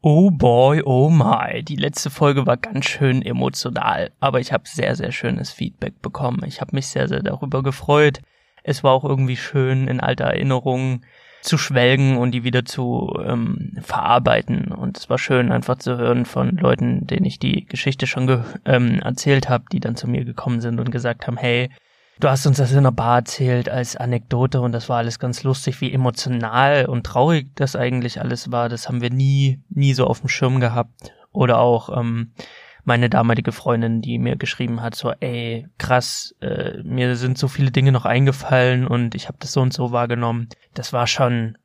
Oh 0.00 0.30
boy, 0.30 0.82
oh 0.84 1.10
my. 1.10 1.64
Die 1.64 1.76
letzte 1.76 2.10
Folge 2.10 2.46
war 2.46 2.56
ganz 2.56 2.86
schön 2.86 3.20
emotional, 3.20 4.12
aber 4.20 4.38
ich 4.38 4.52
habe 4.52 4.68
sehr, 4.68 4.94
sehr 4.94 5.10
schönes 5.10 5.50
Feedback 5.50 6.00
bekommen. 6.00 6.44
Ich 6.46 6.60
habe 6.60 6.76
mich 6.76 6.86
sehr, 6.86 7.08
sehr 7.08 7.22
darüber 7.22 7.64
gefreut. 7.64 8.20
Es 8.62 8.84
war 8.84 8.92
auch 8.92 9.04
irgendwie 9.04 9.36
schön, 9.36 9.88
in 9.88 9.98
alter 9.98 10.26
Erinnerungen 10.26 11.04
zu 11.42 11.58
schwelgen 11.58 12.16
und 12.16 12.30
die 12.30 12.44
wieder 12.44 12.64
zu 12.64 13.12
ähm, 13.24 13.76
verarbeiten. 13.80 14.70
Und 14.70 14.98
es 14.98 15.10
war 15.10 15.18
schön, 15.18 15.50
einfach 15.50 15.78
zu 15.78 15.96
hören 15.96 16.26
von 16.26 16.56
Leuten, 16.56 17.06
denen 17.06 17.26
ich 17.26 17.40
die 17.40 17.66
Geschichte 17.66 18.06
schon 18.06 18.44
ähm, 18.66 19.00
erzählt 19.00 19.48
habe, 19.48 19.64
die 19.72 19.80
dann 19.80 19.96
zu 19.96 20.08
mir 20.08 20.24
gekommen 20.24 20.60
sind 20.60 20.78
und 20.78 20.92
gesagt 20.92 21.26
haben, 21.26 21.36
hey, 21.36 21.70
Du 22.20 22.28
hast 22.28 22.46
uns 22.46 22.56
das 22.56 22.72
in 22.72 22.82
der 22.82 22.90
Bar 22.90 23.18
erzählt 23.18 23.68
als 23.68 23.94
Anekdote 23.94 24.60
und 24.60 24.72
das 24.72 24.88
war 24.88 24.98
alles 24.98 25.20
ganz 25.20 25.44
lustig, 25.44 25.80
wie 25.80 25.92
emotional 25.92 26.86
und 26.86 27.06
traurig 27.06 27.50
das 27.54 27.76
eigentlich 27.76 28.20
alles 28.20 28.50
war. 28.50 28.68
Das 28.68 28.88
haben 28.88 29.00
wir 29.00 29.10
nie, 29.10 29.60
nie 29.68 29.94
so 29.94 30.04
auf 30.04 30.20
dem 30.20 30.28
Schirm 30.28 30.58
gehabt. 30.58 31.12
Oder 31.30 31.60
auch 31.60 31.96
ähm, 31.96 32.32
meine 32.82 33.08
damalige 33.08 33.52
Freundin, 33.52 34.00
die 34.02 34.18
mir 34.18 34.34
geschrieben 34.34 34.82
hat, 34.82 34.96
so, 34.96 35.12
ey, 35.20 35.68
krass, 35.78 36.34
äh, 36.40 36.82
mir 36.82 37.14
sind 37.14 37.38
so 37.38 37.46
viele 37.46 37.70
Dinge 37.70 37.92
noch 37.92 38.04
eingefallen 38.04 38.88
und 38.88 39.14
ich 39.14 39.28
habe 39.28 39.38
das 39.38 39.52
so 39.52 39.60
und 39.60 39.72
so 39.72 39.92
wahrgenommen. 39.92 40.48
Das 40.74 40.92
war 40.92 41.06
schon 41.06 41.56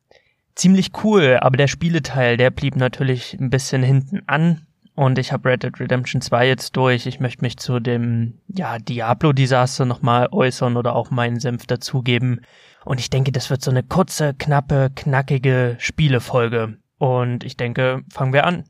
ziemlich 0.53 0.91
cool, 1.03 1.39
aber 1.41 1.57
der 1.57 1.67
Spieleteil, 1.67 2.37
der 2.37 2.51
blieb 2.51 2.75
natürlich 2.75 3.33
ein 3.39 3.49
bisschen 3.49 3.81
hinten 3.81 4.21
an 4.27 4.67
und 4.95 5.17
ich 5.17 5.31
habe 5.31 5.49
Red 5.49 5.63
Dead 5.63 5.79
Redemption 5.79 6.21
2 6.21 6.47
jetzt 6.47 6.77
durch. 6.77 7.07
Ich 7.07 7.19
möchte 7.19 7.41
mich 7.41 7.57
zu 7.57 7.79
dem 7.79 8.39
ja, 8.47 8.77
Diablo-Desaster 8.77 9.85
nochmal 9.85 10.27
äußern 10.31 10.77
oder 10.77 10.95
auch 10.95 11.09
meinen 11.09 11.39
Senf 11.39 11.65
dazugeben. 11.65 12.41
Und 12.85 12.99
ich 12.99 13.09
denke, 13.09 13.31
das 13.31 13.49
wird 13.49 13.63
so 13.63 13.71
eine 13.71 13.81
kurze, 13.81 14.35
knappe, 14.35 14.91
knackige 14.95 15.77
Spielefolge. 15.79 16.77
Und 16.99 17.43
ich 17.43 17.57
denke, 17.57 18.03
fangen 18.11 18.33
wir 18.33 18.45
an. 18.45 18.65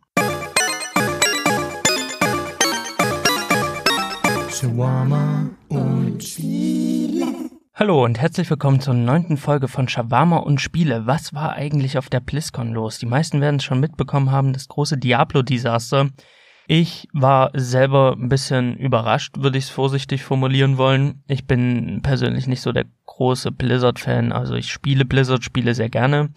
Shawarma 4.49 5.49
und 5.67 6.23
Spiele. 6.23 7.22
Hallo 7.75 8.03
und 8.03 8.21
herzlich 8.21 8.52
willkommen 8.52 8.81
zur 8.81 8.93
neunten 8.93 9.35
Folge 9.35 9.67
von 9.67 9.88
Shawarma 9.88 10.38
und 10.38 10.61
Spiele. 10.61 11.07
Was 11.07 11.33
war 11.33 11.53
eigentlich 11.53 11.97
auf 11.97 12.07
der 12.07 12.19
BlizzCon 12.19 12.71
los? 12.71 12.99
Die 12.99 13.07
meisten 13.07 13.41
werden 13.41 13.55
es 13.55 13.63
schon 13.63 13.80
mitbekommen 13.80 14.30
haben, 14.30 14.53
das 14.53 14.67
große 14.67 14.99
Diablo-Desaster. 14.99 16.11
Ich 16.67 17.07
war 17.13 17.49
selber 17.55 18.15
ein 18.15 18.30
bisschen 18.30 18.77
überrascht, 18.77 19.38
würde 19.39 19.57
ich 19.57 19.63
es 19.63 19.69
vorsichtig 19.71 20.23
formulieren 20.23 20.77
wollen. 20.77 21.23
Ich 21.25 21.47
bin 21.47 22.02
persönlich 22.03 22.45
nicht 22.45 22.61
so 22.61 22.73
der 22.73 22.85
große 23.07 23.52
Blizzard-Fan, 23.52 24.31
also 24.31 24.53
ich 24.53 24.71
spiele 24.71 25.03
Blizzard-Spiele 25.03 25.73
sehr 25.73 25.89
gerne, 25.89 26.30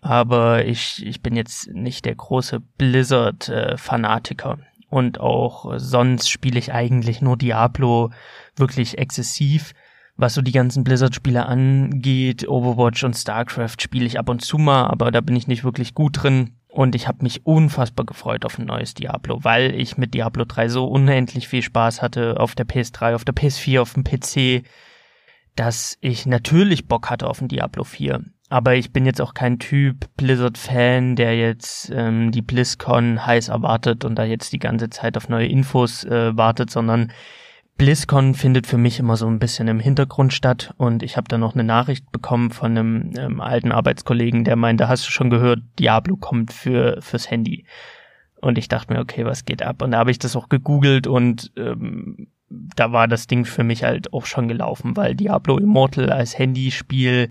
aber 0.00 0.64
ich, 0.64 1.04
ich 1.04 1.22
bin 1.22 1.34
jetzt 1.34 1.72
nicht 1.72 2.04
der 2.04 2.14
große 2.14 2.60
Blizzard-Fanatiker. 2.60 4.58
Und 4.90 5.18
auch 5.18 5.72
sonst 5.76 6.30
spiele 6.30 6.60
ich 6.60 6.72
eigentlich 6.72 7.20
nur 7.20 7.36
Diablo 7.36 8.12
wirklich 8.54 8.96
exzessiv 8.96 9.74
was 10.16 10.34
so 10.34 10.42
die 10.42 10.52
ganzen 10.52 10.84
Blizzard-Spiele 10.84 11.46
angeht, 11.46 12.48
Overwatch 12.48 13.04
und 13.04 13.16
StarCraft 13.16 13.76
spiele 13.80 14.06
ich 14.06 14.18
ab 14.18 14.28
und 14.28 14.42
zu 14.42 14.58
mal, 14.58 14.86
aber 14.86 15.10
da 15.10 15.20
bin 15.20 15.36
ich 15.36 15.48
nicht 15.48 15.64
wirklich 15.64 15.94
gut 15.94 16.22
drin. 16.22 16.56
Und 16.68 16.96
ich 16.96 17.06
habe 17.06 17.22
mich 17.22 17.46
unfassbar 17.46 18.04
gefreut 18.04 18.44
auf 18.44 18.58
ein 18.58 18.66
neues 18.66 18.94
Diablo, 18.94 19.44
weil 19.44 19.74
ich 19.74 19.96
mit 19.96 20.12
Diablo 20.12 20.44
3 20.44 20.68
so 20.68 20.86
unendlich 20.86 21.46
viel 21.46 21.62
Spaß 21.62 22.02
hatte 22.02 22.40
auf 22.40 22.56
der 22.56 22.66
PS3, 22.66 23.14
auf 23.14 23.24
der 23.24 23.34
PS4, 23.34 23.80
auf 23.80 23.94
dem 23.94 24.02
PC, 24.02 24.66
dass 25.54 25.96
ich 26.00 26.26
natürlich 26.26 26.88
Bock 26.88 27.10
hatte 27.10 27.28
auf 27.28 27.40
ein 27.40 27.46
Diablo 27.46 27.84
4. 27.84 28.24
Aber 28.50 28.74
ich 28.74 28.92
bin 28.92 29.06
jetzt 29.06 29.20
auch 29.20 29.34
kein 29.34 29.58
Typ 29.60 30.08
Blizzard-Fan, 30.16 31.16
der 31.16 31.36
jetzt 31.36 31.90
ähm, 31.94 32.32
die 32.32 32.42
BlizzCon 32.42 33.24
heiß 33.24 33.48
erwartet 33.48 34.04
und 34.04 34.16
da 34.16 34.24
jetzt 34.24 34.52
die 34.52 34.58
ganze 34.58 34.90
Zeit 34.90 35.16
auf 35.16 35.28
neue 35.28 35.46
Infos 35.46 36.04
äh, 36.04 36.36
wartet, 36.36 36.70
sondern 36.70 37.12
BlizzCon 37.76 38.34
findet 38.34 38.66
für 38.66 38.78
mich 38.78 39.00
immer 39.00 39.16
so 39.16 39.26
ein 39.26 39.38
bisschen 39.38 39.66
im 39.68 39.80
Hintergrund 39.80 40.32
statt 40.32 40.74
und 40.76 41.02
ich 41.02 41.16
habe 41.16 41.28
da 41.28 41.38
noch 41.38 41.54
eine 41.54 41.64
Nachricht 41.64 42.10
bekommen 42.12 42.50
von 42.50 42.70
einem 42.70 43.12
ähm, 43.18 43.40
alten 43.40 43.72
Arbeitskollegen, 43.72 44.44
der 44.44 44.56
meinte, 44.56 44.88
hast 44.88 45.06
du 45.06 45.10
schon 45.10 45.30
gehört, 45.30 45.60
Diablo 45.78 46.16
kommt 46.16 46.52
für 46.52 47.00
fürs 47.02 47.30
Handy. 47.30 47.64
Und 48.40 48.58
ich 48.58 48.68
dachte 48.68 48.92
mir, 48.92 49.00
okay, 49.00 49.24
was 49.24 49.44
geht 49.44 49.62
ab? 49.62 49.82
Und 49.82 49.92
da 49.92 49.98
habe 49.98 50.10
ich 50.10 50.18
das 50.18 50.36
auch 50.36 50.48
gegoogelt 50.48 51.06
und 51.06 51.50
ähm, 51.56 52.28
da 52.48 52.92
war 52.92 53.08
das 53.08 53.26
Ding 53.26 53.44
für 53.44 53.64
mich 53.64 53.84
halt 53.84 54.12
auch 54.12 54.26
schon 54.26 54.48
gelaufen, 54.48 54.96
weil 54.96 55.14
Diablo 55.14 55.58
Immortal 55.58 56.10
als 56.10 56.38
Handyspiel, 56.38 57.30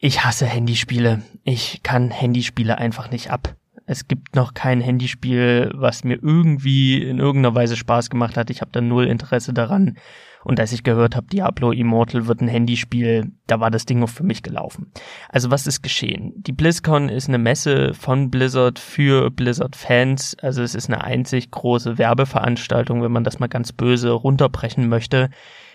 ich 0.00 0.24
hasse 0.24 0.46
Handyspiele. 0.46 1.22
Ich 1.44 1.82
kann 1.82 2.10
Handyspiele 2.10 2.78
einfach 2.78 3.10
nicht 3.10 3.30
ab. 3.30 3.56
Es 3.90 4.06
gibt 4.06 4.36
noch 4.36 4.54
kein 4.54 4.80
Handyspiel, 4.80 5.72
was 5.74 6.04
mir 6.04 6.14
irgendwie 6.22 7.02
in 7.02 7.18
irgendeiner 7.18 7.56
Weise 7.56 7.74
Spaß 7.74 8.08
gemacht 8.08 8.36
hat. 8.36 8.48
Ich 8.48 8.60
habe 8.60 8.70
da 8.70 8.80
null 8.80 9.08
Interesse 9.08 9.52
daran. 9.52 9.98
Und 10.44 10.60
als 10.60 10.70
ich 10.70 10.84
gehört 10.84 11.16
habe, 11.16 11.26
Diablo 11.26 11.72
Immortal 11.72 12.28
wird 12.28 12.40
ein 12.40 12.46
Handyspiel, 12.46 13.32
da 13.48 13.58
war 13.58 13.72
das 13.72 13.86
Ding 13.86 14.00
auch 14.04 14.08
für 14.08 14.22
mich 14.22 14.44
gelaufen. 14.44 14.92
Also 15.28 15.50
was 15.50 15.66
ist 15.66 15.82
geschehen? 15.82 16.32
Die 16.36 16.52
BlizzCon 16.52 17.08
ist 17.08 17.26
eine 17.26 17.38
Messe 17.38 17.92
von 17.92 18.30
Blizzard 18.30 18.78
für 18.78 19.28
Blizzard-Fans. 19.28 20.36
Also 20.40 20.62
es 20.62 20.76
ist 20.76 20.88
eine 20.88 21.02
einzig 21.02 21.50
große 21.50 21.98
Werbeveranstaltung, 21.98 23.02
wenn 23.02 23.10
man 23.10 23.24
das 23.24 23.40
mal 23.40 23.48
ganz 23.48 23.72
böse 23.72 24.12
runterbrechen 24.12 24.88
möchte, 24.88 25.30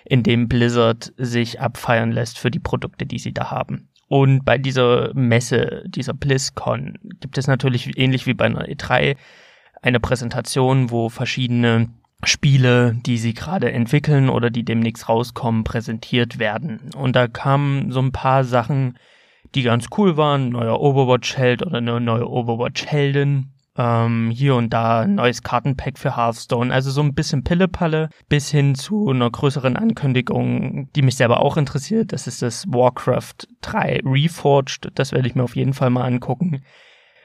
in 0.05 0.23
dem 0.23 0.47
Blizzard 0.47 1.11
sich 1.17 1.59
abfeiern 1.59 2.13
lässt 2.13 2.39
für 2.39 2.49
die 2.49 2.59
Produkte, 2.59 3.05
die 3.05 3.19
sie 3.19 3.33
da 3.33 3.51
haben. 3.51 3.89
Und 4.07 4.45
bei 4.45 4.57
dieser 4.57 5.13
Messe, 5.13 5.83
dieser 5.87 6.13
BlizzCon, 6.13 6.97
gibt 7.19 7.37
es 7.37 7.47
natürlich 7.47 7.97
ähnlich 7.97 8.27
wie 8.27 8.33
bei 8.33 8.45
einer 8.45 8.65
E3 8.65 9.15
eine 9.81 9.99
Präsentation, 9.99 10.91
wo 10.91 11.09
verschiedene 11.09 11.89
Spiele, 12.23 12.95
die 13.05 13.17
sie 13.17 13.33
gerade 13.33 13.71
entwickeln 13.71 14.29
oder 14.29 14.49
die 14.49 14.63
demnächst 14.63 15.09
rauskommen, 15.09 15.63
präsentiert 15.63 16.39
werden. 16.39 16.91
Und 16.95 17.15
da 17.15 17.27
kamen 17.27 17.91
so 17.91 17.99
ein 17.99 18.11
paar 18.11 18.43
Sachen, 18.43 18.97
die 19.53 19.63
ganz 19.63 19.87
cool 19.97 20.17
waren. 20.17 20.49
Neuer 20.49 20.79
Overwatch-Held 20.79 21.63
oder 21.63 21.77
eine 21.77 21.99
neue 21.99 22.29
Overwatch-Heldin 22.29 23.51
ähm, 23.77 24.31
hier 24.31 24.55
und 24.55 24.71
da 24.71 25.01
ein 25.01 25.15
neues 25.15 25.43
Kartenpack 25.43 25.97
für 25.97 26.15
Hearthstone, 26.15 26.73
also 26.73 26.91
so 26.91 27.01
ein 27.01 27.13
bisschen 27.13 27.43
Pillepalle 27.43 28.09
bis 28.29 28.49
hin 28.49 28.75
zu 28.75 29.09
einer 29.09 29.29
größeren 29.29 29.75
Ankündigung, 29.75 30.89
die 30.93 31.01
mich 31.01 31.15
selber 31.15 31.41
auch 31.41 31.57
interessiert. 31.57 32.13
Das 32.13 32.27
ist 32.27 32.41
das 32.41 32.65
Warcraft 32.67 33.47
3 33.61 34.01
Reforged. 34.05 34.91
Das 34.95 35.11
werde 35.11 35.27
ich 35.27 35.35
mir 35.35 35.43
auf 35.43 35.55
jeden 35.55 35.73
Fall 35.73 35.89
mal 35.89 36.05
angucken. 36.05 36.63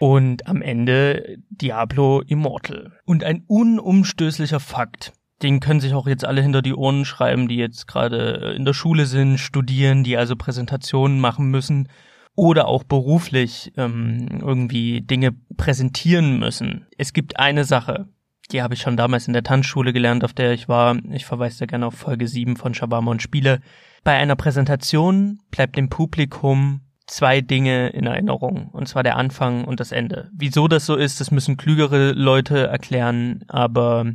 Und 0.01 0.47
am 0.47 0.63
Ende 0.63 1.37
Diablo 1.51 2.23
Immortal. 2.23 2.93
Und 3.05 3.23
ein 3.23 3.45
unumstößlicher 3.47 4.59
Fakt, 4.59 5.13
den 5.43 5.61
können 5.61 5.81
sich 5.81 5.95
auch 5.95 6.07
jetzt 6.07 6.25
alle 6.25 6.43
hinter 6.43 6.63
die 6.63 6.75
Ohren 6.75 7.05
schreiben, 7.05 7.49
die 7.49 7.57
jetzt 7.57 7.87
gerade 7.87 8.55
in 8.57 8.65
der 8.65 8.73
Schule 8.73 9.07
sind, 9.07 9.39
studieren, 9.39 10.03
die 10.03 10.17
also 10.17 10.37
Präsentationen 10.37 11.21
machen 11.21 11.51
müssen 11.51 11.89
oder 12.35 12.69
auch 12.69 12.85
beruflich 12.85 13.73
ähm, 13.77 14.27
irgendwie 14.41 15.01
Dinge 15.03 15.33
präsentieren 15.57 16.39
müssen. 16.39 16.87
Es 16.97 17.13
gibt 17.13 17.39
eine 17.39 17.65
Sache, 17.65 18.09
die 18.53 18.63
habe 18.63 18.75
ich 18.75 18.81
schon 18.81 18.97
damals 18.97 19.27
in 19.27 19.33
der 19.33 19.43
Tanzschule 19.43 19.93
gelernt, 19.93 20.25
auf 20.25 20.33
der 20.33 20.53
ich 20.53 20.69
war. 20.69 20.97
Ich 21.13 21.27
verweise 21.27 21.61
da 21.61 21.67
gerne 21.67 21.87
auf 21.87 21.95
Folge 21.95 22.27
7 22.27 22.57
von 22.57 22.75
Shabama 22.75 23.11
und 23.11 23.23
Spiele. 23.23 23.61
Bei 24.03 24.17
einer 24.17 24.37
Präsentation 24.37 25.41
bleibt 25.51 25.77
dem 25.77 25.89
Publikum 25.89 26.81
zwei 27.07 27.41
Dinge 27.41 27.89
in 27.89 28.07
Erinnerung, 28.07 28.69
und 28.73 28.89
zwar 28.89 29.03
der 29.03 29.17
Anfang 29.17 29.65
und 29.65 29.81
das 29.81 29.93
Ende. 29.93 30.31
Wieso 30.33 30.69
das 30.69 30.87
so 30.87 30.97
ist, 30.97 31.21
das 31.21 31.31
müssen 31.31 31.57
klügere 31.57 32.13
Leute 32.13 32.69
erklären, 32.69 33.45
aber 33.49 34.07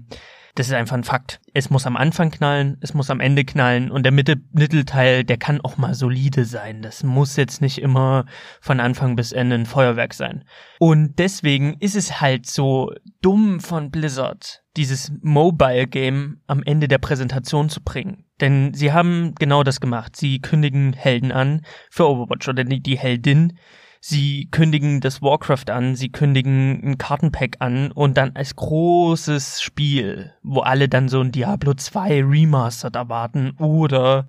das 0.56 0.68
ist 0.68 0.74
einfach 0.74 0.96
ein 0.96 1.04
Fakt. 1.04 1.42
Es 1.54 1.70
muss 1.70 1.86
am 1.86 1.98
Anfang 1.98 2.32
knallen, 2.32 2.78
es 2.80 2.94
muss 2.94 3.10
am 3.10 3.20
Ende 3.20 3.44
knallen 3.44 3.92
und 3.92 4.04
der 4.04 4.14
Mitte 4.14 4.38
Mittelteil, 4.54 5.26
der 5.26 5.38
kann 5.38 5.60
auch 5.62 5.78
mal 5.78 5.94
solide 5.94 6.46
sein. 6.46 6.82
Das 6.82 7.04
muss 7.04 7.36
jetzt 7.36 7.62
nicht 7.62 7.78
immer 7.78 8.26
von 8.62 8.80
Anfang 8.80 9.18
bis 9.18 9.34
Ende 9.34 9.56
ein 9.56 9.66
Feuerwerk 9.66 10.14
sein. 10.14 10.46
Und 10.80 11.20
deswegen 11.20 11.76
ist 11.80 11.96
es 11.96 12.22
halt 12.22 12.48
so 12.48 12.92
dumm 13.22 13.60
von 13.60 13.92
Blizzard, 13.92 14.64
dieses 14.78 15.12
Mobile 15.22 15.88
Game 15.88 16.40
am 16.48 16.64
Ende 16.64 16.88
der 16.88 17.00
Präsentation 17.00 17.70
zu 17.70 17.84
bringen. 17.84 18.24
Denn 18.40 18.74
sie 18.74 18.94
haben 18.94 19.36
genau 19.36 19.64
das 19.64 19.82
gemacht. 19.82 20.16
Sie 20.16 20.40
kündigen 20.40 20.94
Helden 20.94 21.34
an 21.34 21.62
für 21.90 22.10
Overwatch 22.10 22.48
oder 22.48 22.64
die, 22.64 22.82
die 22.82 22.98
Heldin 22.98 23.58
sie 24.08 24.48
kündigen 24.52 25.02
das 25.02 25.24
Warcraft 25.24 25.72
an, 25.72 25.96
sie 25.96 26.12
kündigen 26.12 26.80
ein 26.84 26.98
Kartenpack 27.00 27.56
an 27.58 27.92
und 27.92 28.18
dann 28.18 28.36
als 28.36 28.56
großes 28.56 29.64
Spiel, 29.64 30.32
wo 30.44 30.60
alle 30.60 30.88
dann 30.88 31.10
so 31.10 31.22
ein 31.22 31.32
Diablo 31.32 31.74
2 31.74 32.24
Remastered 32.24 32.96
erwarten 32.96 33.56
oder 33.58 34.28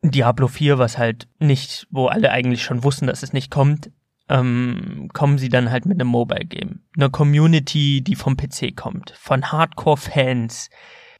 Diablo 0.00 0.48
4, 0.48 0.78
was 0.78 0.96
halt 0.96 1.28
nicht, 1.38 1.86
wo 1.90 2.06
alle 2.06 2.30
eigentlich 2.30 2.62
schon 2.62 2.84
wussten, 2.84 3.06
dass 3.06 3.22
es 3.22 3.34
nicht 3.34 3.50
kommt, 3.50 3.90
ähm, 4.30 5.10
kommen 5.12 5.36
sie 5.36 5.50
dann 5.50 5.70
halt 5.70 5.84
mit 5.84 6.00
einem 6.00 6.08
Mobile 6.08 6.46
Game. 6.46 6.80
Einer 6.96 7.10
Community, 7.10 8.00
die 8.00 8.14
vom 8.14 8.38
PC 8.38 8.74
kommt, 8.74 9.10
von 9.18 9.52
Hardcore-Fans, 9.52 10.70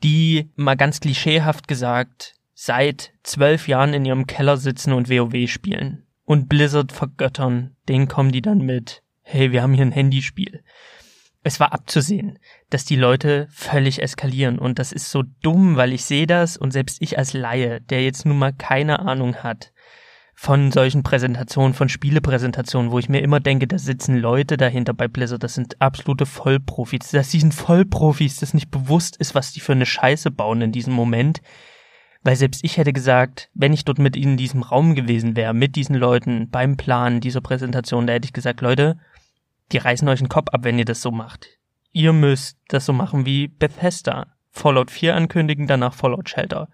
die 0.02 0.50
mal 0.56 0.76
ganz 0.76 1.00
klischeehaft 1.00 1.68
gesagt 1.68 2.36
seit 2.54 3.12
zwölf 3.22 3.68
Jahren 3.68 3.92
in 3.92 4.06
ihrem 4.06 4.26
Keller 4.26 4.56
sitzen 4.56 4.94
und 4.94 5.10
WoW 5.10 5.46
spielen 5.46 6.06
und 6.32 6.48
Blizzard 6.48 6.92
vergöttern, 6.92 7.76
den 7.88 8.08
kommen 8.08 8.32
die 8.32 8.40
dann 8.40 8.58
mit, 8.58 9.02
hey, 9.20 9.52
wir 9.52 9.62
haben 9.62 9.74
hier 9.74 9.84
ein 9.84 9.92
Handyspiel. 9.92 10.64
es 11.44 11.60
war 11.60 11.72
abzusehen, 11.72 12.38
dass 12.70 12.84
die 12.84 12.96
Leute 12.96 13.48
völlig 13.50 14.00
eskalieren 14.00 14.58
und 14.58 14.78
das 14.78 14.92
ist 14.92 15.10
so 15.10 15.24
dumm, 15.42 15.76
weil 15.76 15.92
ich 15.92 16.04
sehe 16.04 16.26
das 16.26 16.56
und 16.56 16.70
selbst 16.70 16.98
ich 17.00 17.18
als 17.18 17.32
Laie, 17.32 17.80
der 17.80 18.02
jetzt 18.02 18.24
nun 18.24 18.38
mal 18.38 18.52
keine 18.52 19.00
Ahnung 19.00 19.36
hat 19.36 19.72
von 20.34 20.72
solchen 20.72 21.02
Präsentationen, 21.02 21.74
von 21.74 21.88
Spielepräsentationen, 21.88 22.90
wo 22.90 22.98
ich 22.98 23.08
mir 23.08 23.20
immer 23.20 23.38
denke, 23.38 23.66
da 23.66 23.78
sitzen 23.78 24.16
Leute 24.16 24.56
dahinter 24.56 24.94
bei 24.94 25.06
Blizzard, 25.06 25.42
das 25.42 25.54
sind 25.54 25.80
absolute 25.80 26.26
Vollprofis, 26.26 27.10
dass 27.10 27.30
sie 27.30 27.40
sind 27.40 27.54
Vollprofis, 27.54 28.36
das 28.36 28.54
nicht 28.54 28.70
bewusst 28.70 29.16
ist, 29.18 29.34
was 29.34 29.52
die 29.52 29.60
für 29.60 29.72
eine 29.72 29.86
Scheiße 29.86 30.30
bauen 30.30 30.62
in 30.62 30.72
diesem 30.72 30.94
Moment. 30.94 31.42
Weil 32.24 32.36
selbst 32.36 32.64
ich 32.64 32.76
hätte 32.76 32.92
gesagt, 32.92 33.50
wenn 33.54 33.72
ich 33.72 33.84
dort 33.84 33.98
mit 33.98 34.16
ihnen 34.16 34.32
in 34.32 34.36
diesem 34.36 34.62
Raum 34.62 34.94
gewesen 34.94 35.34
wäre, 35.34 35.54
mit 35.54 35.74
diesen 35.74 35.96
Leuten 35.96 36.50
beim 36.50 36.76
Planen 36.76 37.20
dieser 37.20 37.40
Präsentation, 37.40 38.06
da 38.06 38.12
hätte 38.12 38.26
ich 38.26 38.32
gesagt, 38.32 38.60
Leute, 38.60 38.98
die 39.72 39.78
reißen 39.78 40.08
euch 40.08 40.20
den 40.20 40.28
Kopf 40.28 40.48
ab, 40.52 40.60
wenn 40.62 40.78
ihr 40.78 40.84
das 40.84 41.02
so 41.02 41.10
macht. 41.10 41.48
Ihr 41.92 42.12
müsst 42.12 42.58
das 42.68 42.86
so 42.86 42.92
machen 42.92 43.26
wie 43.26 43.48
Bethesda. 43.48 44.26
Fallout 44.50 44.90
4 44.90 45.16
ankündigen, 45.16 45.66
danach 45.66 45.94
Fallout 45.94 46.28
Shelter. 46.28 46.68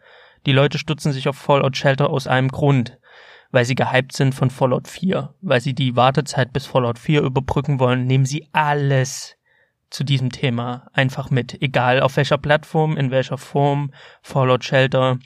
Die 0.47 0.53
Leute 0.53 0.79
stutzen 0.79 1.13
sich 1.13 1.29
auf 1.29 1.37
Fallout 1.37 1.77
Shelter 1.77 2.11
aus 2.11 2.27
einem 2.27 2.49
Grund, 2.49 2.99
weil 3.51 3.65
sie 3.65 3.75
gehypt 3.75 4.13
sind 4.13 4.35
von 4.35 4.51
Fallout 4.51 4.89
4, 4.89 5.35
weil 5.41 5.61
sie 5.61 5.75
die 5.75 5.97
Wartezeit 5.97 6.53
bis 6.53 6.67
Fallout 6.67 6.99
4 6.99 7.23
überbrücken 7.23 7.81
wollen, 7.81 8.07
nehmen 8.07 8.27
sie 8.27 8.49
alles 8.53 9.37
zu 9.91 10.05
diesem 10.05 10.31
Thema 10.31 10.89
einfach 10.93 11.31
mit, 11.31 11.63
egal 11.63 12.03
auf 12.03 12.17
welcher 12.17 12.39
Plattform, 12.39 12.97
in 12.97 13.11
welcher 13.11 13.39
Form, 13.39 13.93
Fallout 14.23 14.65
Shelter, 14.65 15.19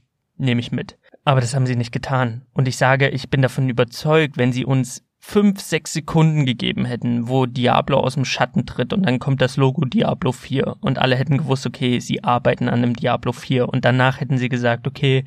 nehme 0.43 0.61
ich 0.61 0.73
mit. 0.73 0.99
Aber 1.25 1.41
das 1.41 1.55
haben 1.55 1.67
sie 1.67 1.77
nicht 1.77 1.93
getan. 1.93 2.43
Und 2.53 2.69
ich 2.69 2.77
sage, 2.77 3.09
ich 3.09 3.31
bin 3.31 3.43
davon 3.43 3.69
überzeugt, 3.69 4.37
wenn 4.37 4.53
sie 4.53 4.65
uns 4.65 5.05
fünf, 5.25 5.61
sechs 5.61 5.93
Sekunden 5.93 6.45
gegeben 6.47 6.85
hätten, 6.85 7.29
wo 7.29 7.47
Diablo 7.47 8.01
aus 8.01 8.15
dem 8.15 8.25
Schatten 8.25 8.67
tritt 8.67 8.93
und 8.93 9.07
dann 9.07 9.21
kommt 9.21 9.41
das 9.41 9.57
Logo 9.57 9.85
Diablo 9.85 10.33
4 10.33 10.79
und 10.81 10.99
alle 10.99 11.15
hätten 11.15 11.39
gewusst, 11.39 11.65
okay, 11.65 12.01
sie 12.01 12.25
arbeiten 12.25 12.69
an 12.69 12.83
einem 12.83 12.97
Diablo 12.97 13.33
4 13.33 13.69
und 13.69 13.85
danach 13.85 14.21
hätten 14.21 14.37
sie 14.37 14.49
gesagt, 14.49 14.89
okay, 14.89 15.25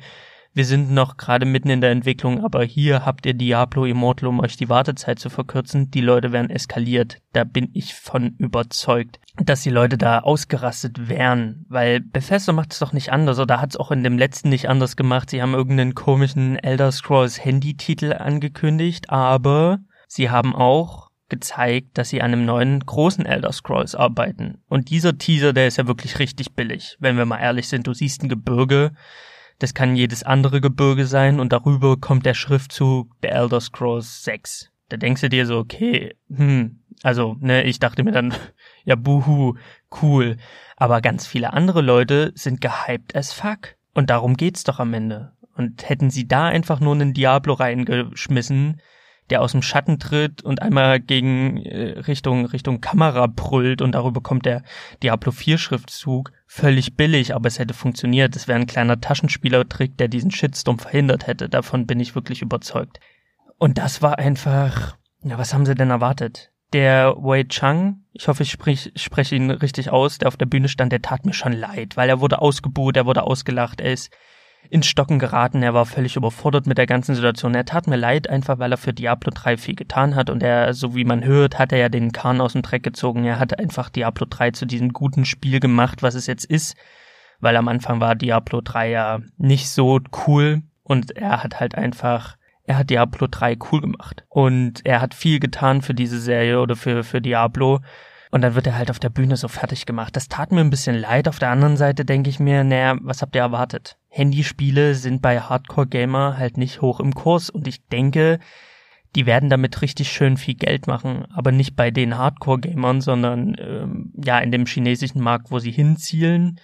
wir 0.56 0.64
sind 0.64 0.90
noch 0.90 1.18
gerade 1.18 1.44
mitten 1.44 1.68
in 1.68 1.82
der 1.82 1.90
Entwicklung, 1.90 2.42
aber 2.42 2.64
hier 2.64 3.04
habt 3.04 3.26
ihr 3.26 3.34
Diablo 3.34 3.84
Immortal, 3.84 4.30
um 4.30 4.40
euch 4.40 4.56
die 4.56 4.70
Wartezeit 4.70 5.18
zu 5.18 5.28
verkürzen. 5.28 5.90
Die 5.90 6.00
Leute 6.00 6.32
werden 6.32 6.48
eskaliert. 6.48 7.18
Da 7.34 7.44
bin 7.44 7.68
ich 7.74 7.94
von 7.94 8.36
überzeugt, 8.38 9.20
dass 9.36 9.60
die 9.60 9.70
Leute 9.70 9.98
da 9.98 10.20
ausgerastet 10.20 11.10
wären, 11.10 11.66
weil 11.68 12.00
Bethesda 12.00 12.54
macht 12.54 12.72
es 12.72 12.78
doch 12.78 12.94
nicht 12.94 13.12
anders 13.12 13.38
oder 13.38 13.60
hat 13.60 13.72
es 13.72 13.76
auch 13.76 13.90
in 13.90 14.02
dem 14.02 14.16
letzten 14.16 14.48
nicht 14.48 14.70
anders 14.70 14.96
gemacht. 14.96 15.28
Sie 15.28 15.42
haben 15.42 15.52
irgendeinen 15.52 15.94
komischen 15.94 16.58
Elder 16.58 16.90
Scrolls 16.90 17.44
Handy-Titel 17.44 18.14
angekündigt, 18.14 19.10
aber 19.10 19.80
sie 20.08 20.30
haben 20.30 20.54
auch 20.54 21.10
gezeigt, 21.28 21.98
dass 21.98 22.08
sie 22.08 22.22
an 22.22 22.32
einem 22.32 22.46
neuen 22.46 22.80
großen 22.80 23.26
Elder 23.26 23.52
Scrolls 23.52 23.94
arbeiten. 23.94 24.62
Und 24.68 24.88
dieser 24.88 25.18
Teaser, 25.18 25.52
der 25.52 25.66
ist 25.66 25.76
ja 25.76 25.86
wirklich 25.86 26.18
richtig 26.18 26.54
billig. 26.54 26.96
Wenn 26.98 27.18
wir 27.18 27.26
mal 27.26 27.40
ehrlich 27.40 27.68
sind, 27.68 27.86
du 27.86 27.92
siehst 27.92 28.22
ein 28.22 28.30
Gebirge, 28.30 28.92
das 29.58 29.74
kann 29.74 29.96
jedes 29.96 30.22
andere 30.22 30.60
Gebirge 30.60 31.06
sein 31.06 31.40
und 31.40 31.52
darüber 31.52 31.96
kommt 31.96 32.26
der 32.26 32.34
Schriftzug 32.34 33.20
der 33.22 33.32
Elder 33.32 33.60
Scrolls 33.60 34.22
6. 34.24 34.70
Da 34.88 34.96
denkst 34.96 35.22
du 35.22 35.28
dir 35.28 35.46
so, 35.46 35.58
okay, 35.58 36.14
hm, 36.28 36.80
also, 37.02 37.36
ne, 37.40 37.64
ich 37.64 37.78
dachte 37.78 38.04
mir 38.04 38.12
dann, 38.12 38.34
ja, 38.84 38.94
buhu, 38.96 39.54
cool. 40.02 40.36
Aber 40.76 41.00
ganz 41.00 41.26
viele 41.26 41.52
andere 41.52 41.80
Leute 41.80 42.32
sind 42.34 42.60
gehypt 42.60 43.14
as 43.14 43.32
fuck. 43.32 43.76
Und 43.94 44.10
darum 44.10 44.36
geht's 44.36 44.64
doch 44.64 44.78
am 44.78 44.94
Ende. 44.94 45.32
Und 45.54 45.88
hätten 45.88 46.10
sie 46.10 46.28
da 46.28 46.46
einfach 46.46 46.80
nur 46.80 46.94
einen 46.94 47.14
Diablo 47.14 47.54
reingeschmissen, 47.54 48.80
der 49.30 49.42
aus 49.42 49.52
dem 49.52 49.62
Schatten 49.62 49.98
tritt 49.98 50.42
und 50.42 50.62
einmal 50.62 51.00
gegen 51.00 51.58
äh, 51.58 51.98
Richtung 52.00 52.46
Richtung 52.46 52.80
Kamera 52.80 53.26
brüllt 53.26 53.82
und 53.82 53.92
darüber 53.92 54.20
kommt 54.20 54.46
der 54.46 54.62
Diablo 55.02 55.32
4 55.32 55.58
Schriftzug 55.58 56.32
völlig 56.46 56.96
billig, 56.96 57.34
aber 57.34 57.48
es 57.48 57.58
hätte 57.58 57.74
funktioniert. 57.74 58.36
Es 58.36 58.48
wäre 58.48 58.58
ein 58.58 58.66
kleiner 58.66 59.00
Taschenspielertrick, 59.00 59.96
der 59.98 60.08
diesen 60.08 60.30
Shitstorm 60.30 60.78
verhindert 60.78 61.26
hätte. 61.26 61.48
Davon 61.48 61.86
bin 61.86 62.00
ich 62.00 62.14
wirklich 62.14 62.42
überzeugt. 62.42 63.00
Und 63.58 63.78
das 63.78 64.02
war 64.02 64.18
einfach, 64.18 64.96
ja, 65.22 65.38
was 65.38 65.52
haben 65.52 65.66
sie 65.66 65.74
denn 65.74 65.90
erwartet? 65.90 66.52
Der 66.72 67.14
Wei 67.18 67.44
Chang, 67.44 68.00
ich 68.12 68.28
hoffe, 68.28 68.42
ich 68.42 68.50
sprich, 68.50 68.92
spreche 68.96 69.36
ihn 69.36 69.50
richtig 69.50 69.90
aus, 69.90 70.18
der 70.18 70.28
auf 70.28 70.36
der 70.36 70.46
Bühne 70.46 70.68
stand, 70.68 70.92
der 70.92 71.02
tat 71.02 71.24
mir 71.24 71.32
schon 71.32 71.52
leid, 71.52 71.96
weil 71.96 72.08
er 72.08 72.20
wurde 72.20 72.40
ausgebuht, 72.40 72.96
er 72.96 73.06
wurde 73.06 73.22
ausgelacht, 73.22 73.80
er 73.80 73.92
ist 73.92 74.12
ins 74.70 74.86
Stocken 74.86 75.18
geraten. 75.18 75.62
Er 75.62 75.74
war 75.74 75.86
völlig 75.86 76.16
überfordert 76.16 76.66
mit 76.66 76.78
der 76.78 76.86
ganzen 76.86 77.14
Situation. 77.14 77.54
Er 77.54 77.64
tat 77.64 77.86
mir 77.86 77.96
leid, 77.96 78.28
einfach 78.28 78.58
weil 78.58 78.72
er 78.72 78.78
für 78.78 78.92
Diablo 78.92 79.32
3 79.34 79.56
viel 79.56 79.74
getan 79.74 80.14
hat 80.14 80.30
und 80.30 80.42
er, 80.42 80.74
so 80.74 80.94
wie 80.94 81.04
man 81.04 81.24
hört, 81.24 81.58
hat 81.58 81.72
er 81.72 81.78
ja 81.78 81.88
den 81.88 82.12
Kahn 82.12 82.40
aus 82.40 82.52
dem 82.52 82.62
Dreck 82.62 82.82
gezogen. 82.82 83.24
Er 83.24 83.38
hat 83.38 83.58
einfach 83.58 83.90
Diablo 83.90 84.26
3 84.28 84.52
zu 84.52 84.66
diesem 84.66 84.92
guten 84.92 85.24
Spiel 85.24 85.60
gemacht, 85.60 86.02
was 86.02 86.14
es 86.14 86.26
jetzt 86.26 86.44
ist, 86.44 86.76
weil 87.40 87.56
am 87.56 87.68
Anfang 87.68 88.00
war 88.00 88.14
Diablo 88.14 88.60
3 88.62 88.90
ja 88.90 89.20
nicht 89.36 89.68
so 89.68 90.00
cool 90.26 90.62
und 90.82 91.16
er 91.16 91.42
hat 91.42 91.60
halt 91.60 91.74
einfach 91.74 92.36
er 92.66 92.78
hat 92.78 92.90
Diablo 92.90 93.28
3 93.30 93.56
cool 93.70 93.80
gemacht. 93.80 94.24
Und 94.28 94.84
er 94.84 95.00
hat 95.00 95.14
viel 95.14 95.38
getan 95.38 95.82
für 95.82 95.94
diese 95.94 96.18
Serie 96.18 96.60
oder 96.60 96.74
für, 96.76 97.04
für 97.04 97.20
Diablo. 97.20 97.80
Und 98.36 98.42
dann 98.42 98.54
wird 98.54 98.66
er 98.66 98.76
halt 98.76 98.90
auf 98.90 98.98
der 98.98 99.08
Bühne 99.08 99.34
so 99.38 99.48
fertig 99.48 99.86
gemacht. 99.86 100.14
Das 100.14 100.28
tat 100.28 100.52
mir 100.52 100.60
ein 100.60 100.68
bisschen 100.68 100.94
leid. 100.94 101.26
Auf 101.26 101.38
der 101.38 101.48
anderen 101.48 101.78
Seite 101.78 102.04
denke 102.04 102.28
ich 102.28 102.38
mir, 102.38 102.64
naja, 102.64 102.98
was 103.00 103.22
habt 103.22 103.34
ihr 103.34 103.40
erwartet? 103.40 103.96
Handyspiele 104.10 104.94
sind 104.94 105.22
bei 105.22 105.40
Hardcore-Gamer 105.40 106.36
halt 106.36 106.58
nicht 106.58 106.82
hoch 106.82 107.00
im 107.00 107.14
Kurs 107.14 107.48
und 107.48 107.66
ich 107.66 107.86
denke, 107.86 108.38
die 109.14 109.24
werden 109.24 109.48
damit 109.48 109.80
richtig 109.80 110.12
schön 110.12 110.36
viel 110.36 110.52
Geld 110.52 110.86
machen, 110.86 111.24
aber 111.34 111.50
nicht 111.50 111.76
bei 111.76 111.90
den 111.90 112.18
Hardcore-Gamern, 112.18 113.00
sondern 113.00 113.56
ähm, 113.58 114.12
ja 114.22 114.38
in 114.40 114.52
dem 114.52 114.66
chinesischen 114.66 115.22
Markt, 115.22 115.50
wo 115.50 115.58
sie 115.58 115.70
hinzielen 115.72 116.60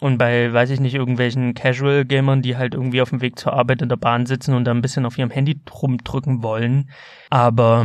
und 0.00 0.18
bei, 0.18 0.52
weiß 0.52 0.70
ich 0.70 0.78
nicht, 0.78 0.94
irgendwelchen 0.94 1.54
Casual-Gamern, 1.54 2.40
die 2.40 2.56
halt 2.56 2.74
irgendwie 2.74 3.02
auf 3.02 3.10
dem 3.10 3.20
Weg 3.20 3.36
zur 3.36 3.52
Arbeit 3.52 3.82
in 3.82 3.88
der 3.88 3.96
Bahn 3.96 4.26
sitzen 4.26 4.54
und 4.54 4.64
da 4.64 4.70
ein 4.70 4.80
bisschen 4.80 5.04
auf 5.04 5.18
ihrem 5.18 5.30
Handy 5.30 5.58
rumdrücken 5.82 6.44
wollen. 6.44 6.88
Aber 7.30 7.84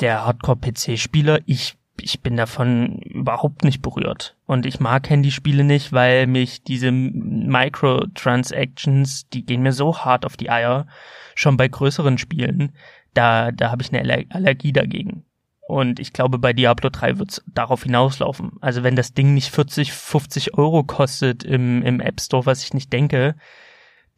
der 0.00 0.26
Hardcore-PC-Spieler, 0.26 1.42
ich 1.46 1.76
ich 2.00 2.20
bin 2.20 2.36
davon 2.36 3.00
überhaupt 3.02 3.64
nicht 3.64 3.82
berührt. 3.82 4.36
Und 4.46 4.64
ich 4.66 4.78
mag 4.80 5.10
Handyspiele 5.10 5.62
nicht, 5.64 5.92
weil 5.92 6.26
mich 6.26 6.62
diese 6.62 6.90
Microtransactions, 6.92 9.28
die 9.28 9.44
gehen 9.44 9.62
mir 9.62 9.72
so 9.72 9.98
hart 9.98 10.24
auf 10.24 10.36
die 10.36 10.50
Eier, 10.50 10.86
schon 11.34 11.56
bei 11.56 11.66
größeren 11.68 12.18
Spielen, 12.18 12.72
da, 13.14 13.52
da 13.52 13.70
habe 13.70 13.82
ich 13.82 13.92
eine 13.92 14.26
Allergie 14.30 14.72
dagegen. 14.72 15.24
Und 15.68 16.00
ich 16.00 16.12
glaube, 16.12 16.38
bei 16.38 16.52
Diablo 16.52 16.90
3 16.90 17.18
wird 17.18 17.30
es 17.30 17.42
darauf 17.46 17.84
hinauslaufen. 17.84 18.52
Also 18.60 18.82
wenn 18.82 18.96
das 18.96 19.14
Ding 19.14 19.32
nicht 19.34 19.50
40, 19.50 19.92
50 19.92 20.58
Euro 20.58 20.82
kostet 20.84 21.44
im, 21.44 21.82
im 21.82 22.00
App 22.00 22.20
Store, 22.20 22.44
was 22.46 22.62
ich 22.62 22.74
nicht 22.74 22.92
denke, 22.92 23.36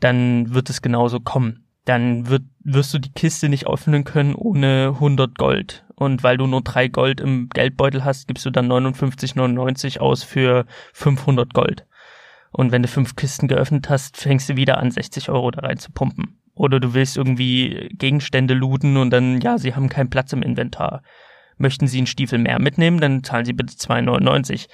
dann 0.01 0.55
wird 0.55 0.71
es 0.71 0.83
genauso 0.83 1.21
kommen 1.21 1.65
dann 1.85 2.29
wird, 2.29 2.43
wirst 2.61 2.95
du 2.95 2.99
die 2.99 3.13
Kiste 3.13 3.49
nicht 3.49 3.67
öffnen 3.67 4.05
können 4.05 4.35
ohne 4.35 4.93
100 4.95 5.37
Gold. 5.37 5.84
Und 5.97 6.23
weil 6.23 6.37
du 6.37 6.47
nur 6.47 6.63
drei 6.63 6.89
Gold 6.89 7.21
im 7.21 7.49
Geldbeutel 7.49 8.05
hast, 8.05 8.27
gibst 8.27 8.45
du 8.45 8.51
dann 8.51 8.71
59,99 8.71 9.99
aus 10.01 10.23
für 10.23 10.67
500 10.93 11.55
Gold. 11.55 11.87
Und 12.51 12.73
wenn 12.73 12.83
du 12.83 12.89
fünf 12.89 13.17
Kisten 13.17 13.49
geöffnet 13.49 13.89
hast, 13.89 14.17
fängst 14.17 14.49
du 14.49 14.57
wieder 14.57 14.79
an, 14.79 14.91
60 14.91 15.29
Euro 15.29 15.51
da 15.51 15.61
rein 15.61 15.79
zu 15.79 15.91
pumpen. 15.91 16.39
Oder 16.55 16.79
du 16.79 16.95
willst 16.95 17.17
irgendwie 17.17 17.89
Gegenstände 17.99 18.55
looten 18.55 18.97
und 18.97 19.11
dann, 19.11 19.41
ja, 19.41 19.59
sie 19.59 19.75
haben 19.75 19.89
keinen 19.89 20.11
Platz 20.11 20.33
im 20.33 20.43
Inventar. 20.43 21.03
Möchten 21.57 21.89
sie 21.89 21.99
einen 21.99 22.07
Stiefel 22.07 22.39
mehr 22.39 22.61
mitnehmen, 22.61 23.01
dann 23.01 23.25
zahlen 23.25 23.45
sie 23.45 23.53
bitte 23.53 23.75
2,99. 23.75 24.69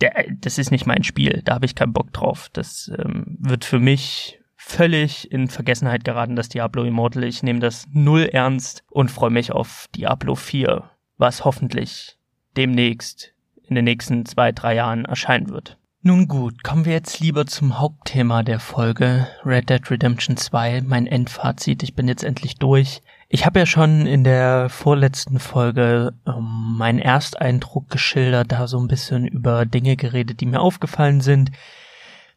Der, 0.00 0.26
das 0.40 0.58
ist 0.58 0.70
nicht 0.70 0.86
mein 0.86 1.02
Spiel, 1.02 1.40
da 1.44 1.54
habe 1.54 1.66
ich 1.66 1.74
keinen 1.74 1.92
Bock 1.92 2.12
drauf. 2.12 2.50
Das 2.52 2.90
ähm, 2.98 3.38
wird 3.40 3.64
für 3.64 3.78
mich 3.78 4.38
völlig 4.66 5.30
in 5.30 5.48
Vergessenheit 5.48 6.04
geraten, 6.04 6.36
das 6.36 6.48
Diablo 6.48 6.84
Immortal. 6.84 7.24
Ich 7.24 7.42
nehme 7.42 7.60
das 7.60 7.86
null 7.92 8.24
ernst 8.32 8.82
und 8.90 9.10
freue 9.10 9.30
mich 9.30 9.52
auf 9.52 9.88
Diablo 9.94 10.34
4, 10.34 10.84
was 11.18 11.44
hoffentlich 11.44 12.16
demnächst 12.56 13.34
in 13.68 13.74
den 13.76 13.84
nächsten 13.84 14.24
zwei, 14.26 14.52
drei 14.52 14.74
Jahren 14.74 15.04
erscheinen 15.04 15.50
wird. 15.50 15.78
Nun 16.02 16.28
gut, 16.28 16.62
kommen 16.64 16.84
wir 16.84 16.92
jetzt 16.92 17.20
lieber 17.20 17.46
zum 17.46 17.78
Hauptthema 17.78 18.42
der 18.42 18.60
Folge, 18.60 19.26
Red 19.44 19.70
Dead 19.70 19.90
Redemption 19.90 20.36
2, 20.36 20.82
mein 20.82 21.06
Endfazit. 21.06 21.82
Ich 21.82 21.94
bin 21.94 22.08
jetzt 22.08 22.24
endlich 22.24 22.56
durch. 22.56 23.00
Ich 23.28 23.46
habe 23.46 23.60
ja 23.60 23.66
schon 23.66 24.06
in 24.06 24.22
der 24.22 24.68
vorletzten 24.68 25.38
Folge 25.38 26.12
ähm, 26.26 26.74
meinen 26.76 26.98
Ersteindruck 26.98 27.88
geschildert, 27.88 28.52
da 28.52 28.66
so 28.66 28.78
ein 28.78 28.88
bisschen 28.88 29.26
über 29.26 29.64
Dinge 29.64 29.96
geredet, 29.96 30.40
die 30.40 30.46
mir 30.46 30.60
aufgefallen 30.60 31.20
sind. 31.22 31.50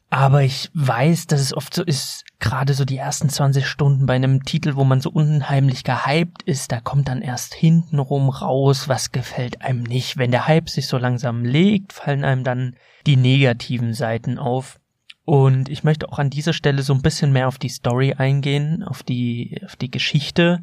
Aber 0.10 0.42
ich 0.42 0.70
weiß, 0.74 1.28
dass 1.28 1.42
es 1.42 1.54
oft 1.54 1.74
so 1.74 1.84
ist, 1.84 2.24
gerade 2.40 2.74
so 2.74 2.86
die 2.86 2.98
ersten 2.98 3.30
20 3.30 3.68
Stunden 3.68 4.06
bei 4.06 4.14
einem 4.14 4.44
Titel, 4.46 4.76
wo 4.76 4.86
man 4.86 5.02
so 5.02 5.10
unheimlich 5.10 5.84
gehypt 5.84 6.44
ist, 6.44 6.72
da 6.72 6.80
kommt 6.80 7.10
dann 7.10 7.22
erst 7.22 7.54
hintenrum 7.54 8.30
raus, 8.30 8.88
was 8.88 9.12
gefällt 9.12 9.62
einem 9.62 9.84
nicht. 9.84 10.18
Wenn 10.18 10.32
der 10.32 10.48
Hype 10.48 10.70
sich 10.70 10.88
so 10.88 10.98
langsam 10.98 11.44
legt, 11.44 11.92
fallen 11.92 12.24
einem 12.24 12.46
dann 12.46 12.76
die 13.06 13.18
negativen 13.18 13.94
Seiten 13.94 14.38
auf. 14.40 14.80
Und 15.26 15.68
ich 15.68 15.84
möchte 15.84 16.08
auch 16.08 16.20
an 16.20 16.30
dieser 16.30 16.54
Stelle 16.54 16.84
so 16.84 16.94
ein 16.94 17.02
bisschen 17.02 17.34
mehr 17.34 17.50
auf 17.50 17.58
die 17.58 17.68
Story 17.68 18.14
eingehen, 18.14 18.84
auf 18.84 19.04
die, 19.04 19.60
auf 19.66 19.76
die 19.76 19.92
Geschichte, 19.92 20.62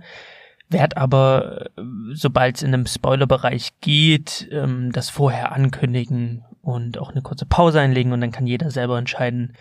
werd 0.70 0.96
aber, 0.96 1.66
äh, 1.76 1.82
sobald 2.14 2.56
es 2.56 2.62
in 2.62 2.72
einem 2.72 2.86
Spoilerbereich 2.86 3.72
geht, 3.82 4.48
ähm, 4.50 4.90
das 4.90 5.10
vorher 5.10 5.52
ankündigen 5.52 6.44
und 6.64 6.98
auch 6.98 7.10
eine 7.10 7.22
kurze 7.22 7.46
Pause 7.46 7.80
einlegen 7.80 8.12
und 8.12 8.20
dann 8.20 8.32
kann 8.32 8.46
jeder 8.46 8.70
selber 8.70 8.98
entscheiden, 8.98 9.54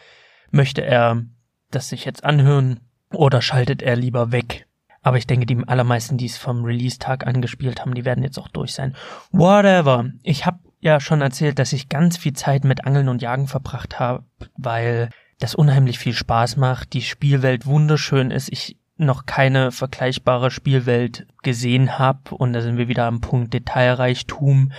möchte 0.52 0.84
er 0.84 1.24
das 1.72 1.90
sich 1.90 2.06
jetzt 2.06 2.24
anhören 2.24 2.80
oder 3.12 3.42
schaltet 3.42 3.82
er 3.82 3.96
lieber 3.96 4.32
weg. 4.32 4.68
Aber 5.02 5.18
ich 5.18 5.28
denke, 5.28 5.46
die 5.46 5.62
allermeisten, 5.68 6.18
die 6.18 6.26
es 6.26 6.38
vom 6.38 6.64
Release-Tag 6.64 7.28
angespielt 7.28 7.82
haben, 7.82 7.94
die 7.94 8.06
werden 8.06 8.24
jetzt 8.24 8.40
auch 8.40 8.48
durch 8.48 8.74
sein. 8.74 8.96
Whatever. 9.32 10.06
Ich 10.24 10.46
habe 10.46 10.60
ja 10.80 11.00
schon 11.00 11.22
erzählt, 11.22 11.60
dass 11.60 11.74
ich 11.74 11.90
ganz 11.90 12.18
viel 12.18 12.34
Zeit 12.34 12.64
mit 12.64 12.86
Angeln 12.86 13.10
und 13.10 13.22
Jagen 13.22 13.48
verbracht 13.48 14.00
habe, 14.00 14.24
weil 14.58 15.10
das 15.40 15.56
unheimlich 15.56 16.00
viel 16.00 16.14
Spaß 16.14 16.56
macht, 16.56 16.94
die 16.94 17.02
Spielwelt 17.02 17.66
wunderschön 17.66 18.32
ist, 18.32 18.50
ich 18.52 18.78
noch 18.96 19.26
keine 19.26 19.72
vergleichbare 19.72 20.52
Spielwelt 20.52 21.26
gesehen 21.42 21.98
habe 22.00 22.36
und 22.36 22.54
da 22.54 22.62
sind 22.62 22.78
wir 22.78 22.88
wieder 22.88 23.06
am 23.06 23.22
Punkt 23.22 23.54
Detailreichtum, 23.54 24.72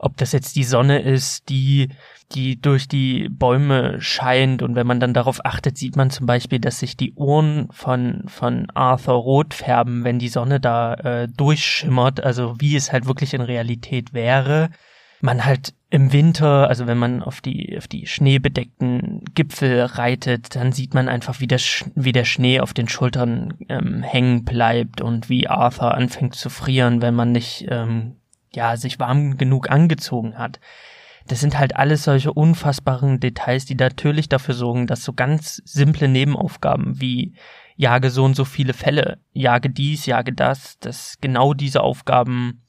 ob 0.00 0.16
das 0.16 0.32
jetzt 0.32 0.56
die 0.56 0.64
Sonne 0.64 1.00
ist, 1.00 1.48
die 1.48 1.88
die 2.32 2.60
durch 2.60 2.86
die 2.86 3.28
Bäume 3.28 4.00
scheint. 4.00 4.62
Und 4.62 4.76
wenn 4.76 4.86
man 4.86 5.00
dann 5.00 5.14
darauf 5.14 5.44
achtet, 5.44 5.76
sieht 5.76 5.96
man 5.96 6.10
zum 6.10 6.26
Beispiel, 6.26 6.60
dass 6.60 6.78
sich 6.78 6.96
die 6.96 7.14
Ohren 7.14 7.68
von 7.72 8.22
von 8.26 8.70
Arthur 8.74 9.14
rot 9.14 9.54
färben, 9.54 10.04
wenn 10.04 10.18
die 10.18 10.28
Sonne 10.28 10.60
da 10.60 10.94
äh, 10.94 11.28
durchschimmert, 11.28 12.22
also 12.22 12.54
wie 12.60 12.76
es 12.76 12.92
halt 12.92 13.06
wirklich 13.06 13.34
in 13.34 13.40
Realität 13.40 14.14
wäre. 14.14 14.70
Man 15.20 15.44
halt 15.44 15.74
im 15.90 16.12
Winter, 16.12 16.68
also 16.68 16.86
wenn 16.86 16.96
man 16.96 17.22
auf 17.22 17.40
die, 17.40 17.76
auf 17.76 17.88
die 17.88 18.06
schneebedeckten 18.06 19.24
Gipfel 19.34 19.82
reitet, 19.82 20.54
dann 20.54 20.70
sieht 20.72 20.94
man 20.94 21.08
einfach, 21.08 21.40
wie 21.40 21.48
der, 21.48 21.58
wie 21.96 22.12
der 22.12 22.24
Schnee 22.24 22.60
auf 22.60 22.72
den 22.72 22.88
Schultern 22.88 23.54
ähm, 23.68 24.02
hängen 24.02 24.44
bleibt 24.44 25.00
und 25.00 25.28
wie 25.28 25.48
Arthur 25.48 25.94
anfängt 25.94 26.36
zu 26.36 26.48
frieren, 26.48 27.02
wenn 27.02 27.14
man 27.14 27.32
nicht, 27.32 27.66
ähm, 27.68 28.19
ja, 28.52 28.76
sich 28.76 28.98
warm 28.98 29.36
genug 29.36 29.70
angezogen 29.70 30.38
hat. 30.38 30.60
Das 31.26 31.40
sind 31.40 31.58
halt 31.58 31.76
alles 31.76 32.04
solche 32.04 32.32
unfassbaren 32.32 33.20
Details, 33.20 33.64
die 33.64 33.74
natürlich 33.74 34.28
dafür 34.28 34.54
sorgen, 34.54 34.86
dass 34.86 35.04
so 35.04 35.12
ganz 35.12 35.62
simple 35.64 36.08
Nebenaufgaben 36.08 37.00
wie 37.00 37.34
jage 37.76 38.10
so 38.10 38.24
und 38.24 38.34
so 38.34 38.44
viele 38.44 38.72
Fälle, 38.72 39.18
jage 39.32 39.70
dies, 39.70 40.06
jage 40.06 40.32
das, 40.32 40.78
dass 40.80 41.18
genau 41.20 41.54
diese 41.54 41.82
Aufgaben 41.82 42.62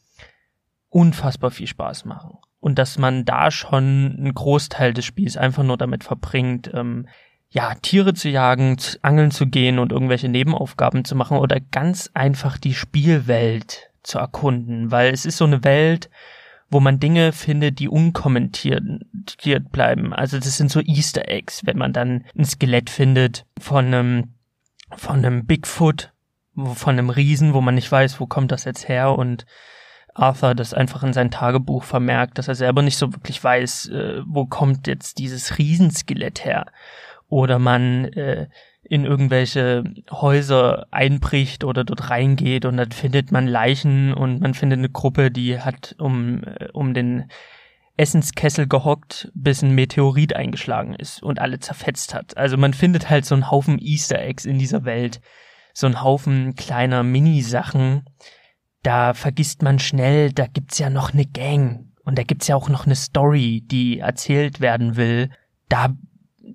unfassbar 0.89 1.51
viel 1.51 1.67
Spaß 1.67 2.05
machen. 2.05 2.37
Und 2.59 2.77
dass 2.77 2.99
man 2.99 3.25
da 3.25 3.49
schon 3.49 4.15
einen 4.17 4.33
Großteil 4.33 4.93
des 4.93 5.05
Spiels 5.05 5.35
einfach 5.35 5.63
nur 5.63 5.77
damit 5.77 6.03
verbringt, 6.03 6.69
ähm, 6.73 7.07
ja, 7.49 7.73
Tiere 7.81 8.13
zu 8.13 8.29
jagen, 8.29 8.77
angeln 9.01 9.31
zu 9.31 9.47
gehen 9.47 9.79
und 9.79 9.91
irgendwelche 9.91 10.29
Nebenaufgaben 10.29 11.03
zu 11.03 11.15
machen 11.15 11.37
oder 11.37 11.59
ganz 11.59 12.09
einfach 12.13 12.57
die 12.57 12.73
Spielwelt 12.73 13.90
zu 14.03 14.19
erkunden, 14.19 14.91
weil 14.91 15.13
es 15.13 15.25
ist 15.25 15.37
so 15.37 15.45
eine 15.45 15.63
Welt, 15.63 16.09
wo 16.69 16.79
man 16.79 16.99
Dinge 16.99 17.33
findet, 17.33 17.79
die 17.79 17.89
unkommentiert 17.89 19.71
bleiben. 19.71 20.13
Also 20.13 20.37
das 20.37 20.57
sind 20.57 20.71
so 20.71 20.79
Easter 20.79 21.27
Eggs, 21.27 21.65
wenn 21.65 21.77
man 21.77 21.91
dann 21.91 22.23
ein 22.37 22.45
Skelett 22.45 22.89
findet 22.89 23.45
von 23.59 23.87
einem, 23.87 24.33
von 24.95 25.17
einem 25.17 25.45
Bigfoot, 25.45 26.13
von 26.55 26.97
einem 26.97 27.09
Riesen, 27.09 27.53
wo 27.53 27.61
man 27.61 27.75
nicht 27.75 27.91
weiß, 27.91 28.19
wo 28.19 28.25
kommt 28.25 28.51
das 28.51 28.63
jetzt 28.63 28.87
her 28.87 29.17
und 29.17 29.45
Arthur 30.13 30.55
das 30.55 30.73
einfach 30.73 31.03
in 31.03 31.13
sein 31.13 31.31
Tagebuch 31.31 31.83
vermerkt, 31.83 32.37
dass 32.37 32.47
er 32.47 32.55
selber 32.55 32.81
nicht 32.81 32.97
so 32.97 33.13
wirklich 33.13 33.41
weiß, 33.43 33.89
äh, 33.89 34.21
wo 34.25 34.45
kommt 34.45 34.87
jetzt 34.87 35.19
dieses 35.19 35.57
Riesenskelett 35.57 36.43
her. 36.43 36.65
Oder 37.27 37.59
man 37.59 38.05
äh, 38.05 38.47
in 38.83 39.05
irgendwelche 39.05 39.83
Häuser 40.09 40.87
einbricht 40.91 41.63
oder 41.63 41.83
dort 41.83 42.09
reingeht 42.09 42.65
und 42.65 42.77
dann 42.77 42.91
findet 42.91 43.31
man 43.31 43.47
Leichen 43.47 44.13
und 44.13 44.41
man 44.41 44.53
findet 44.53 44.79
eine 44.79 44.89
Gruppe, 44.89 45.31
die 45.31 45.59
hat 45.59 45.95
um, 45.99 46.43
äh, 46.43 46.67
um 46.73 46.93
den 46.93 47.29
Essenskessel 47.97 48.67
gehockt, 48.67 49.31
bis 49.35 49.61
ein 49.61 49.75
Meteorit 49.75 50.35
eingeschlagen 50.35 50.95
ist 50.95 51.21
und 51.21 51.39
alle 51.39 51.59
zerfetzt 51.59 52.13
hat. 52.13 52.35
Also 52.37 52.57
man 52.57 52.73
findet 52.73 53.09
halt 53.09 53.25
so 53.25 53.35
einen 53.35 53.51
Haufen 53.51 53.77
Easter 53.79 54.19
Eggs 54.19 54.45
in 54.45 54.57
dieser 54.57 54.85
Welt, 54.85 55.21
so 55.73 55.85
einen 55.85 56.01
Haufen 56.01 56.55
kleiner 56.55 57.03
Mini-Sachen, 57.03 58.03
da 58.83 59.13
vergisst 59.13 59.61
man 59.61 59.79
schnell, 59.79 60.31
da 60.31 60.47
gibt's 60.47 60.79
ja 60.79 60.89
noch 60.89 61.13
eine 61.13 61.25
Gang 61.25 61.91
und 62.03 62.17
da 62.17 62.23
gibt's 62.23 62.47
ja 62.47 62.55
auch 62.55 62.69
noch 62.69 62.85
eine 62.85 62.95
Story, 62.95 63.63
die 63.63 63.99
erzählt 63.99 64.59
werden 64.59 64.95
will. 64.95 65.29
Da 65.69 65.95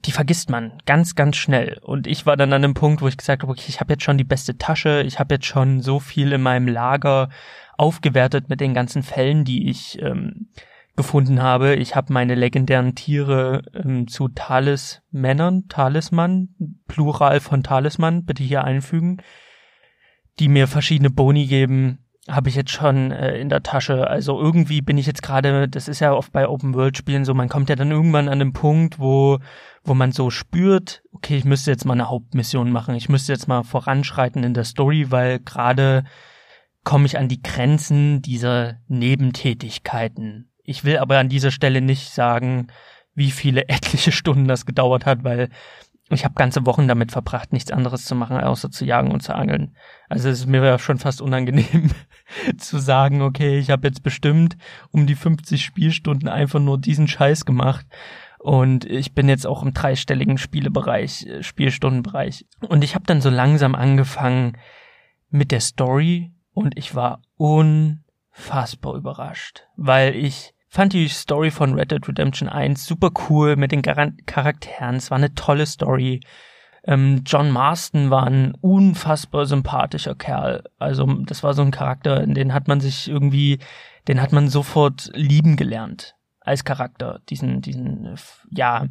die 0.07 0.13
vergisst 0.13 0.51
man 0.51 0.73
ganz, 0.87 1.15
ganz 1.15 1.37
schnell. 1.37 1.79
Und 1.83 2.07
ich 2.07 2.27
war 2.27 2.37
dann 2.37 2.53
an 2.53 2.65
einem 2.65 2.75
Punkt, 2.75 3.03
wo 3.03 3.09
ich 3.09 3.17
gesagt 3.17 3.43
habe, 3.43 3.53
okay, 3.53 3.67
ich 3.69 3.81
habe 3.81 3.93
jetzt 3.93 4.05
schon 4.05 4.19
die 4.19 4.25
beste 4.25 4.57
Tasche, 4.57 5.03
ich 5.03 5.19
habe 5.19 5.35
jetzt 5.35 5.47
schon 5.47 5.81
so 5.81 5.99
viel 5.99 6.33
in 6.33 6.43
meinem 6.43 6.69
Lager 6.69 7.29
aufgewertet 7.77 8.49
mit 8.49 8.61
den 8.61 8.73
ganzen 8.73 9.03
Fällen, 9.03 9.45
die 9.45 9.69
ich 9.69 10.01
ähm, 10.01 10.49
gefunden 10.97 11.43
habe. 11.43 11.75
Ich 11.75 11.95
habe 11.95 12.13
meine 12.13 12.35
legendären 12.35 12.95
Tiere 12.95 13.63
ähm, 13.75 14.09
zu 14.09 14.29
Talismännern, 14.29 15.69
Talisman, 15.69 16.55
Plural 16.87 17.41
von 17.41 17.63
Talisman, 17.63 18.25
bitte 18.25 18.43
hier 18.43 18.65
einfügen, 18.65 19.19
die 20.39 20.49
mir 20.49 20.69
verschiedene 20.69 21.11
Boni 21.11 21.47
geben, 21.47 22.06
habe 22.29 22.49
ich 22.49 22.55
jetzt 22.57 22.73
schon 22.73 23.13
äh, 23.13 23.39
in 23.39 23.49
der 23.49 23.63
Tasche. 23.63 24.09
Also 24.09 24.41
irgendwie 24.41 24.83
bin 24.83 24.99
ich 24.99 25.07
jetzt 25.07 25.23
gerade, 25.23 25.69
das 25.69 25.89
ist 25.89 26.01
ja 26.01 26.13
oft 26.13 26.33
bei 26.33 26.49
Open 26.49 26.75
World 26.75 26.97
Spielen 26.97 27.25
so, 27.25 27.35
man 27.35 27.49
kommt 27.49 27.69
ja 27.69 27.77
dann 27.77 27.91
irgendwann 27.91 28.29
an 28.29 28.39
den 28.39 28.53
Punkt, 28.53 28.99
wo 28.99 29.39
wo 29.87 29.95
man 29.95 30.13
so 30.13 30.31
spürt, 30.31 31.03
okay, 31.13 31.37
ich 31.37 31.45
müsste 31.45 31.71
jetzt 31.71 31.85
mal 31.85 31.95
eine 31.95 32.11
Hauptmission 32.11 32.73
machen, 32.73 32.95
ich 32.95 33.09
müsste 33.09 33.33
jetzt 33.33 33.47
mal 33.47 33.63
voranschreiten 33.63 34.43
in 34.43 34.53
der 34.53 34.65
Story, 34.65 35.11
weil 35.11 35.39
gerade 35.39 36.05
komme 36.85 37.07
ich 37.07 37.19
an 37.19 37.29
die 37.29 37.43
Grenzen 37.43 38.21
dieser 38.21 38.79
Nebentätigkeiten. 38.89 40.51
Ich 40.65 40.85
will 40.85 40.99
aber 40.99 41.19
an 41.19 41.29
dieser 41.29 41.51
Stelle 41.51 41.81
nicht 41.81 42.11
sagen, 42.11 42.69
wie 43.15 43.31
viele 43.31 43.63
etliche 43.69 44.13
Stunden 44.13 44.49
das 44.49 44.67
gedauert 44.67 45.07
hat, 45.07 45.25
weil 45.25 45.51
ich 46.09 46.25
habe 46.25 46.35
ganze 46.35 46.65
Wochen 46.67 46.87
damit 46.87 47.11
verbracht, 47.11 47.53
nichts 47.53 47.73
anderes 47.73 48.05
zu 48.05 48.15
machen, 48.15 48.39
außer 48.39 48.71
zu 48.71 48.85
jagen 48.85 49.11
und 49.11 49.23
zu 49.23 49.35
angeln. 49.35 49.77
Also 50.09 50.29
es 50.29 50.41
ist 50.41 50.47
mir 50.47 50.65
ja 50.65 50.79
schon 50.79 50.99
fast 50.99 51.21
unangenehm 51.21 51.91
zu 52.59 52.79
sagen, 52.79 53.23
okay, 53.23 53.59
ich 53.59 53.71
habe 53.71 53.89
jetzt 53.89 54.05
bestimmt 54.05 54.57
um 54.93 55.07
die 55.07 55.17
50 55.17 55.65
Spielstunden 55.65 56.29
einfach 56.29 56.61
nur 56.61 56.79
diesen 56.79 57.09
Scheiß 57.09 57.45
gemacht. 57.45 57.87
Und 58.39 58.85
ich 58.85 59.15
bin 59.15 59.29
jetzt 59.29 59.47
auch 59.47 59.65
im 59.65 59.75
dreistelligen 59.75 60.39
Spielebereich, 60.39 61.27
äh, 61.27 61.43
Spielstundenbereich. 61.43 62.47
Und 62.61 62.85
ich 62.85 62.95
habe 62.95 63.05
dann 63.07 63.21
so 63.21 63.31
langsam 63.31 63.75
angefangen 63.75 64.57
mit 65.29 65.51
der 65.51 65.61
Story 65.61 66.33
und 66.53 66.79
ich 66.79 66.95
war 66.95 67.23
unfassbar 67.37 68.95
überrascht, 68.95 69.67
weil 69.77 70.15
ich 70.15 70.55
fand 70.77 70.93
die 70.93 71.09
Story 71.09 71.51
von 71.51 71.73
Red 71.73 71.91
Dead 71.91 72.07
Redemption 72.07 72.51
1 72.51 72.85
super 72.85 73.11
cool 73.31 73.57
mit 73.57 73.73
den 73.73 73.81
Charakteren. 73.81 74.97
Es 74.97 75.11
war 75.11 75.17
eine 75.17 75.35
tolle 75.35 75.65
Story. 75.65 76.21
Ähm, 76.85 77.23
John 77.25 77.51
Marston 77.51 78.11
war 78.11 78.27
ein 78.27 78.55
unfassbar 78.61 79.47
sympathischer 79.47 80.15
Kerl. 80.15 80.65
Also 80.79 81.07
das 81.25 81.43
war 81.43 81.55
so 81.55 81.63
ein 81.63 81.71
Charakter, 81.71 82.23
in 82.23 82.35
den 82.35 82.53
hat 82.53 82.69
man 82.69 82.81
sich 82.81 83.09
irgendwie, 83.09 83.59
den 84.07 84.21
hat 84.21 84.33
man 84.33 84.51
sofort 84.51 85.11
lieben 85.15 85.57
gelernt 85.57 86.15
als 86.41 86.63
Charakter. 86.63 87.23
Diesen, 87.31 87.63
diesen, 87.63 88.15
ja, 88.51 88.85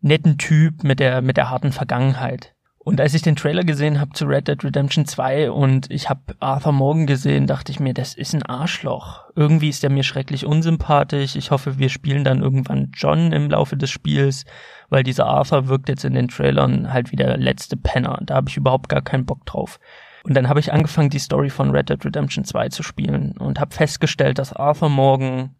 netten 0.00 0.38
Typ 0.38 0.84
mit 0.84 1.00
der, 1.00 1.20
mit 1.20 1.36
der 1.36 1.50
harten 1.50 1.72
Vergangenheit. 1.72 2.54
Und 2.88 3.02
als 3.02 3.12
ich 3.12 3.20
den 3.20 3.36
Trailer 3.36 3.64
gesehen 3.64 4.00
habe 4.00 4.12
zu 4.14 4.24
Red 4.24 4.48
Dead 4.48 4.64
Redemption 4.64 5.04
2 5.04 5.50
und 5.50 5.90
ich 5.90 6.08
habe 6.08 6.34
Arthur 6.40 6.72
Morgan 6.72 7.06
gesehen, 7.06 7.46
dachte 7.46 7.70
ich 7.70 7.80
mir, 7.80 7.92
das 7.92 8.14
ist 8.14 8.32
ein 8.32 8.42
Arschloch. 8.42 9.24
Irgendwie 9.36 9.68
ist 9.68 9.84
er 9.84 9.90
mir 9.90 10.04
schrecklich 10.04 10.46
unsympathisch. 10.46 11.36
Ich 11.36 11.50
hoffe, 11.50 11.78
wir 11.78 11.90
spielen 11.90 12.24
dann 12.24 12.40
irgendwann 12.40 12.90
John 12.94 13.32
im 13.32 13.50
Laufe 13.50 13.76
des 13.76 13.90
Spiels, 13.90 14.46
weil 14.88 15.02
dieser 15.02 15.26
Arthur 15.26 15.68
wirkt 15.68 15.90
jetzt 15.90 16.06
in 16.06 16.14
den 16.14 16.28
Trailern 16.28 16.90
halt 16.90 17.12
wie 17.12 17.16
der 17.16 17.36
letzte 17.36 17.76
Penner. 17.76 18.20
Da 18.22 18.36
habe 18.36 18.48
ich 18.48 18.56
überhaupt 18.56 18.88
gar 18.88 19.02
keinen 19.02 19.26
Bock 19.26 19.44
drauf. 19.44 19.78
Und 20.24 20.32
dann 20.32 20.48
habe 20.48 20.60
ich 20.60 20.72
angefangen, 20.72 21.10
die 21.10 21.18
Story 21.18 21.50
von 21.50 21.70
Red 21.70 21.90
Dead 21.90 22.02
Redemption 22.02 22.46
2 22.46 22.70
zu 22.70 22.82
spielen 22.82 23.32
und 23.32 23.60
habe 23.60 23.74
festgestellt, 23.74 24.38
dass 24.38 24.54
Arthur 24.54 24.88
Morgan 24.88 25.54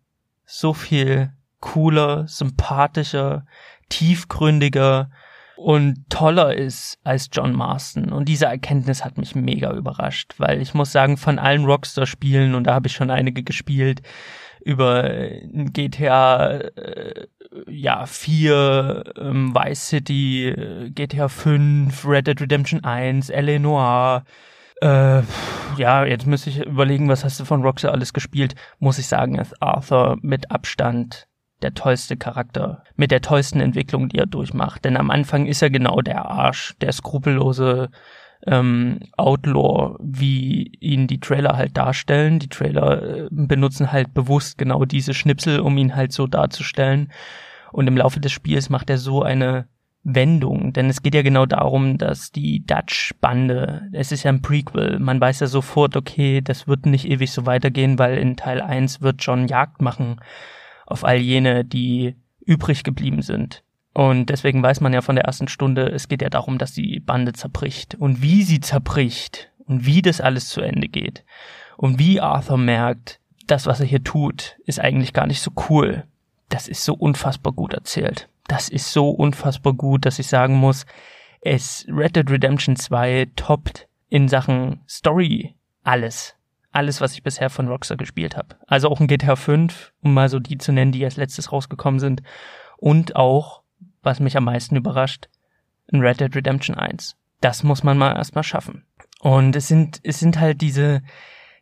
so 0.47 0.73
viel 0.73 1.30
cooler, 1.61 2.26
sympathischer, 2.26 3.44
tiefgründiger 3.90 5.11
und 5.59 6.09
toller 6.09 6.55
ist 6.55 6.99
als 7.03 7.29
John 7.33 7.53
Marston. 7.53 8.12
Und 8.12 8.29
diese 8.29 8.47
Erkenntnis 8.47 9.05
hat 9.05 9.19
mich 9.19 9.35
mega 9.35 9.73
überrascht, 9.73 10.35
weil 10.38 10.62
ich 10.62 10.73
muss 10.73 10.93
sagen, 10.93 11.17
von 11.17 11.41
allen 11.41 11.65
Rockstar-Spielen, 11.65 12.55
und 12.55 12.65
da 12.65 12.75
habe 12.75 12.87
ich 12.87 12.93
schon 12.93 13.11
einige 13.11 13.43
gespielt, 13.43 14.03
über 14.65 15.03
GTA 15.50 16.59
äh, 16.59 17.27
ja 17.67 18.07
4, 18.07 19.15
ähm, 19.19 19.53
Vice 19.53 19.88
City, 19.88 20.49
äh, 20.49 20.91
GTA 20.91 21.29
5, 21.29 22.07
Red 22.07 22.29
Dead 22.29 22.41
Redemption 22.41 22.85
1, 22.85 23.29
L.A. 23.31 23.59
Noir, 23.59 24.25
äh, 24.81 25.23
ja, 25.77 26.05
jetzt 26.05 26.27
müsste 26.27 26.50
ich 26.50 26.65
überlegen, 26.65 27.09
was 27.09 27.25
hast 27.25 27.41
du 27.41 27.45
von 27.45 27.62
Rockstar 27.62 27.91
alles 27.93 28.12
gespielt? 28.12 28.55
Muss 28.79 28.99
ich 28.99 29.09
sagen, 29.09 29.37
ist 29.38 29.61
Arthur 29.61 30.19
mit 30.23 30.53
Abstand 30.53 31.27
der 31.62 31.75
tollste 31.75 32.17
Charakter, 32.17 32.85
mit 32.97 33.11
der 33.11 33.21
tollsten 33.21 33.61
Entwicklung, 33.61 34.09
die 34.09 34.19
er 34.19 34.27
durchmacht. 34.27 34.85
Denn 34.85 34.97
am 34.97 35.11
Anfang 35.11 35.47
ist 35.47 35.62
er 35.62 35.71
genau 35.71 36.00
der 36.00 36.27
Arsch, 36.27 36.77
der 36.81 36.93
skrupellose 36.93 37.91
ähm, 38.47 39.00
Outlaw, 39.17 39.97
wie 40.00 40.73
ihn 40.81 41.07
die 41.07 41.21
Trailer 41.21 41.57
halt 41.57 41.77
darstellen. 41.77 42.38
Die 42.38 42.49
Trailer 42.49 43.03
äh, 43.03 43.29
benutzen 43.31 43.93
halt 43.93 44.15
bewusst 44.15 44.59
genau 44.59 44.85
diese 44.85 45.15
Schnipsel, 45.15 45.61
um 45.61 45.77
ihn 45.77 45.97
halt 45.97 46.12
so 46.12 46.27
darzustellen. 46.27 47.12
Und 47.73 47.87
im 47.87 47.97
Laufe 47.97 48.21
des 48.21 48.33
Spiels 48.33 48.71
macht 48.71 48.88
er 48.91 48.99
so 48.99 49.23
eine 49.23 49.67
Wendung, 50.05 50.73
denn 50.73 50.88
es 50.88 51.03
geht 51.03 51.15
ja 51.15 51.23
genau 51.23 51.45
darum, 51.45 51.99
dass 51.99 52.31
die 52.31 52.65
Dutch-Bande, 52.65 53.91
es 53.93 54.11
ist 54.11 54.23
ja 54.23 54.31
ein 54.31 54.41
Prequel, 54.41 54.99
man 55.00 55.21
weiß 55.21 55.41
ja 55.41 55.49
sofort, 55.49 55.97
okay, 55.97 56.41
das 56.41 56.67
wird 56.67 56.87
nicht 56.87 57.07
ewig 57.07 57.31
so 57.31 57.45
weitergehen, 57.45 57.99
weil 57.99 58.17
in 58.17 58.37
Teil 58.37 58.62
1 58.62 59.03
wird 59.03 59.17
John 59.19 59.49
Jagd 59.49 59.83
machen 59.83 60.17
auf 60.88 61.04
all 61.04 61.18
jene, 61.18 61.64
die 61.64 62.16
übrig 62.45 62.83
geblieben 62.83 63.23
sind. 63.23 63.62
Und 63.92 64.26
deswegen 64.26 64.62
weiß 64.62 64.80
man 64.80 64.92
ja 64.92 65.02
von 65.02 65.16
der 65.16 65.25
ersten 65.25 65.49
Stunde, 65.49 65.88
es 65.88 66.09
geht 66.09 66.23
ja 66.23 66.30
darum, 66.30 66.59
dass 66.59 66.73
die 66.73 67.00
Bande 67.00 67.33
zerbricht. 67.33 67.95
Und 67.95 68.23
wie 68.23 68.42
sie 68.42 68.61
zerbricht 68.61 69.50
und 69.66 69.85
wie 69.85 70.02
das 70.02 70.21
alles 70.21 70.49
zu 70.49 70.61
Ende 70.61 70.88
geht. 70.88 71.25
Und 71.76 71.99
wie 71.99 72.21
Arthur 72.21 72.59
merkt, 72.59 73.21
das, 73.47 73.66
was 73.66 73.80
er 73.80 73.87
hier 73.87 74.02
tut, 74.02 74.57
ist 74.64 74.80
eigentlich 74.80 75.12
gar 75.12 75.26
nicht 75.26 75.40
so 75.40 75.50
cool. 75.68 76.04
Das 76.49 76.68
ist 76.68 76.85
so 76.85 76.95
unfassbar 76.95 77.52
gut 77.52 77.75
erzählt. 77.75 78.28
Das 78.47 78.68
ist 78.68 78.92
so 78.92 79.11
unfassbar 79.11 79.75
gut, 79.75 80.07
dass 80.07 80.18
ich 80.18 80.28
sagen 80.28 80.57
muss, 80.57 80.87
es 81.40 81.87
Red 81.88 82.16
Dead 82.16 82.30
Redemption 82.30 82.76
2 82.76 83.28
toppt 83.37 83.88
in 84.09 84.28
Sachen 84.28 84.80
Story 84.88 85.54
alles. 85.83 86.38
Alles, 86.70 87.00
was 87.00 87.14
ich 87.14 87.22
bisher 87.22 87.50
von 87.50 87.68
Rockstar 87.68 87.96
gespielt 87.96 88.37
habe. 88.37 88.56
Also 88.66 88.88
auch 88.88 89.00
ein 89.00 89.06
GTA 89.06 89.37
5, 89.37 89.92
um 90.02 90.14
mal 90.14 90.28
so 90.28 90.38
die 90.38 90.58
zu 90.58 90.72
nennen, 90.72 90.92
die 90.92 91.04
als 91.04 91.16
letztes 91.16 91.50
rausgekommen 91.50 91.98
sind. 91.98 92.22
Und 92.76 93.16
auch 93.16 93.62
was 94.02 94.20
mich 94.20 94.37
am 94.37 94.44
meisten 94.44 94.76
überrascht, 94.76 95.28
in 95.90 96.00
Red 96.00 96.20
Dead 96.20 96.34
Redemption 96.34 96.76
1. 96.76 97.16
Das 97.40 97.62
muss 97.62 97.82
man 97.82 97.98
mal 97.98 98.16
erstmal 98.16 98.44
schaffen. 98.44 98.84
Und 99.20 99.56
es 99.56 99.68
sind, 99.68 100.00
es 100.02 100.20
sind 100.20 100.38
halt 100.38 100.60
diese, 100.60 101.02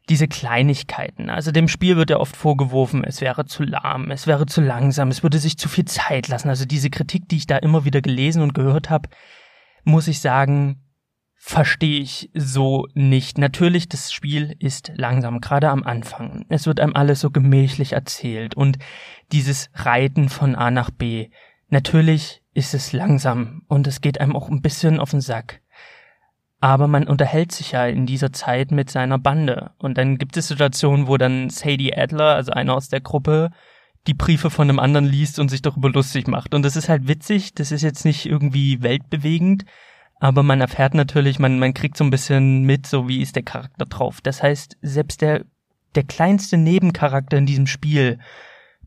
diese 0.08 0.28
Kleinigkeiten. 0.28 1.30
Also 1.30 1.52
dem 1.52 1.68
Spiel 1.68 1.96
wird 1.96 2.10
ja 2.10 2.18
oft 2.18 2.36
vorgeworfen, 2.36 3.04
es 3.04 3.20
wäre 3.20 3.46
zu 3.46 3.62
lahm, 3.64 4.10
es 4.10 4.26
wäre 4.26 4.46
zu 4.46 4.60
langsam, 4.60 5.08
es 5.08 5.22
würde 5.22 5.38
sich 5.38 5.58
zu 5.58 5.68
viel 5.68 5.84
Zeit 5.84 6.28
lassen. 6.28 6.48
Also 6.48 6.64
diese 6.64 6.90
Kritik, 6.90 7.28
die 7.28 7.36
ich 7.36 7.46
da 7.46 7.56
immer 7.56 7.84
wieder 7.84 8.00
gelesen 8.00 8.42
und 8.42 8.54
gehört 8.54 8.90
habe, 8.90 9.08
muss 9.84 10.08
ich 10.08 10.20
sagen, 10.20 10.82
verstehe 11.36 12.00
ich 12.00 12.30
so 12.34 12.86
nicht. 12.94 13.38
Natürlich, 13.38 13.88
das 13.88 14.12
Spiel 14.12 14.56
ist 14.58 14.92
langsam, 14.96 15.40
gerade 15.40 15.70
am 15.70 15.84
Anfang. 15.84 16.46
Es 16.48 16.66
wird 16.66 16.80
einem 16.80 16.96
alles 16.96 17.20
so 17.20 17.30
gemächlich 17.30 17.92
erzählt 17.92 18.56
und 18.56 18.78
dieses 19.32 19.70
Reiten 19.74 20.28
von 20.28 20.54
A 20.54 20.70
nach 20.70 20.90
B, 20.90 21.28
Natürlich 21.68 22.42
ist 22.54 22.74
es 22.74 22.92
langsam 22.92 23.62
und 23.68 23.86
es 23.86 24.00
geht 24.00 24.20
einem 24.20 24.36
auch 24.36 24.48
ein 24.48 24.62
bisschen 24.62 25.00
auf 25.00 25.10
den 25.10 25.20
Sack. 25.20 25.60
Aber 26.60 26.86
man 26.86 27.06
unterhält 27.06 27.52
sich 27.52 27.72
ja 27.72 27.86
in 27.86 28.06
dieser 28.06 28.32
Zeit 28.32 28.70
mit 28.70 28.88
seiner 28.88 29.18
Bande. 29.18 29.72
Und 29.78 29.98
dann 29.98 30.16
gibt 30.16 30.36
es 30.36 30.48
Situationen, 30.48 31.06
wo 31.06 31.16
dann 31.16 31.50
Sadie 31.50 31.94
Adler, 31.94 32.34
also 32.34 32.52
einer 32.52 32.74
aus 32.74 32.88
der 32.88 33.00
Gruppe, 33.00 33.50
die 34.06 34.14
Briefe 34.14 34.48
von 34.48 34.70
einem 34.70 34.78
anderen 34.78 35.04
liest 35.04 35.38
und 35.38 35.50
sich 35.50 35.60
darüber 35.60 35.90
lustig 35.90 36.28
macht. 36.28 36.54
Und 36.54 36.62
das 36.62 36.76
ist 36.76 36.88
halt 36.88 37.08
witzig, 37.08 37.54
das 37.54 37.72
ist 37.72 37.82
jetzt 37.82 38.04
nicht 38.04 38.24
irgendwie 38.24 38.82
weltbewegend, 38.82 39.64
aber 40.18 40.42
man 40.42 40.60
erfährt 40.60 40.94
natürlich, 40.94 41.38
man, 41.38 41.58
man 41.58 41.74
kriegt 41.74 41.96
so 41.96 42.04
ein 42.04 42.10
bisschen 42.10 42.62
mit, 42.62 42.86
so 42.86 43.08
wie 43.08 43.20
ist 43.20 43.36
der 43.36 43.42
Charakter 43.42 43.84
drauf. 43.84 44.20
Das 44.22 44.42
heißt, 44.42 44.76
selbst 44.80 45.20
der, 45.20 45.44
der 45.94 46.04
kleinste 46.04 46.56
Nebencharakter 46.56 47.36
in 47.36 47.46
diesem 47.46 47.66
Spiel 47.66 48.18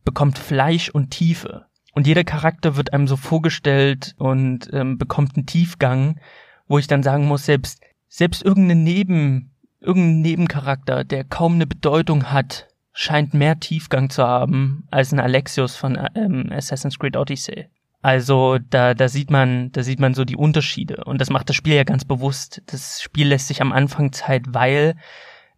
bekommt 0.03 0.39
Fleisch 0.39 0.89
und 0.89 1.11
Tiefe. 1.11 1.65
Und 1.93 2.07
jeder 2.07 2.23
Charakter 2.23 2.75
wird 2.75 2.93
einem 2.93 3.07
so 3.07 3.15
vorgestellt 3.15 4.15
und 4.17 4.69
ähm, 4.73 4.97
bekommt 4.97 5.35
einen 5.35 5.45
Tiefgang, 5.45 6.19
wo 6.67 6.77
ich 6.77 6.87
dann 6.87 7.03
sagen 7.03 7.25
muss, 7.27 7.45
selbst, 7.45 7.81
selbst 8.07 8.43
irgendein 8.43 8.83
Neben, 8.83 9.51
irgendein 9.81 10.21
Nebencharakter, 10.21 11.03
der 11.03 11.23
kaum 11.23 11.55
eine 11.55 11.67
Bedeutung 11.67 12.31
hat, 12.31 12.67
scheint 12.93 13.33
mehr 13.33 13.59
Tiefgang 13.59 14.09
zu 14.09 14.23
haben 14.23 14.87
als 14.91 15.11
ein 15.11 15.19
Alexios 15.19 15.75
von 15.75 15.97
ähm, 16.15 16.49
Assassin's 16.51 16.97
Creed 16.97 17.15
Odyssey. 17.15 17.67
Also 18.01 18.59
da, 18.69 18.93
da 18.93 19.09
sieht 19.09 19.29
man, 19.29 19.71
da 19.73 19.83
sieht 19.83 19.99
man 19.99 20.13
so 20.13 20.23
die 20.23 20.37
Unterschiede. 20.37 21.03
Und 21.05 21.19
das 21.19 21.29
macht 21.29 21.49
das 21.49 21.55
Spiel 21.55 21.75
ja 21.75 21.83
ganz 21.83 22.05
bewusst. 22.05 22.61
Das 22.67 23.01
Spiel 23.01 23.27
lässt 23.27 23.47
sich 23.47 23.61
am 23.61 23.73
Anfang 23.73 24.13
Zeit, 24.13 24.43
weil 24.47 24.95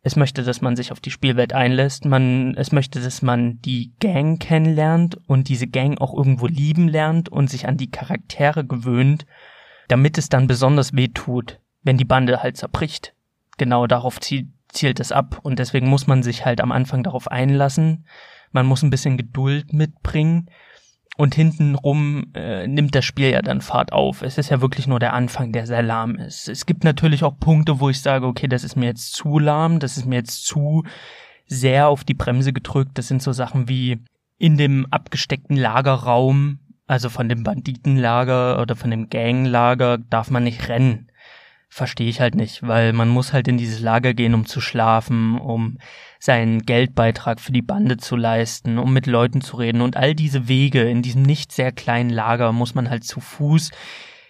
es 0.04 0.16
möchte, 0.16 0.42
dass 0.42 0.62
man 0.62 0.76
sich 0.76 0.92
auf 0.92 1.00
die 1.00 1.12
Spielwelt 1.12 1.54
einlässt. 1.54 2.06
Man, 2.06 2.56
es 2.58 2.72
möchte, 2.72 3.00
dass 3.00 3.22
man 3.22 3.62
die 3.62 3.92
Gang 4.00 4.42
kennenlernt 4.42 5.18
und 5.28 5.50
diese 5.50 5.68
Gang 5.68 6.02
auch 6.02 6.16
irgendwo 6.16 6.48
lieben 6.48 6.88
lernt 6.88 7.30
und 7.30 7.50
sich 7.50 7.68
an 7.68 7.78
die 7.78 7.92
Charaktere 7.92 8.66
gewöhnt, 8.66 9.28
damit 9.88 10.18
es 10.18 10.30
dann 10.30 10.48
besonders 10.48 10.96
weh 10.96 11.10
tut, 11.10 11.60
wenn 11.84 11.98
die 11.98 12.06
Bande 12.06 12.42
halt 12.42 12.58
zerbricht. 12.58 13.14
Genau 13.60 13.86
darauf 13.86 14.20
zielt, 14.20 14.48
zielt 14.70 15.00
es 15.00 15.12
ab 15.12 15.40
und 15.44 15.60
deswegen 15.60 15.88
muss 15.88 16.08
man 16.08 16.24
sich 16.24 16.44
halt 16.44 16.62
am 16.62 16.72
Anfang 16.72 17.04
darauf 17.04 17.30
einlassen. 17.30 18.08
Man 18.52 18.66
muss 18.66 18.82
ein 18.82 18.90
bisschen 18.90 19.18
Geduld 19.18 19.72
mitbringen 19.74 20.50
und 21.18 21.36
hintenrum 21.36 22.32
äh, 22.34 22.68
nimmt 22.68 22.96
das 22.96 23.06
Spiel 23.06 23.30
ja 23.30 23.42
dann 23.42 23.62
Fahrt 23.62 23.92
auf. 23.92 24.22
Es 24.22 24.38
ist 24.38 24.50
ja 24.50 24.62
wirklich 24.62 24.88
nur 24.88 25.00
der 25.00 25.14
Anfang, 25.14 25.52
der 25.52 25.68
sehr 25.68 25.84
lahm 25.84 26.16
ist. 26.16 26.48
Es 26.48 26.66
gibt 26.66 26.84
natürlich 26.84 27.24
auch 27.24 27.38
Punkte, 27.40 27.80
wo 27.80 27.90
ich 27.90 28.02
sage, 28.02 28.26
okay, 28.26 28.48
das 28.48 28.64
ist 28.64 28.76
mir 28.76 28.88
jetzt 28.88 29.14
zu 29.14 29.38
lahm, 29.38 29.80
das 29.80 29.98
ist 29.98 30.06
mir 30.06 30.16
jetzt 30.16 30.46
zu 30.46 30.84
sehr 31.48 31.90
auf 31.90 32.04
die 32.04 32.14
Bremse 32.14 32.54
gedrückt. 32.54 32.98
Das 32.98 33.08
sind 33.08 33.22
so 33.22 33.34
Sachen 33.34 33.68
wie 33.68 34.00
in 34.38 34.58
dem 34.58 34.88
abgesteckten 34.90 35.58
Lagerraum, 35.58 36.60
also 36.88 37.10
von 37.10 37.30
dem 37.30 37.44
Banditenlager 37.44 38.60
oder 38.62 38.76
von 38.76 38.90
dem 38.90 39.10
Ganglager, 39.10 39.98
darf 39.98 40.32
man 40.32 40.44
nicht 40.44 40.70
rennen 40.70 41.12
verstehe 41.72 42.10
ich 42.10 42.20
halt 42.20 42.36
nicht, 42.36 42.68
weil 42.68 42.92
man 42.92 43.08
muss 43.08 43.32
halt 43.32 43.48
in 43.48 43.58
dieses 43.58 43.80
Lager 43.80 44.14
gehen, 44.14 44.34
um 44.34 44.46
zu 44.46 44.60
schlafen, 44.60 45.40
um 45.40 45.78
seinen 46.24 46.62
Geldbeitrag 46.62 47.42
für 47.42 47.52
die 47.52 47.62
Bande 47.62 47.98
zu 47.98 48.16
leisten, 48.16 48.78
um 48.78 48.94
mit 48.94 49.08
Leuten 49.08 49.42
zu 49.42 49.58
reden 49.58 49.82
und 49.82 49.98
all 49.98 50.16
diese 50.16 50.48
Wege 50.48 50.88
in 50.90 51.02
diesem 51.02 51.24
nicht 51.24 51.52
sehr 51.52 51.72
kleinen 51.72 52.12
Lager 52.12 52.52
muss 52.52 52.76
man 52.76 52.90
halt 52.90 53.04
zu 53.04 53.20
Fuß 53.20 53.72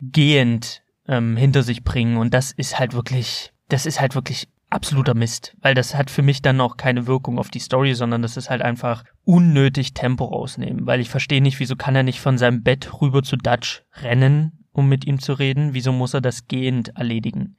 gehend 0.01 0.83
ähm, 1.07 1.35
hinter 1.35 1.63
sich 1.63 1.83
bringen 1.83 2.17
und 2.17 2.33
das 2.33 2.51
ist 2.51 2.79
halt 2.79 2.93
wirklich, 2.93 3.51
das 3.67 3.85
ist 3.85 3.99
halt 3.99 4.15
wirklich 4.15 4.47
absoluter 4.69 5.13
Mist, 5.13 5.55
weil 5.61 5.75
das 5.75 5.93
hat 5.93 6.09
für 6.09 6.21
mich 6.21 6.41
dann 6.41 6.61
auch 6.61 6.77
keine 6.77 7.07
Wirkung 7.07 7.37
auf 7.37 7.49
die 7.49 7.59
Story, 7.59 7.93
sondern 7.93 8.21
das 8.21 8.37
ist 8.37 8.49
halt 8.49 8.61
einfach 8.61 9.03
unnötig 9.25 9.93
Tempo 9.93 10.23
rausnehmen, 10.23 10.87
weil 10.87 11.01
ich 11.01 11.09
verstehe 11.09 11.41
nicht, 11.41 11.59
wieso 11.59 11.75
kann 11.75 11.95
er 11.95 12.03
nicht 12.03 12.21
von 12.21 12.37
seinem 12.37 12.63
Bett 12.63 13.01
rüber 13.01 13.21
zu 13.21 13.35
Dutch 13.35 13.83
rennen 14.01 14.61
um 14.71 14.87
mit 14.87 15.05
ihm 15.05 15.19
zu 15.19 15.33
reden? 15.33 15.73
Wieso 15.73 15.91
muss 15.91 16.13
er 16.13 16.21
das 16.21 16.47
gehend 16.47 16.95
erledigen? 16.95 17.57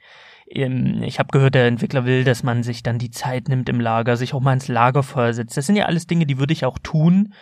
Ich 0.54 1.18
habe 1.18 1.30
gehört, 1.32 1.54
der 1.54 1.66
Entwickler 1.66 2.04
will, 2.04 2.24
dass 2.24 2.42
man 2.42 2.62
sich 2.62 2.82
dann 2.82 2.98
die 2.98 3.10
Zeit 3.10 3.48
nimmt 3.48 3.68
im 3.68 3.80
Lager, 3.80 4.16
sich 4.16 4.34
auch 4.34 4.40
mal 4.40 4.52
ins 4.52 4.68
Lagerfeuer 4.68 5.32
setzt. 5.32 5.56
Das 5.56 5.66
sind 5.66 5.76
ja 5.76 5.86
alles 5.86 6.06
Dinge, 6.06 6.26
die 6.26 6.38
würde 6.38 6.52
ich 6.52 6.66
auch 6.66 6.78
tun, 6.78 7.32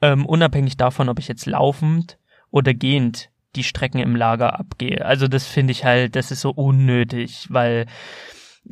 ähm, 0.00 0.24
unabhängig 0.24 0.78
davon, 0.78 1.10
ob 1.10 1.18
ich 1.18 1.28
jetzt 1.28 1.44
laufend 1.44 2.18
oder 2.50 2.72
gehend 2.72 3.30
die 3.56 3.64
Strecken 3.64 3.98
im 3.98 4.16
Lager 4.16 4.58
abgehe. 4.58 5.04
Also 5.04 5.28
das 5.28 5.46
finde 5.46 5.72
ich 5.72 5.84
halt, 5.84 6.16
das 6.16 6.30
ist 6.30 6.40
so 6.40 6.50
unnötig, 6.50 7.46
weil 7.50 7.86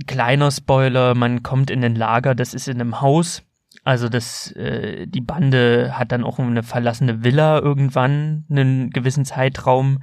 kleiner 0.06 0.50
Spoiler, 0.50 1.14
man 1.14 1.42
kommt 1.42 1.70
in 1.70 1.84
ein 1.84 1.94
Lager, 1.94 2.34
das 2.34 2.54
ist 2.54 2.68
in 2.68 2.80
einem 2.80 3.00
Haus, 3.00 3.42
also 3.84 4.08
das, 4.08 4.52
äh, 4.52 5.06
die 5.06 5.20
Bande 5.20 5.98
hat 5.98 6.12
dann 6.12 6.24
auch 6.24 6.38
eine 6.38 6.62
verlassene 6.62 7.24
Villa 7.24 7.58
irgendwann, 7.58 8.44
einen 8.50 8.90
gewissen 8.90 9.24
Zeitraum 9.24 10.02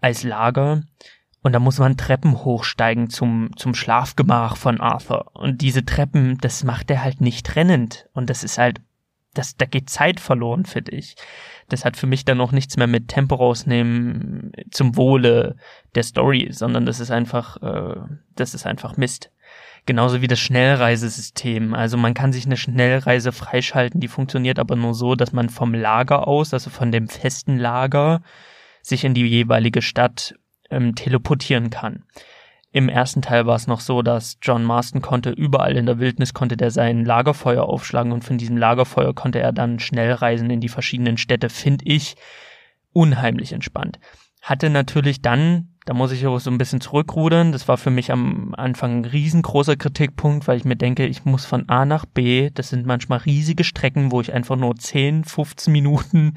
als 0.00 0.22
Lager. 0.22 0.82
Und 1.48 1.54
da 1.54 1.60
muss 1.60 1.78
man 1.78 1.96
Treppen 1.96 2.44
hochsteigen 2.44 3.08
zum, 3.08 3.56
zum 3.56 3.74
Schlafgemach 3.74 4.58
von 4.58 4.82
Arthur. 4.82 5.30
Und 5.32 5.62
diese 5.62 5.82
Treppen, 5.82 6.36
das 6.42 6.62
macht 6.62 6.90
er 6.90 7.02
halt 7.02 7.22
nicht 7.22 7.46
trennend. 7.46 8.06
Und 8.12 8.28
das 8.28 8.44
ist 8.44 8.58
halt, 8.58 8.82
das, 9.32 9.56
da 9.56 9.64
geht 9.64 9.88
Zeit 9.88 10.20
verloren, 10.20 10.66
finde 10.66 10.92
ich. 10.92 11.16
Das 11.70 11.86
hat 11.86 11.96
für 11.96 12.06
mich 12.06 12.26
dann 12.26 12.42
auch 12.42 12.52
nichts 12.52 12.76
mehr 12.76 12.86
mit 12.86 13.08
Tempo 13.08 13.36
rausnehmen 13.36 14.52
zum 14.70 14.98
Wohle 14.98 15.56
der 15.94 16.02
Story, 16.02 16.48
sondern 16.50 16.84
das 16.84 17.00
ist 17.00 17.10
einfach, 17.10 17.56
äh, 17.62 17.96
das 18.36 18.52
ist 18.52 18.66
einfach 18.66 18.98
Mist. 18.98 19.32
Genauso 19.86 20.20
wie 20.20 20.26
das 20.28 20.40
Schnellreisesystem. 20.40 21.72
Also 21.72 21.96
man 21.96 22.12
kann 22.12 22.30
sich 22.30 22.44
eine 22.44 22.58
Schnellreise 22.58 23.32
freischalten, 23.32 24.00
die 24.02 24.08
funktioniert 24.08 24.58
aber 24.58 24.76
nur 24.76 24.92
so, 24.92 25.14
dass 25.14 25.32
man 25.32 25.48
vom 25.48 25.72
Lager 25.72 26.28
aus, 26.28 26.52
also 26.52 26.68
von 26.68 26.92
dem 26.92 27.08
festen 27.08 27.56
Lager, 27.56 28.20
sich 28.82 29.04
in 29.04 29.14
die 29.14 29.24
jeweilige 29.24 29.80
Stadt 29.80 30.34
ähm, 30.70 30.94
teleportieren 30.94 31.70
kann. 31.70 32.04
Im 32.70 32.88
ersten 32.88 33.22
Teil 33.22 33.46
war 33.46 33.56
es 33.56 33.66
noch 33.66 33.80
so, 33.80 34.02
dass 34.02 34.38
John 34.42 34.62
Marston 34.62 35.00
konnte 35.00 35.30
überall 35.30 35.76
in 35.76 35.86
der 35.86 35.98
Wildnis 35.98 36.34
konnte 36.34 36.56
der 36.56 36.70
sein 36.70 37.04
Lagerfeuer 37.04 37.64
aufschlagen 37.64 38.12
und 38.12 38.24
von 38.24 38.36
diesem 38.36 38.56
Lagerfeuer 38.58 39.14
konnte 39.14 39.40
er 39.40 39.52
dann 39.52 39.78
schnell 39.78 40.12
reisen 40.12 40.50
in 40.50 40.60
die 40.60 40.68
verschiedenen 40.68 41.16
Städte, 41.16 41.48
finde 41.48 41.86
ich 41.86 42.16
unheimlich 42.92 43.52
entspannt. 43.52 43.98
Hatte 44.42 44.70
natürlich 44.70 45.22
dann 45.22 45.70
da 45.88 45.94
muss 45.94 46.12
ich 46.12 46.26
auch 46.26 46.38
so 46.38 46.50
ein 46.50 46.58
bisschen 46.58 46.82
zurückrudern. 46.82 47.50
Das 47.50 47.66
war 47.66 47.78
für 47.78 47.88
mich 47.88 48.12
am 48.12 48.54
Anfang 48.54 48.98
ein 48.98 49.04
riesengroßer 49.06 49.76
Kritikpunkt, 49.76 50.46
weil 50.46 50.58
ich 50.58 50.66
mir 50.66 50.76
denke, 50.76 51.06
ich 51.06 51.24
muss 51.24 51.46
von 51.46 51.66
A 51.70 51.86
nach 51.86 52.04
B, 52.04 52.50
das 52.52 52.68
sind 52.68 52.84
manchmal 52.84 53.20
riesige 53.20 53.64
Strecken, 53.64 54.12
wo 54.12 54.20
ich 54.20 54.34
einfach 54.34 54.56
nur 54.56 54.76
10, 54.76 55.24
15 55.24 55.72
Minuten 55.72 56.34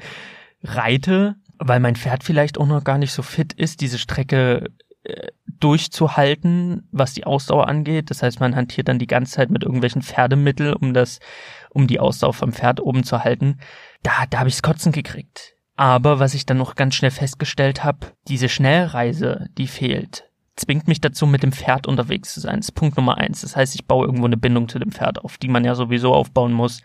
reite, 0.62 1.36
weil 1.64 1.80
mein 1.80 1.96
Pferd 1.96 2.24
vielleicht 2.24 2.58
auch 2.58 2.66
noch 2.66 2.84
gar 2.84 2.98
nicht 2.98 3.12
so 3.12 3.22
fit 3.22 3.52
ist, 3.52 3.80
diese 3.80 3.98
Strecke 3.98 4.70
äh, 5.04 5.28
durchzuhalten, 5.46 6.88
was 6.90 7.14
die 7.14 7.24
Ausdauer 7.24 7.68
angeht. 7.68 8.10
Das 8.10 8.22
heißt, 8.22 8.40
man 8.40 8.56
hantiert 8.56 8.88
dann 8.88 8.98
die 8.98 9.06
ganze 9.06 9.32
Zeit 9.32 9.50
mit 9.50 9.62
irgendwelchen 9.62 10.02
Pferdemitteln, 10.02 10.74
um 10.74 10.92
das, 10.92 11.20
um 11.70 11.86
die 11.86 12.00
Ausdauer 12.00 12.34
vom 12.34 12.52
Pferd 12.52 12.80
oben 12.80 13.04
zu 13.04 13.22
halten. 13.22 13.58
Da, 14.02 14.26
da 14.28 14.40
habe 14.40 14.48
ich's 14.48 14.62
Kotzen 14.62 14.92
gekriegt. 14.92 15.54
Aber 15.76 16.18
was 16.18 16.34
ich 16.34 16.46
dann 16.46 16.58
noch 16.58 16.74
ganz 16.74 16.94
schnell 16.94 17.10
festgestellt 17.10 17.84
habe, 17.84 18.08
diese 18.28 18.48
Schnellreise, 18.48 19.48
die 19.56 19.68
fehlt, 19.68 20.28
zwingt 20.56 20.88
mich 20.88 21.00
dazu, 21.00 21.26
mit 21.26 21.42
dem 21.42 21.52
Pferd 21.52 21.86
unterwegs 21.86 22.34
zu 22.34 22.40
sein. 22.40 22.56
Das 22.56 22.66
ist 22.66 22.72
Punkt 22.72 22.96
Nummer 22.96 23.18
eins. 23.18 23.40
Das 23.40 23.56
heißt, 23.56 23.74
ich 23.74 23.86
baue 23.86 24.06
irgendwo 24.06 24.26
eine 24.26 24.36
Bindung 24.36 24.68
zu 24.68 24.78
dem 24.78 24.92
Pferd 24.92 25.18
auf, 25.24 25.38
die 25.38 25.48
man 25.48 25.64
ja 25.64 25.74
sowieso 25.74 26.12
aufbauen 26.12 26.52
muss, 26.52 26.82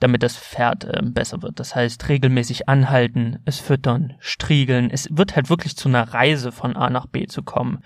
damit 0.00 0.22
das 0.22 0.36
Pferd 0.36 0.84
äh, 0.84 1.02
besser 1.02 1.42
wird. 1.42 1.60
Das 1.60 1.74
heißt, 1.74 2.08
regelmäßig 2.08 2.68
anhalten, 2.68 3.38
es 3.44 3.58
füttern, 3.58 4.14
striegeln. 4.18 4.90
Es 4.90 5.08
wird 5.10 5.36
halt 5.36 5.50
wirklich 5.50 5.76
zu 5.76 5.88
einer 5.88 6.14
Reise 6.14 6.52
von 6.52 6.76
A 6.76 6.90
nach 6.90 7.06
B 7.06 7.26
zu 7.26 7.42
kommen 7.42 7.82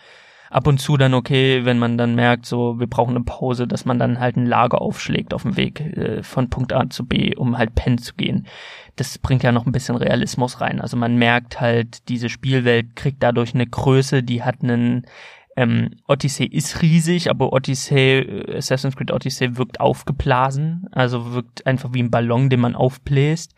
ab 0.52 0.66
und 0.66 0.78
zu 0.78 0.96
dann 0.96 1.14
okay, 1.14 1.64
wenn 1.64 1.78
man 1.78 1.96
dann 1.96 2.14
merkt, 2.14 2.46
so 2.46 2.78
wir 2.78 2.86
brauchen 2.86 3.16
eine 3.16 3.24
Pause, 3.24 3.66
dass 3.66 3.84
man 3.84 3.98
dann 3.98 4.20
halt 4.20 4.36
ein 4.36 4.46
Lager 4.46 4.82
aufschlägt 4.82 5.32
auf 5.32 5.42
dem 5.42 5.56
Weg 5.56 5.80
äh, 5.80 6.22
von 6.22 6.50
Punkt 6.50 6.72
A 6.72 6.88
zu 6.90 7.06
B, 7.06 7.34
um 7.34 7.56
halt 7.56 7.74
pennen 7.74 7.98
zu 7.98 8.14
gehen. 8.14 8.46
Das 8.96 9.18
bringt 9.18 9.42
ja 9.42 9.52
noch 9.52 9.64
ein 9.64 9.72
bisschen 9.72 9.96
Realismus 9.96 10.60
rein. 10.60 10.80
Also 10.80 10.96
man 10.96 11.16
merkt 11.16 11.60
halt, 11.60 12.08
diese 12.08 12.28
Spielwelt 12.28 12.94
kriegt 12.94 13.22
dadurch 13.22 13.54
eine 13.54 13.66
Größe, 13.66 14.22
die 14.22 14.42
hat 14.42 14.62
einen 14.62 15.06
ähm, 15.56 15.90
Odyssey 16.08 16.46
ist 16.46 16.82
riesig, 16.82 17.30
aber 17.30 17.52
Odyssey, 17.52 18.20
äh, 18.20 18.56
Assassin's 18.56 18.96
Creed 18.96 19.12
Odyssey 19.12 19.56
wirkt 19.56 19.80
aufgeblasen, 19.80 20.86
also 20.92 21.32
wirkt 21.32 21.66
einfach 21.66 21.92
wie 21.92 22.02
ein 22.02 22.10
Ballon, 22.10 22.48
den 22.48 22.60
man 22.60 22.74
aufbläst 22.74 23.54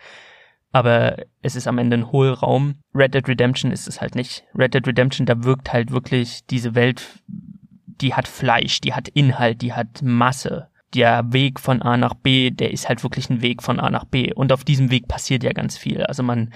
aber 0.74 1.18
es 1.40 1.54
ist 1.54 1.68
am 1.68 1.78
Ende 1.78 1.96
ein 1.96 2.11
Hohlraum. 2.11 2.74
Red 2.92 3.14
Dead 3.14 3.28
Redemption 3.28 3.70
ist 3.70 3.87
es 3.87 4.00
halt 4.00 4.16
nicht. 4.16 4.42
Red 4.59 4.74
Dead 4.74 4.85
Redemption, 4.85 5.24
da 5.24 5.44
wirkt 5.44 5.72
halt 5.72 5.92
wirklich 5.92 6.44
diese 6.46 6.74
Welt, 6.74 7.22
die 7.28 8.12
hat 8.12 8.26
Fleisch, 8.26 8.80
die 8.80 8.92
hat 8.92 9.07
Inhalt, 9.07 9.62
die 9.62 9.72
hat 9.72 10.02
Masse. 10.02 10.66
Der 10.92 11.33
Weg 11.33 11.61
von 11.61 11.80
A 11.80 11.96
nach 11.96 12.14
B, 12.14 12.50
der 12.50 12.72
ist 12.72 12.88
halt 12.88 13.04
wirklich 13.04 13.30
ein 13.30 13.40
Weg 13.40 13.62
von 13.62 13.78
A 13.78 13.88
nach 13.88 14.04
B. 14.04 14.33
Und 14.33 14.50
auf 14.50 14.64
diesem 14.64 14.90
Weg 14.90 15.07
passiert 15.07 15.44
ja 15.44 15.52
ganz 15.52 15.78
viel. 15.78 16.02
Also 16.02 16.24
man 16.24 16.52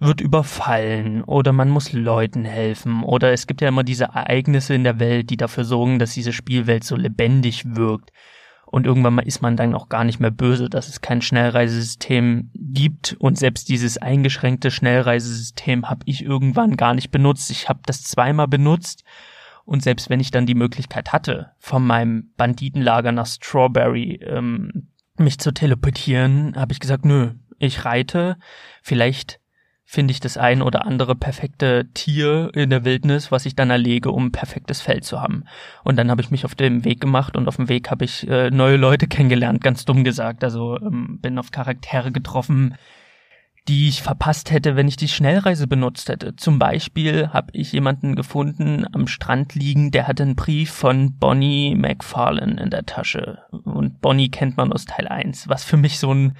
wird 0.00 0.20
überfallen 0.20 1.24
oder 1.24 1.52
man 1.52 1.70
muss 1.70 1.92
Leuten 1.92 2.44
helfen 2.44 3.02
oder 3.02 3.32
es 3.32 3.46
gibt 3.46 3.60
ja 3.60 3.68
immer 3.68 3.82
diese 3.82 4.04
Ereignisse 4.04 4.74
in 4.74 4.84
der 4.84 5.00
Welt, 5.00 5.30
die 5.30 5.36
dafür 5.36 5.64
sorgen, 5.64 5.98
dass 5.98 6.14
diese 6.14 6.32
Spielwelt 6.32 6.84
so 6.84 6.96
lebendig 6.96 7.64
wirkt. 7.76 8.12
Und 8.70 8.86
irgendwann 8.86 9.14
mal 9.14 9.26
ist 9.26 9.40
man 9.40 9.56
dann 9.56 9.74
auch 9.74 9.88
gar 9.88 10.04
nicht 10.04 10.20
mehr 10.20 10.30
böse, 10.30 10.68
dass 10.68 10.88
es 10.88 11.00
kein 11.00 11.22
Schnellreisesystem 11.22 12.50
gibt. 12.54 13.16
Und 13.18 13.38
selbst 13.38 13.70
dieses 13.70 13.96
eingeschränkte 13.96 14.70
Schnellreisesystem 14.70 15.88
habe 15.88 16.00
ich 16.04 16.22
irgendwann 16.22 16.76
gar 16.76 16.92
nicht 16.92 17.10
benutzt. 17.10 17.50
Ich 17.50 17.70
habe 17.70 17.80
das 17.86 18.02
zweimal 18.02 18.46
benutzt. 18.46 19.04
Und 19.64 19.82
selbst 19.82 20.10
wenn 20.10 20.20
ich 20.20 20.30
dann 20.30 20.44
die 20.44 20.54
Möglichkeit 20.54 21.12
hatte, 21.12 21.52
von 21.58 21.86
meinem 21.86 22.30
Banditenlager 22.36 23.10
nach 23.10 23.26
Strawberry 23.26 24.20
ähm, 24.22 24.88
mich 25.16 25.38
zu 25.38 25.52
teleportieren, 25.52 26.54
habe 26.54 26.72
ich 26.72 26.80
gesagt, 26.80 27.06
nö, 27.06 27.32
ich 27.58 27.86
reite, 27.86 28.36
vielleicht 28.82 29.40
finde 29.90 30.12
ich 30.12 30.20
das 30.20 30.36
ein 30.36 30.60
oder 30.60 30.84
andere 30.84 31.16
perfekte 31.16 31.88
Tier 31.94 32.50
in 32.52 32.68
der 32.68 32.84
Wildnis, 32.84 33.32
was 33.32 33.46
ich 33.46 33.56
dann 33.56 33.70
erlege, 33.70 34.10
um 34.12 34.26
ein 34.26 34.32
perfektes 34.32 34.82
Feld 34.82 35.02
zu 35.06 35.22
haben. 35.22 35.44
Und 35.82 35.96
dann 35.96 36.10
habe 36.10 36.20
ich 36.20 36.30
mich 36.30 36.44
auf 36.44 36.54
den 36.54 36.84
Weg 36.84 37.00
gemacht 37.00 37.38
und 37.38 37.48
auf 37.48 37.56
dem 37.56 37.70
Weg 37.70 37.90
habe 37.90 38.04
ich 38.04 38.28
äh, 38.28 38.50
neue 38.50 38.76
Leute 38.76 39.06
kennengelernt, 39.08 39.62
ganz 39.62 39.86
dumm 39.86 40.04
gesagt. 40.04 40.44
Also 40.44 40.76
ähm, 40.76 41.20
bin 41.22 41.38
auf 41.38 41.52
Charaktere 41.52 42.12
getroffen, 42.12 42.74
die 43.66 43.88
ich 43.88 44.02
verpasst 44.02 44.50
hätte, 44.50 44.76
wenn 44.76 44.88
ich 44.88 44.98
die 44.98 45.08
Schnellreise 45.08 45.66
benutzt 45.66 46.10
hätte. 46.10 46.36
Zum 46.36 46.58
Beispiel 46.58 47.30
habe 47.30 47.48
ich 47.54 47.72
jemanden 47.72 48.14
gefunden 48.14 48.84
am 48.92 49.06
Strand 49.06 49.54
liegen, 49.54 49.90
der 49.90 50.06
hatte 50.06 50.22
einen 50.22 50.36
Brief 50.36 50.70
von 50.70 51.16
Bonnie 51.16 51.74
McFarlane 51.74 52.60
in 52.60 52.68
der 52.68 52.84
Tasche. 52.84 53.38
Und 53.64 54.02
Bonnie 54.02 54.30
kennt 54.30 54.58
man 54.58 54.70
aus 54.70 54.84
Teil 54.84 55.08
1, 55.08 55.48
was 55.48 55.64
für 55.64 55.78
mich 55.78 55.98
so 55.98 56.12
ein 56.12 56.36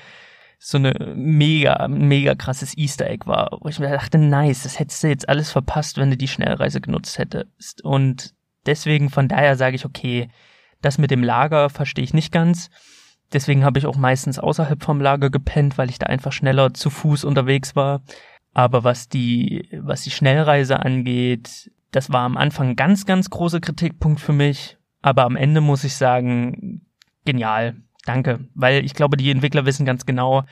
so 0.58 0.76
eine 0.76 1.14
mega, 1.14 1.86
mega 1.88 2.34
krasses 2.34 2.76
Easter 2.76 3.06
Egg 3.06 3.26
war, 3.26 3.58
wo 3.60 3.68
ich 3.68 3.78
mir 3.78 3.90
dachte, 3.90 4.18
nice, 4.18 4.64
das 4.64 4.78
hättest 4.78 5.02
du 5.04 5.08
jetzt 5.08 5.28
alles 5.28 5.52
verpasst, 5.52 5.98
wenn 5.98 6.10
du 6.10 6.16
die 6.16 6.28
Schnellreise 6.28 6.80
genutzt 6.80 7.18
hättest. 7.18 7.84
Und 7.84 8.34
deswegen, 8.66 9.08
von 9.08 9.28
daher 9.28 9.56
sage 9.56 9.76
ich, 9.76 9.84
okay, 9.84 10.28
das 10.82 10.98
mit 10.98 11.10
dem 11.10 11.22
Lager 11.22 11.70
verstehe 11.70 12.04
ich 12.04 12.12
nicht 12.14 12.32
ganz. 12.32 12.70
Deswegen 13.32 13.64
habe 13.64 13.78
ich 13.78 13.86
auch 13.86 13.96
meistens 13.96 14.38
außerhalb 14.38 14.82
vom 14.82 15.00
Lager 15.00 15.30
gepennt, 15.30 15.78
weil 15.78 15.90
ich 15.90 15.98
da 15.98 16.06
einfach 16.06 16.32
schneller 16.32 16.74
zu 16.74 16.90
Fuß 16.90 17.24
unterwegs 17.24 17.76
war. 17.76 18.02
Aber 18.52 18.84
was 18.84 19.08
die, 19.08 19.68
was 19.80 20.02
die 20.02 20.10
Schnellreise 20.10 20.80
angeht, 20.80 21.70
das 21.92 22.10
war 22.10 22.22
am 22.22 22.36
Anfang 22.36 22.74
ganz, 22.74 23.06
ganz 23.06 23.30
großer 23.30 23.60
Kritikpunkt 23.60 24.20
für 24.20 24.32
mich. 24.32 24.78
Aber 25.02 25.24
am 25.24 25.36
Ende 25.36 25.60
muss 25.60 25.84
ich 25.84 25.94
sagen, 25.94 26.86
genial. 27.24 27.76
Danke, 28.04 28.40
weil 28.54 28.84
ich 28.84 28.94
glaube, 28.94 29.16
die 29.16 29.30
Entwickler 29.30 29.66
wissen 29.66 29.84
ganz 29.84 30.06
genau, 30.06 30.44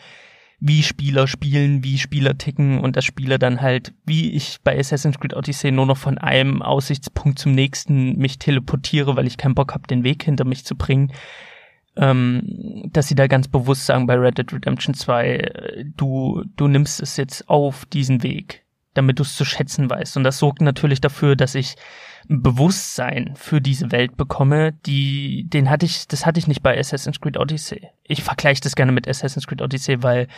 wie 0.58 0.82
Spieler 0.82 1.26
spielen, 1.26 1.84
wie 1.84 1.98
Spieler 1.98 2.38
ticken 2.38 2.80
und 2.80 2.96
dass 2.96 3.04
Spieler 3.04 3.38
dann 3.38 3.60
halt, 3.60 3.92
wie 4.06 4.32
ich 4.32 4.58
bei 4.64 4.78
Assassin's 4.78 5.18
Creed 5.18 5.34
Odyssey 5.34 5.70
nur 5.70 5.86
noch 5.86 5.98
von 5.98 6.16
einem 6.16 6.62
Aussichtspunkt 6.62 7.38
zum 7.38 7.52
nächsten 7.52 8.16
mich 8.16 8.38
teleportiere, 8.38 9.16
weil 9.16 9.26
ich 9.26 9.36
keinen 9.36 9.54
Bock 9.54 9.74
habe, 9.74 9.86
den 9.86 10.02
Weg 10.02 10.22
hinter 10.22 10.44
mich 10.44 10.64
zu 10.64 10.74
bringen, 10.74 11.12
ähm, 11.96 12.88
dass 12.92 13.08
sie 13.08 13.14
da 13.14 13.26
ganz 13.26 13.48
bewusst 13.48 13.86
sagen 13.86 14.06
bei 14.06 14.14
Red 14.14 14.38
Dead 14.38 14.52
Redemption 14.52 14.94
2, 14.94 15.84
du, 15.96 16.42
du 16.56 16.68
nimmst 16.68 17.00
es 17.00 17.16
jetzt 17.16 17.48
auf 17.48 17.84
diesen 17.86 18.22
Weg, 18.22 18.64
damit 18.94 19.18
du 19.18 19.24
es 19.24 19.36
zu 19.36 19.44
schätzen 19.44 19.90
weißt. 19.90 20.16
Und 20.16 20.24
das 20.24 20.38
sorgt 20.38 20.62
natürlich 20.62 21.00
dafür, 21.02 21.36
dass 21.36 21.54
ich 21.54 21.76
Bewusstsein 22.28 23.34
für 23.36 23.60
diese 23.60 23.92
Welt 23.92 24.16
bekomme, 24.16 24.72
die, 24.84 25.44
den 25.48 25.70
hatte 25.70 25.86
ich, 25.86 26.08
das 26.08 26.26
hatte 26.26 26.38
ich 26.38 26.46
nicht 26.46 26.62
bei 26.62 26.78
Assassin's 26.78 27.20
Creed 27.20 27.38
Odyssey. 27.38 27.88
Ich 28.04 28.22
vergleiche 28.22 28.60
das 28.60 28.76
gerne 28.76 28.92
mit 28.92 29.08
Assassin's 29.08 29.46
Creed 29.46 29.62
Odyssey, 29.62 30.02
weil 30.02 30.28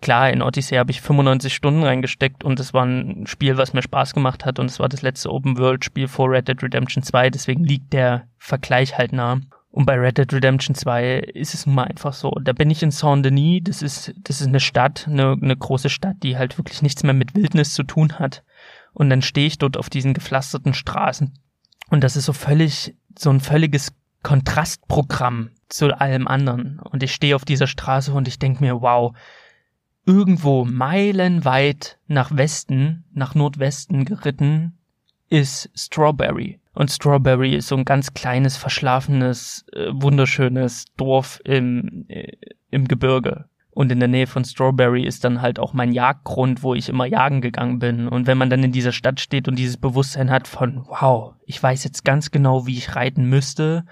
klar, 0.00 0.30
in 0.30 0.42
Odyssey 0.42 0.76
habe 0.76 0.90
ich 0.90 1.00
95 1.00 1.54
Stunden 1.54 1.82
reingesteckt 1.82 2.44
und 2.44 2.60
es 2.60 2.74
war 2.74 2.84
ein 2.84 3.26
Spiel, 3.26 3.56
was 3.56 3.72
mir 3.72 3.82
Spaß 3.82 4.12
gemacht 4.12 4.44
hat 4.44 4.58
und 4.58 4.66
es 4.66 4.78
war 4.78 4.88
das 4.88 5.02
letzte 5.02 5.30
Open 5.30 5.56
World 5.58 5.84
Spiel 5.84 6.08
vor 6.08 6.30
Red 6.30 6.48
Dead 6.48 6.62
Redemption 6.62 7.02
2, 7.02 7.30
deswegen 7.30 7.64
liegt 7.64 7.92
der 7.92 8.26
Vergleich 8.38 8.98
halt 8.98 9.12
nah. 9.12 9.40
Und 9.70 9.86
bei 9.86 9.94
Red 9.94 10.18
Dead 10.18 10.30
Redemption 10.30 10.74
2 10.74 11.20
ist 11.32 11.54
es 11.54 11.64
nun 11.64 11.76
mal 11.76 11.84
einfach 11.84 12.12
so. 12.12 12.30
Da 12.42 12.52
bin 12.52 12.68
ich 12.68 12.82
in 12.82 12.90
Saint-Denis, 12.90 13.62
das 13.64 13.80
ist, 13.80 14.14
das 14.22 14.42
ist 14.42 14.48
eine 14.48 14.60
Stadt, 14.60 15.06
eine, 15.08 15.34
eine 15.40 15.56
große 15.56 15.88
Stadt, 15.88 16.16
die 16.22 16.36
halt 16.36 16.58
wirklich 16.58 16.82
nichts 16.82 17.02
mehr 17.02 17.14
mit 17.14 17.34
Wildnis 17.34 17.72
zu 17.72 17.82
tun 17.82 18.18
hat. 18.18 18.42
Und 18.92 19.10
dann 19.10 19.22
stehe 19.22 19.46
ich 19.46 19.58
dort 19.58 19.76
auf 19.76 19.90
diesen 19.90 20.14
gepflasterten 20.14 20.74
Straßen. 20.74 21.32
Und 21.88 22.04
das 22.04 22.16
ist 22.16 22.26
so 22.26 22.32
völlig, 22.32 22.94
so 23.18 23.30
ein 23.30 23.40
völliges 23.40 23.92
Kontrastprogramm 24.22 25.50
zu 25.68 25.98
allem 25.98 26.28
anderen. 26.28 26.78
Und 26.80 27.02
ich 27.02 27.14
stehe 27.14 27.36
auf 27.36 27.44
dieser 27.44 27.66
Straße 27.66 28.12
und 28.12 28.28
ich 28.28 28.38
denke 28.38 28.62
mir, 28.62 28.80
wow, 28.80 29.16
irgendwo 30.06 30.64
meilenweit 30.64 31.98
nach 32.06 32.36
Westen, 32.36 33.04
nach 33.12 33.34
Nordwesten 33.34 34.04
geritten, 34.04 34.78
ist 35.28 35.70
Strawberry. 35.74 36.60
Und 36.74 36.90
Strawberry 36.90 37.54
ist 37.56 37.68
so 37.68 37.76
ein 37.76 37.84
ganz 37.84 38.14
kleines, 38.14 38.56
verschlafenes, 38.56 39.64
äh, 39.72 39.88
wunderschönes 39.92 40.86
Dorf 40.96 41.40
im, 41.44 42.04
äh, 42.08 42.32
im 42.70 42.88
Gebirge. 42.88 43.46
Und 43.74 43.90
in 43.90 44.00
der 44.00 44.08
Nähe 44.08 44.26
von 44.26 44.44
Strawberry 44.44 45.04
ist 45.04 45.24
dann 45.24 45.40
halt 45.40 45.58
auch 45.58 45.72
mein 45.72 45.92
Jagdgrund, 45.92 46.62
wo 46.62 46.74
ich 46.74 46.90
immer 46.90 47.06
jagen 47.06 47.40
gegangen 47.40 47.78
bin. 47.78 48.06
Und 48.06 48.26
wenn 48.26 48.36
man 48.36 48.50
dann 48.50 48.62
in 48.62 48.72
dieser 48.72 48.92
Stadt 48.92 49.18
steht 49.18 49.48
und 49.48 49.58
dieses 49.58 49.78
Bewusstsein 49.78 50.30
hat 50.30 50.46
von, 50.46 50.84
wow, 50.88 51.34
ich 51.46 51.62
weiß 51.62 51.82
jetzt 51.84 52.04
ganz 52.04 52.30
genau, 52.30 52.66
wie 52.66 52.76
ich 52.76 52.94
reiten 52.94 53.24
müsste, 53.24 53.86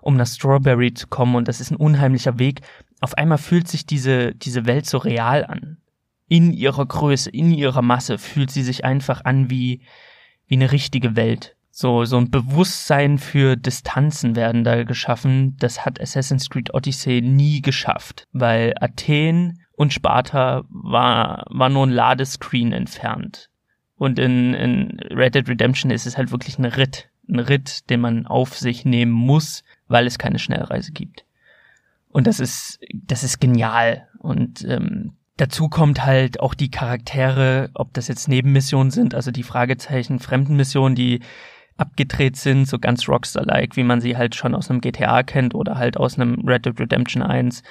um 0.00 0.16
nach 0.16 0.26
Strawberry 0.26 0.94
zu 0.94 1.06
kommen 1.06 1.34
und 1.34 1.48
das 1.48 1.60
ist 1.60 1.70
ein 1.70 1.76
unheimlicher 1.76 2.38
Weg, 2.38 2.62
auf 3.02 3.16
einmal 3.18 3.36
fühlt 3.36 3.68
sich 3.68 3.84
diese, 3.84 4.34
diese 4.34 4.64
Welt 4.64 4.86
so 4.86 4.96
real 4.96 5.44
an. 5.44 5.76
In 6.26 6.52
ihrer 6.52 6.86
Größe, 6.86 7.28
in 7.28 7.52
ihrer 7.52 7.82
Masse 7.82 8.16
fühlt 8.16 8.50
sie 8.50 8.62
sich 8.62 8.86
einfach 8.86 9.24
an 9.26 9.50
wie, 9.50 9.82
wie 10.46 10.54
eine 10.54 10.72
richtige 10.72 11.14
Welt. 11.14 11.56
So, 11.80 12.04
so 12.04 12.18
ein 12.18 12.30
Bewusstsein 12.30 13.16
für 13.16 13.56
Distanzen 13.56 14.36
werden 14.36 14.64
da 14.64 14.84
geschaffen. 14.84 15.56
Das 15.60 15.86
hat 15.86 15.98
Assassin's 15.98 16.50
Creed 16.50 16.74
Odyssey 16.74 17.22
nie 17.22 17.62
geschafft, 17.62 18.28
weil 18.34 18.74
Athen 18.78 19.62
und 19.76 19.94
Sparta 19.94 20.64
war, 20.68 21.46
war 21.48 21.70
nur 21.70 21.86
ein 21.86 21.90
Ladescreen 21.90 22.74
entfernt. 22.74 23.48
Und 23.96 24.18
in, 24.18 24.52
in 24.52 25.00
Red 25.08 25.34
Dead 25.34 25.48
Redemption 25.48 25.90
ist 25.90 26.04
es 26.04 26.18
halt 26.18 26.32
wirklich 26.32 26.58
ein 26.58 26.66
Ritt. 26.66 27.08
Ein 27.26 27.38
Ritt, 27.38 27.88
den 27.88 28.02
man 28.02 28.26
auf 28.26 28.58
sich 28.58 28.84
nehmen 28.84 29.12
muss, 29.12 29.62
weil 29.88 30.06
es 30.06 30.18
keine 30.18 30.38
Schnellreise 30.38 30.92
gibt. 30.92 31.24
Und 32.10 32.26
das 32.26 32.40
ist, 32.40 32.78
das 32.92 33.24
ist 33.24 33.40
genial. 33.40 34.06
Und 34.18 34.66
ähm, 34.68 35.14
dazu 35.38 35.70
kommt 35.70 36.04
halt 36.04 36.40
auch 36.40 36.52
die 36.52 36.70
Charaktere, 36.70 37.70
ob 37.72 37.94
das 37.94 38.06
jetzt 38.06 38.28
Nebenmissionen 38.28 38.90
sind, 38.90 39.14
also 39.14 39.30
die 39.30 39.44
Fragezeichen, 39.44 40.18
Fremdenmissionen, 40.18 40.94
die 40.94 41.20
abgedreht 41.80 42.36
sind, 42.36 42.66
so 42.66 42.78
ganz 42.78 43.08
Rockstar-like, 43.08 43.76
wie 43.76 43.82
man 43.82 44.00
sie 44.00 44.16
halt 44.16 44.34
schon 44.34 44.54
aus 44.54 44.70
einem 44.70 44.80
GTA 44.80 45.22
kennt 45.22 45.54
oder 45.54 45.76
halt 45.76 45.96
aus 45.96 46.18
einem 46.18 46.46
Red 46.46 46.66
Dead 46.66 46.78
Redemption 46.78 47.22
1. 47.22 47.62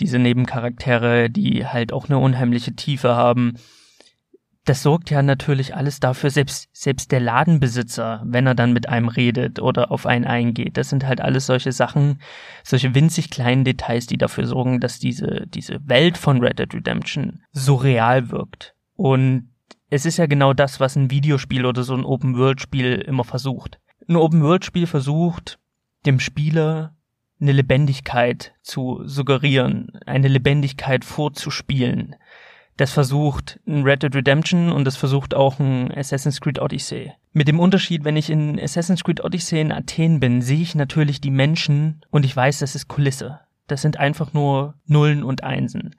Diese 0.00 0.18
Nebencharaktere, 0.18 1.28
die 1.28 1.66
halt 1.66 1.92
auch 1.92 2.08
eine 2.08 2.18
unheimliche 2.18 2.74
Tiefe 2.74 3.16
haben. 3.16 3.54
das 4.64 4.82
sorgt 4.82 5.08
ja 5.10 5.22
natürlich 5.22 5.74
alles 5.74 5.98
dafür, 5.98 6.28
selbst, 6.28 6.68
selbst 6.72 7.10
der 7.10 7.20
Ladenbesitzer, 7.20 8.22
wenn 8.26 8.46
er 8.46 8.54
dann 8.54 8.74
mit 8.74 8.86
einem 8.88 9.08
redet 9.08 9.60
oder 9.60 9.90
auf 9.90 10.04
einen 10.04 10.26
eingeht, 10.26 10.76
das 10.76 10.90
sind 10.90 11.06
halt 11.06 11.22
alles 11.22 11.46
solche 11.46 11.72
Sachen, 11.72 12.20
solche 12.64 12.94
winzig 12.94 13.30
kleinen 13.30 13.64
Details, 13.64 14.06
die 14.06 14.18
dafür 14.18 14.46
sorgen, 14.46 14.78
dass 14.78 14.98
diese, 14.98 15.46
diese 15.46 15.80
Welt 15.88 16.18
von 16.18 16.40
Red 16.44 16.58
Dead 16.58 16.74
Redemption 16.74 17.40
so 17.50 17.76
real 17.76 18.30
wirkt. 18.30 18.74
Und 18.94 19.48
es 19.90 20.04
ist 20.04 20.18
ja 20.18 20.26
genau 20.26 20.52
das, 20.52 20.80
was 20.80 20.96
ein 20.96 21.10
Videospiel 21.10 21.64
oder 21.64 21.82
so 21.82 21.94
ein 21.94 22.04
Open-World-Spiel 22.04 22.94
immer 23.06 23.24
versucht. 23.24 23.78
Ein 24.08 24.16
Open-World-Spiel 24.16 24.86
versucht, 24.86 25.58
dem 26.06 26.20
Spieler 26.20 26.94
eine 27.40 27.52
Lebendigkeit 27.52 28.54
zu 28.62 29.02
suggerieren, 29.04 29.92
eine 30.06 30.28
Lebendigkeit 30.28 31.04
vorzuspielen. 31.04 32.16
Das 32.76 32.92
versucht 32.92 33.60
ein 33.66 33.82
Red 33.82 34.02
Dead 34.02 34.14
Redemption 34.14 34.70
und 34.70 34.84
das 34.84 34.96
versucht 34.96 35.34
auch 35.34 35.58
ein 35.58 35.92
Assassin's 35.92 36.40
Creed 36.40 36.60
Odyssey. 36.60 37.12
Mit 37.32 37.48
dem 37.48 37.58
Unterschied, 37.58 38.04
wenn 38.04 38.16
ich 38.16 38.30
in 38.30 38.58
Assassin's 38.60 39.04
Creed 39.04 39.24
Odyssey 39.24 39.60
in 39.60 39.72
Athen 39.72 40.20
bin, 40.20 40.42
sehe 40.42 40.60
ich 40.60 40.74
natürlich 40.74 41.20
die 41.20 41.30
Menschen 41.30 42.04
und 42.10 42.24
ich 42.24 42.34
weiß, 42.34 42.60
das 42.60 42.74
ist 42.74 42.88
Kulisse. 42.88 43.40
Das 43.66 43.82
sind 43.82 43.98
einfach 43.98 44.32
nur 44.32 44.74
Nullen 44.86 45.24
und 45.24 45.42
Einsen. 45.42 45.94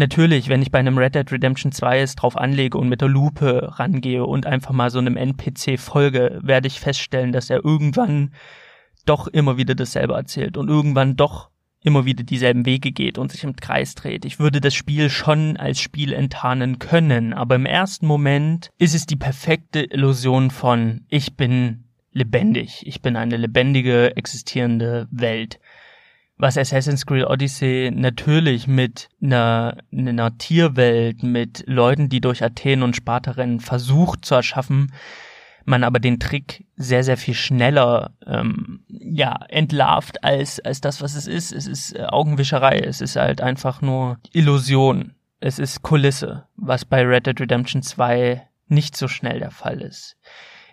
Natürlich, 0.00 0.48
wenn 0.48 0.62
ich 0.62 0.70
bei 0.70 0.78
einem 0.78 0.96
Red 0.96 1.14
Dead 1.14 1.30
Redemption 1.30 1.72
2 1.72 2.00
es 2.00 2.16
drauf 2.16 2.34
anlege 2.34 2.78
und 2.78 2.88
mit 2.88 3.02
der 3.02 3.08
Lupe 3.10 3.78
rangehe 3.78 4.24
und 4.24 4.46
einfach 4.46 4.72
mal 4.72 4.88
so 4.88 4.98
einem 4.98 5.18
NPC 5.18 5.78
folge, 5.78 6.40
werde 6.42 6.68
ich 6.68 6.80
feststellen, 6.80 7.32
dass 7.32 7.50
er 7.50 7.62
irgendwann 7.66 8.32
doch 9.04 9.26
immer 9.26 9.58
wieder 9.58 9.74
dasselbe 9.74 10.14
erzählt 10.14 10.56
und 10.56 10.70
irgendwann 10.70 11.16
doch 11.16 11.50
immer 11.84 12.06
wieder 12.06 12.24
dieselben 12.24 12.64
Wege 12.64 12.92
geht 12.92 13.18
und 13.18 13.30
sich 13.30 13.44
im 13.44 13.56
Kreis 13.56 13.94
dreht. 13.94 14.24
Ich 14.24 14.38
würde 14.38 14.62
das 14.62 14.72
Spiel 14.72 15.10
schon 15.10 15.58
als 15.58 15.78
Spiel 15.80 16.14
enttarnen 16.14 16.78
können, 16.78 17.34
aber 17.34 17.56
im 17.56 17.66
ersten 17.66 18.06
Moment 18.06 18.70
ist 18.78 18.94
es 18.94 19.04
die 19.04 19.16
perfekte 19.16 19.82
Illusion 19.82 20.50
von 20.50 21.04
ich 21.10 21.36
bin 21.36 21.84
lebendig, 22.10 22.86
ich 22.86 23.02
bin 23.02 23.16
eine 23.16 23.36
lebendige, 23.36 24.16
existierende 24.16 25.08
Welt. 25.10 25.60
Was 26.40 26.56
Assassin's 26.56 27.04
Creed 27.04 27.26
Odyssey 27.26 27.90
natürlich 27.94 28.66
mit 28.66 29.10
einer, 29.22 29.76
einer 29.92 30.38
Tierwelt, 30.38 31.22
mit 31.22 31.64
Leuten, 31.66 32.08
die 32.08 32.22
durch 32.22 32.42
Athen 32.42 32.82
und 32.82 32.96
Sparta 32.96 33.32
rennen, 33.32 33.60
versucht 33.60 34.24
zu 34.24 34.36
erschaffen, 34.36 34.90
man 35.66 35.84
aber 35.84 35.98
den 35.98 36.18
Trick 36.18 36.64
sehr, 36.76 37.04
sehr 37.04 37.18
viel 37.18 37.34
schneller 37.34 38.12
ähm, 38.26 38.80
ja, 38.88 39.38
entlarvt 39.50 40.24
als, 40.24 40.60
als 40.60 40.80
das, 40.80 41.02
was 41.02 41.14
es 41.14 41.26
ist. 41.26 41.52
Es 41.52 41.66
ist 41.66 41.94
äh, 41.94 42.04
Augenwischerei, 42.04 42.78
es 42.78 43.02
ist 43.02 43.16
halt 43.16 43.42
einfach 43.42 43.82
nur 43.82 44.18
Illusion. 44.32 45.12
Es 45.40 45.58
ist 45.58 45.82
Kulisse, 45.82 46.46
was 46.56 46.86
bei 46.86 47.02
Red 47.02 47.26
Dead 47.26 47.38
Redemption 47.38 47.82
2 47.82 48.48
nicht 48.68 48.96
so 48.96 49.08
schnell 49.08 49.40
der 49.40 49.50
Fall 49.50 49.82
ist 49.82 50.16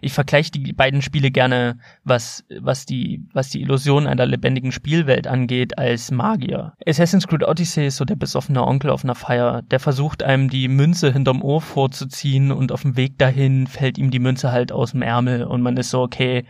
ich 0.01 0.13
vergleiche 0.13 0.51
die 0.51 0.73
beiden 0.73 1.01
Spiele 1.01 1.31
gerne, 1.31 1.77
was, 2.03 2.45
was 2.59 2.85
die, 2.85 3.23
was 3.33 3.49
die 3.49 3.61
Illusion 3.61 4.07
einer 4.07 4.25
lebendigen 4.25 4.71
Spielwelt 4.71 5.27
angeht, 5.27 5.77
als 5.77 6.11
Magier. 6.11 6.73
Assassin's 6.85 7.27
Creed 7.27 7.43
Odyssey 7.43 7.87
ist 7.87 7.97
so 7.97 8.05
der 8.05 8.15
besoffene 8.15 8.65
Onkel 8.65 8.89
auf 8.89 9.03
einer 9.03 9.15
Feier, 9.15 9.61
der 9.63 9.79
versucht 9.79 10.23
einem 10.23 10.49
die 10.49 10.67
Münze 10.67 11.11
hinterm 11.11 11.41
Ohr 11.41 11.61
vorzuziehen 11.61 12.51
und 12.51 12.71
auf 12.71 12.81
dem 12.81 12.97
Weg 12.97 13.17
dahin 13.17 13.67
fällt 13.67 13.97
ihm 13.97 14.11
die 14.11 14.19
Münze 14.19 14.51
halt 14.51 14.71
aus 14.71 14.91
dem 14.91 15.01
Ärmel 15.01 15.43
und 15.43 15.61
man 15.61 15.77
ist 15.77 15.89
so, 15.89 16.01
okay, 16.01 16.45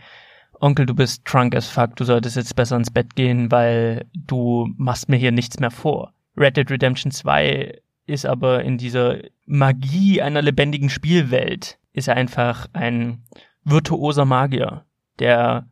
Onkel, 0.60 0.86
du 0.86 0.94
bist 0.94 1.22
drunk 1.24 1.54
as 1.54 1.68
fuck, 1.68 1.94
du 1.96 2.04
solltest 2.04 2.36
jetzt 2.36 2.56
besser 2.56 2.76
ins 2.76 2.90
Bett 2.90 3.14
gehen, 3.14 3.50
weil 3.50 4.06
du 4.14 4.68
machst 4.76 5.08
mir 5.08 5.16
hier 5.16 5.32
nichts 5.32 5.60
mehr 5.60 5.70
vor. 5.70 6.12
Red 6.36 6.56
Dead 6.56 6.70
Redemption 6.70 7.12
2 7.12 7.80
ist 8.06 8.26
aber 8.26 8.64
in 8.64 8.78
dieser 8.78 9.18
Magie 9.46 10.22
einer 10.22 10.42
lebendigen 10.42 10.88
Spielwelt 10.88 11.78
ist 11.98 12.08
einfach 12.08 12.66
ein 12.72 13.24
virtuoser 13.64 14.24
Magier, 14.24 14.84
der 15.18 15.68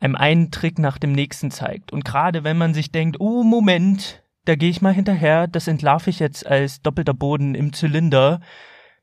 einem 0.00 0.16
einen 0.16 0.50
Trick 0.50 0.78
nach 0.78 0.98
dem 0.98 1.12
nächsten 1.12 1.50
zeigt. 1.50 1.92
Und 1.92 2.04
gerade 2.04 2.44
wenn 2.44 2.58
man 2.58 2.74
sich 2.74 2.90
denkt, 2.90 3.18
oh 3.20 3.42
Moment, 3.42 4.22
da 4.44 4.54
gehe 4.54 4.70
ich 4.70 4.82
mal 4.82 4.94
hinterher, 4.94 5.46
das 5.46 5.68
entlarve 5.68 6.10
ich 6.10 6.18
jetzt 6.18 6.46
als 6.46 6.82
doppelter 6.82 7.14
Boden 7.14 7.54
im 7.54 7.72
Zylinder, 7.72 8.40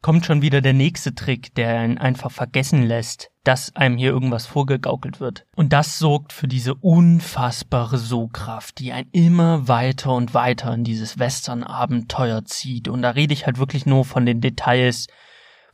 kommt 0.01 0.25
schon 0.25 0.41
wieder 0.41 0.61
der 0.61 0.73
nächste 0.73 1.15
Trick, 1.15 1.53
der 1.55 1.79
einen 1.79 1.97
einfach 1.97 2.31
vergessen 2.31 2.83
lässt, 2.83 3.31
dass 3.43 3.75
einem 3.75 3.97
hier 3.97 4.11
irgendwas 4.11 4.45
vorgegaukelt 4.45 5.19
wird. 5.19 5.45
Und 5.55 5.73
das 5.73 5.99
sorgt 5.99 6.33
für 6.33 6.47
diese 6.47 6.75
unfassbare 6.75 7.97
Sogkraft, 7.97 8.79
die 8.79 8.91
einen 8.91 9.09
immer 9.11 9.67
weiter 9.67 10.13
und 10.13 10.33
weiter 10.33 10.73
in 10.73 10.83
dieses 10.83 11.17
Western-Abenteuer 11.19 12.45
zieht. 12.45 12.87
Und 12.87 13.01
da 13.01 13.11
rede 13.11 13.33
ich 13.33 13.45
halt 13.45 13.57
wirklich 13.57 13.85
nur 13.85 14.05
von 14.05 14.25
den 14.25 14.41
Details, 14.41 15.07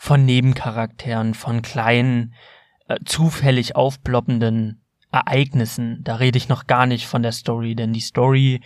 von 0.03 0.25
Nebencharakteren, 0.25 1.33
von 1.33 1.61
kleinen, 1.61 2.33
äh, 2.89 2.97
zufällig 3.05 3.77
aufploppenden 3.77 4.81
Ereignissen. 5.13 6.03
Da 6.03 6.15
rede 6.15 6.37
ich 6.37 6.49
noch 6.49 6.67
gar 6.67 6.87
nicht 6.87 7.07
von 7.07 7.23
der 7.23 7.31
Story, 7.31 7.73
denn 7.73 7.93
die 7.93 8.01
Story 8.01 8.59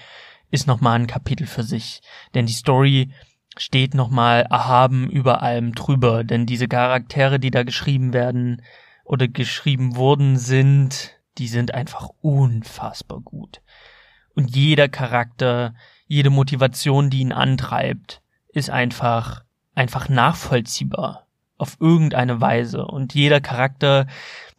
ist 0.50 0.66
nochmal 0.66 0.98
ein 0.98 1.06
Kapitel 1.06 1.46
für 1.46 1.62
sich. 1.62 2.02
Denn 2.34 2.48
die 2.48 2.54
Story 2.54 3.12
steht 3.56 3.94
nochmal 3.94 4.48
erhaben 4.50 5.12
über 5.12 5.44
allem 5.44 5.76
drüber, 5.76 6.24
denn 6.24 6.48
diese 6.48 6.68
Charaktere, 6.68 7.40
die 7.40 7.52
da 7.52 7.62
geschrieben 7.62 8.14
werden 8.14 8.64
oder 9.04 9.28
geschrieben 9.28 9.96
wurden, 9.96 10.38
sind, 10.38 11.20
die 11.38 11.48
sind 11.48 11.72
einfach 11.72 12.10
unfassbar 12.22 13.20
gut. 13.20 13.62
Und 14.34 14.56
jeder 14.56 14.90
Charakter, 14.90 15.76
jede 16.08 16.32
Motivation, 16.32 17.12
die 17.12 17.20
ihn 17.20 17.32
antreibt, 17.32 18.24
ist 18.48 18.72
einfach, 18.72 19.44
einfach 19.76 20.10
nachvollziehbar 20.10 21.27
auf 21.58 21.78
irgendeine 21.80 22.40
Weise. 22.40 22.86
Und 22.86 23.14
jeder 23.14 23.42
Charakter, 23.42 24.08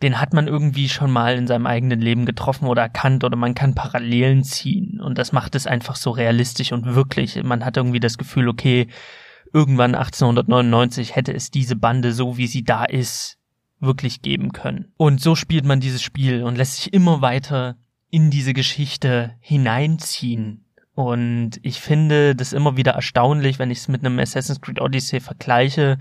den 0.02 0.20
hat 0.20 0.32
man 0.32 0.48
irgendwie 0.48 0.88
schon 0.88 1.10
mal 1.10 1.36
in 1.36 1.46
seinem 1.46 1.66
eigenen 1.66 2.00
Leben 2.00 2.26
getroffen 2.26 2.66
oder 2.66 2.82
erkannt 2.82 3.24
oder 3.24 3.36
man 3.36 3.54
kann 3.54 3.74
Parallelen 3.74 4.44
ziehen. 4.44 5.00
Und 5.00 5.18
das 5.18 5.32
macht 5.32 5.54
es 5.54 5.66
einfach 5.66 5.96
so 5.96 6.10
realistisch 6.10 6.72
und 6.72 6.94
wirklich. 6.94 7.42
Man 7.42 7.64
hat 7.64 7.76
irgendwie 7.76 8.00
das 8.00 8.18
Gefühl, 8.18 8.48
okay, 8.48 8.88
irgendwann 9.52 9.94
1899 9.94 11.14
hätte 11.14 11.32
es 11.32 11.50
diese 11.50 11.76
Bande 11.76 12.12
so, 12.12 12.36
wie 12.36 12.46
sie 12.46 12.64
da 12.64 12.84
ist, 12.84 13.38
wirklich 13.80 14.22
geben 14.22 14.52
können. 14.52 14.92
Und 14.96 15.20
so 15.20 15.34
spielt 15.34 15.64
man 15.64 15.80
dieses 15.80 16.02
Spiel 16.02 16.42
und 16.42 16.56
lässt 16.56 16.76
sich 16.76 16.92
immer 16.92 17.20
weiter 17.20 17.76
in 18.10 18.30
diese 18.30 18.54
Geschichte 18.54 19.34
hineinziehen. 19.40 20.64
Und 20.94 21.60
ich 21.62 21.80
finde 21.80 22.34
das 22.34 22.52
immer 22.52 22.76
wieder 22.76 22.92
erstaunlich, 22.92 23.60
wenn 23.60 23.70
ich 23.70 23.78
es 23.78 23.88
mit 23.88 24.04
einem 24.04 24.18
Assassin's 24.18 24.60
Creed 24.60 24.80
Odyssey 24.80 25.20
vergleiche, 25.20 25.98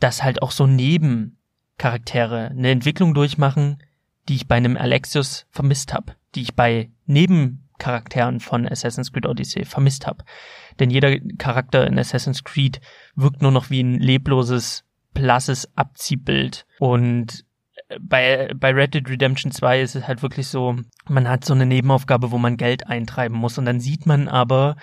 dass 0.00 0.22
halt 0.22 0.42
auch 0.42 0.50
so 0.50 0.66
Nebencharaktere 0.66 2.48
eine 2.48 2.70
Entwicklung 2.70 3.14
durchmachen, 3.14 3.82
die 4.28 4.36
ich 4.36 4.48
bei 4.48 4.56
einem 4.56 4.76
Alexios 4.76 5.46
vermisst 5.50 5.92
habe, 5.92 6.14
die 6.34 6.42
ich 6.42 6.54
bei 6.54 6.90
Nebencharakteren 7.06 8.40
von 8.40 8.66
Assassin's 8.66 9.12
Creed 9.12 9.26
Odyssey 9.26 9.64
vermisst 9.64 10.06
habe. 10.06 10.24
Denn 10.78 10.90
jeder 10.90 11.18
Charakter 11.38 11.86
in 11.86 11.98
Assassin's 11.98 12.44
Creed 12.44 12.80
wirkt 13.14 13.42
nur 13.42 13.52
noch 13.52 13.70
wie 13.70 13.82
ein 13.82 13.98
lebloses, 13.98 14.84
blasses 15.12 15.70
Abziehbild. 15.76 16.66
Und 16.78 17.44
bei, 18.00 18.52
bei 18.56 18.72
Red 18.72 18.94
Dead 18.94 19.08
Redemption 19.08 19.52
2 19.52 19.82
ist 19.82 19.94
es 19.94 20.06
halt 20.08 20.22
wirklich 20.22 20.48
so, 20.48 20.76
man 21.08 21.28
hat 21.28 21.44
so 21.44 21.54
eine 21.54 21.66
Nebenaufgabe, 21.66 22.30
wo 22.30 22.38
man 22.38 22.56
Geld 22.56 22.86
eintreiben 22.86 23.36
muss. 23.36 23.58
Und 23.58 23.66
dann 23.66 23.80
sieht 23.80 24.06
man 24.06 24.28
aber, 24.28 24.76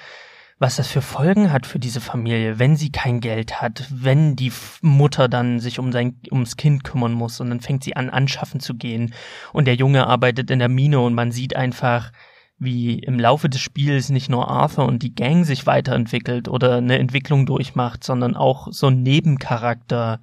was 0.61 0.75
das 0.75 0.87
für 0.87 1.01
Folgen 1.01 1.51
hat 1.51 1.65
für 1.65 1.79
diese 1.79 1.99
Familie, 1.99 2.59
wenn 2.59 2.75
sie 2.75 2.91
kein 2.91 3.19
Geld 3.19 3.63
hat, 3.63 3.87
wenn 3.89 4.35
die 4.35 4.53
Mutter 4.81 5.27
dann 5.27 5.59
sich 5.59 5.79
um 5.79 5.91
sein, 5.91 6.19
ums 6.29 6.55
Kind 6.55 6.83
kümmern 6.83 7.13
muss 7.13 7.39
und 7.39 7.49
dann 7.49 7.61
fängt 7.61 7.83
sie 7.83 7.95
an, 7.95 8.11
anschaffen 8.11 8.59
zu 8.59 8.75
gehen 8.75 9.15
und 9.53 9.65
der 9.65 9.73
Junge 9.73 10.05
arbeitet 10.05 10.51
in 10.51 10.59
der 10.59 10.69
Mine 10.69 10.99
und 10.99 11.15
man 11.15 11.31
sieht 11.31 11.55
einfach, 11.55 12.11
wie 12.59 12.99
im 12.99 13.19
Laufe 13.19 13.49
des 13.49 13.59
Spiels 13.59 14.09
nicht 14.09 14.29
nur 14.29 14.49
Arthur 14.49 14.85
und 14.85 15.01
die 15.01 15.15
Gang 15.15 15.47
sich 15.47 15.65
weiterentwickelt 15.65 16.47
oder 16.47 16.75
eine 16.75 16.99
Entwicklung 16.99 17.47
durchmacht, 17.47 18.03
sondern 18.03 18.35
auch 18.35 18.67
so 18.69 18.85
ein 18.85 19.01
Nebencharakter 19.01 20.21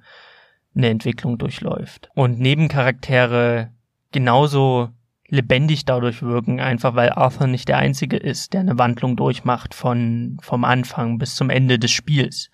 eine 0.73 0.87
Entwicklung 0.87 1.37
durchläuft. 1.37 2.09
Und 2.15 2.39
Nebencharaktere 2.39 3.73
genauso 4.13 4.91
lebendig 5.29 5.85
dadurch 5.85 6.21
wirken, 6.21 6.59
einfach 6.59 6.95
weil 6.95 7.09
Arthur 7.11 7.47
nicht 7.47 7.67
der 7.67 7.77
Einzige 7.77 8.17
ist, 8.17 8.53
der 8.53 8.61
eine 8.61 8.77
Wandlung 8.77 9.15
durchmacht 9.15 9.73
von 9.73 10.37
vom 10.41 10.63
Anfang 10.63 11.17
bis 11.17 11.35
zum 11.35 11.49
Ende 11.49 11.79
des 11.79 11.91
Spiels. 11.91 12.49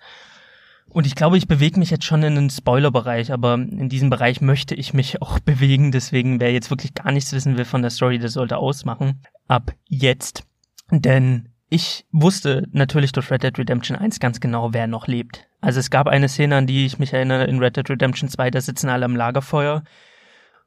Und 0.88 1.06
ich 1.06 1.14
glaube, 1.14 1.36
ich 1.36 1.48
bewege 1.48 1.78
mich 1.78 1.90
jetzt 1.90 2.04
schon 2.04 2.22
in 2.22 2.36
den 2.36 2.48
Spoilerbereich, 2.48 3.32
aber 3.32 3.54
in 3.54 3.88
diesem 3.88 4.08
Bereich 4.08 4.40
möchte 4.40 4.74
ich 4.74 4.94
mich 4.94 5.20
auch 5.22 5.38
bewegen, 5.40 5.92
deswegen 5.92 6.40
wer 6.40 6.52
jetzt 6.52 6.70
wirklich 6.70 6.94
gar 6.94 7.12
nichts 7.12 7.32
wissen 7.32 7.56
will 7.58 7.64
von 7.64 7.82
der 7.82 7.90
Story, 7.90 8.18
der 8.18 8.30
sollte 8.30 8.56
ausmachen. 8.56 9.20
Ab 9.48 9.72
jetzt. 9.88 10.44
Denn 10.90 11.48
ich 11.68 12.06
wusste 12.12 12.68
natürlich 12.72 13.12
durch 13.12 13.30
Red 13.30 13.42
Dead 13.42 13.58
Redemption 13.58 13.96
1 13.96 14.20
ganz 14.20 14.40
genau, 14.40 14.72
wer 14.72 14.86
noch 14.86 15.08
lebt. 15.08 15.48
Also 15.60 15.80
es 15.80 15.90
gab 15.90 16.06
eine 16.06 16.28
Szene, 16.28 16.56
an 16.56 16.66
die 16.66 16.86
ich 16.86 16.98
mich 16.98 17.12
erinnere 17.12 17.44
in 17.44 17.58
Red 17.58 17.76
Dead 17.76 17.90
Redemption 17.90 18.28
2, 18.28 18.50
da 18.50 18.60
sitzen 18.60 18.88
alle 18.88 19.04
am 19.04 19.16
Lagerfeuer 19.16 19.82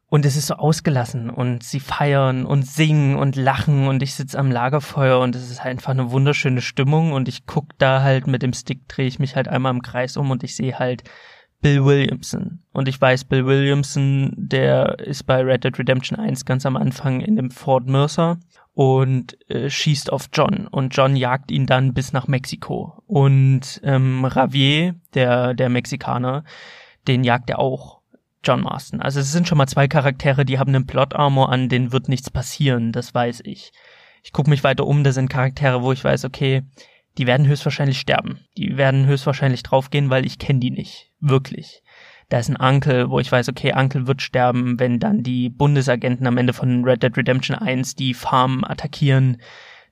und 0.10 0.26
es 0.26 0.36
ist 0.36 0.48
so 0.48 0.56
ausgelassen 0.56 1.30
und 1.30 1.64
sie 1.64 1.80
feiern 1.80 2.46
und 2.46 2.66
singen 2.66 3.16
und 3.16 3.36
lachen 3.36 3.88
und 3.88 4.02
ich 4.02 4.16
sitze 4.16 4.40
am 4.40 4.52
Lagerfeuer 4.52 5.20
und 5.20 5.36
es 5.36 5.50
ist 5.50 5.64
einfach 5.64 5.92
eine 5.92 6.12
wunderschöne 6.12 6.62
Stimmung 6.62 7.14
und 7.14 7.28
ich 7.28 7.46
guck 7.46 7.78
da 7.78 8.02
halt 8.02 8.26
mit 8.26 8.42
dem 8.42 8.54
Stick, 8.54 8.88
drehe 8.88 9.08
ich 9.08 9.20
mich 9.20 9.36
halt 9.36 9.48
einmal 9.48 9.74
im 9.74 9.84
Kreis 9.84 10.18
um 10.18 10.32
und 10.32 10.44
ich 10.44 10.56
sehe 10.56 10.80
halt 10.80 11.04
Bill 11.62 11.86
Williamson. 11.86 12.64
Und 12.72 12.88
ich 12.88 13.00
weiß, 13.00 13.26
Bill 13.26 13.46
Williamson, 13.46 14.34
der 14.36 14.98
ist 15.00 15.24
bei 15.24 15.42
Red 15.42 15.64
Dead 15.64 15.78
Redemption 15.78 16.18
1 16.18 16.46
ganz 16.46 16.66
am 16.66 16.78
Anfang 16.78 17.22
in 17.22 17.36
dem 17.36 17.52
Ford 17.52 17.86
Mercer 17.86 18.38
und 18.74 19.38
äh, 19.50 19.70
schießt 19.70 20.12
auf 20.12 20.30
John 20.34 20.68
und 20.68 20.96
John 20.96 21.16
jagt 21.16 21.52
ihn 21.52 21.66
dann 21.66 21.94
bis 21.94 22.14
nach 22.14 22.28
Mexiko 22.28 23.04
und 23.06 23.82
ähm, 23.84 24.26
Ravier, 24.26 24.96
der 25.14 25.54
der 25.54 25.70
Mexikaner, 25.70 26.46
den 27.08 27.24
jagt 27.24 27.50
er 27.50 27.60
auch 27.60 27.99
John 28.44 28.62
Marston. 28.62 29.02
Also 29.02 29.20
es 29.20 29.32
sind 29.32 29.48
schon 29.48 29.58
mal 29.58 29.68
zwei 29.68 29.88
Charaktere, 29.88 30.46
die 30.46 30.60
haben 30.60 30.74
einen 30.74 30.88
Plot 30.88 31.16
Armor 31.16 31.52
an, 31.52 31.70
denen 31.70 31.92
wird 31.92 32.08
nichts 32.10 32.30
passieren, 32.30 32.92
das 32.92 33.14
weiß 33.14 33.42
ich. 33.44 33.72
Ich 34.24 34.32
gucke 34.32 34.50
mich 34.50 34.64
weiter 34.64 34.86
um, 34.86 35.04
da 35.04 35.12
sind 35.12 35.30
Charaktere, 35.30 35.82
wo 35.82 35.92
ich 35.92 36.04
weiß, 36.04 36.26
okay, 36.26 36.64
die 37.18 37.28
werden 37.28 37.48
höchstwahrscheinlich 37.48 38.00
sterben. 38.00 38.40
Die 38.58 38.78
werden 38.78 39.06
höchstwahrscheinlich 39.06 39.64
draufgehen, 39.64 40.10
weil 40.10 40.26
ich 40.26 40.40
kenne 40.40 40.60
die 40.60 40.72
nicht. 40.72 41.12
Wirklich. 41.20 41.84
Da 42.30 42.38
ist 42.38 42.50
ein 42.50 42.56
Uncle, 42.56 43.10
wo 43.10 43.20
ich 43.20 43.32
weiß, 43.32 43.50
okay, 43.50 43.74
Uncle 43.76 44.08
wird 44.08 44.22
sterben, 44.22 44.80
wenn 44.80 45.00
dann 45.00 45.24
die 45.24 45.50
Bundesagenten 45.50 46.28
am 46.28 46.38
Ende 46.38 46.54
von 46.54 46.84
Red 46.86 47.02
Dead 47.02 47.18
Redemption 47.18 47.58
1 47.58 47.96
die 47.96 48.14
Farm 48.14 48.64
attackieren. 48.64 49.42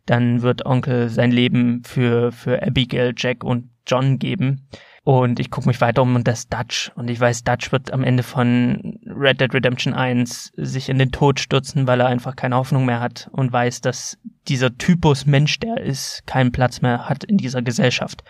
Dann 0.05 0.41
wird 0.41 0.65
Onkel 0.65 1.09
sein 1.09 1.31
Leben 1.31 1.83
für, 1.83 2.31
für 2.31 2.61
Abigail, 2.61 3.13
Jack 3.17 3.43
und 3.43 3.71
John 3.87 4.19
geben. 4.19 4.67
Und 5.07 5.39
ich 5.39 5.51
gucke 5.51 5.69
mich 5.69 5.79
weiter 5.79 6.01
um 6.01 6.15
und 6.15 6.27
das 6.27 6.49
Dutch. 6.49 6.91
Und 6.95 7.09
ich 7.09 7.17
weiß, 7.17 7.45
Dutch 7.45 7.71
wird 7.71 7.93
am 7.93 8.03
Ende 8.03 8.23
von 8.23 8.99
Red 9.05 9.39
Dead 9.39 9.53
Redemption 9.53 9.93
1 9.93 10.51
sich 10.57 10.89
in 10.89 10.99
den 10.99 11.13
Tod 11.13 11.39
stürzen, 11.39 11.87
weil 11.87 12.01
er 12.01 12.07
einfach 12.07 12.35
keine 12.35 12.57
Hoffnung 12.57 12.83
mehr 12.83 12.99
hat 12.99 13.29
und 13.31 13.53
weiß, 13.53 13.79
dass 13.79 14.17
dieser 14.49 14.77
Typus 14.77 15.25
Mensch, 15.25 15.61
der 15.61 15.79
ist, 15.79 16.23
keinen 16.27 16.51
Platz 16.51 16.81
mehr 16.81 17.07
hat 17.07 17.23
in 17.23 17.37
dieser 17.37 17.61
Gesellschaft. 17.61 18.21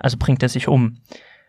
Also 0.00 0.16
bringt 0.18 0.42
er 0.42 0.48
sich 0.48 0.66
um. 0.66 0.96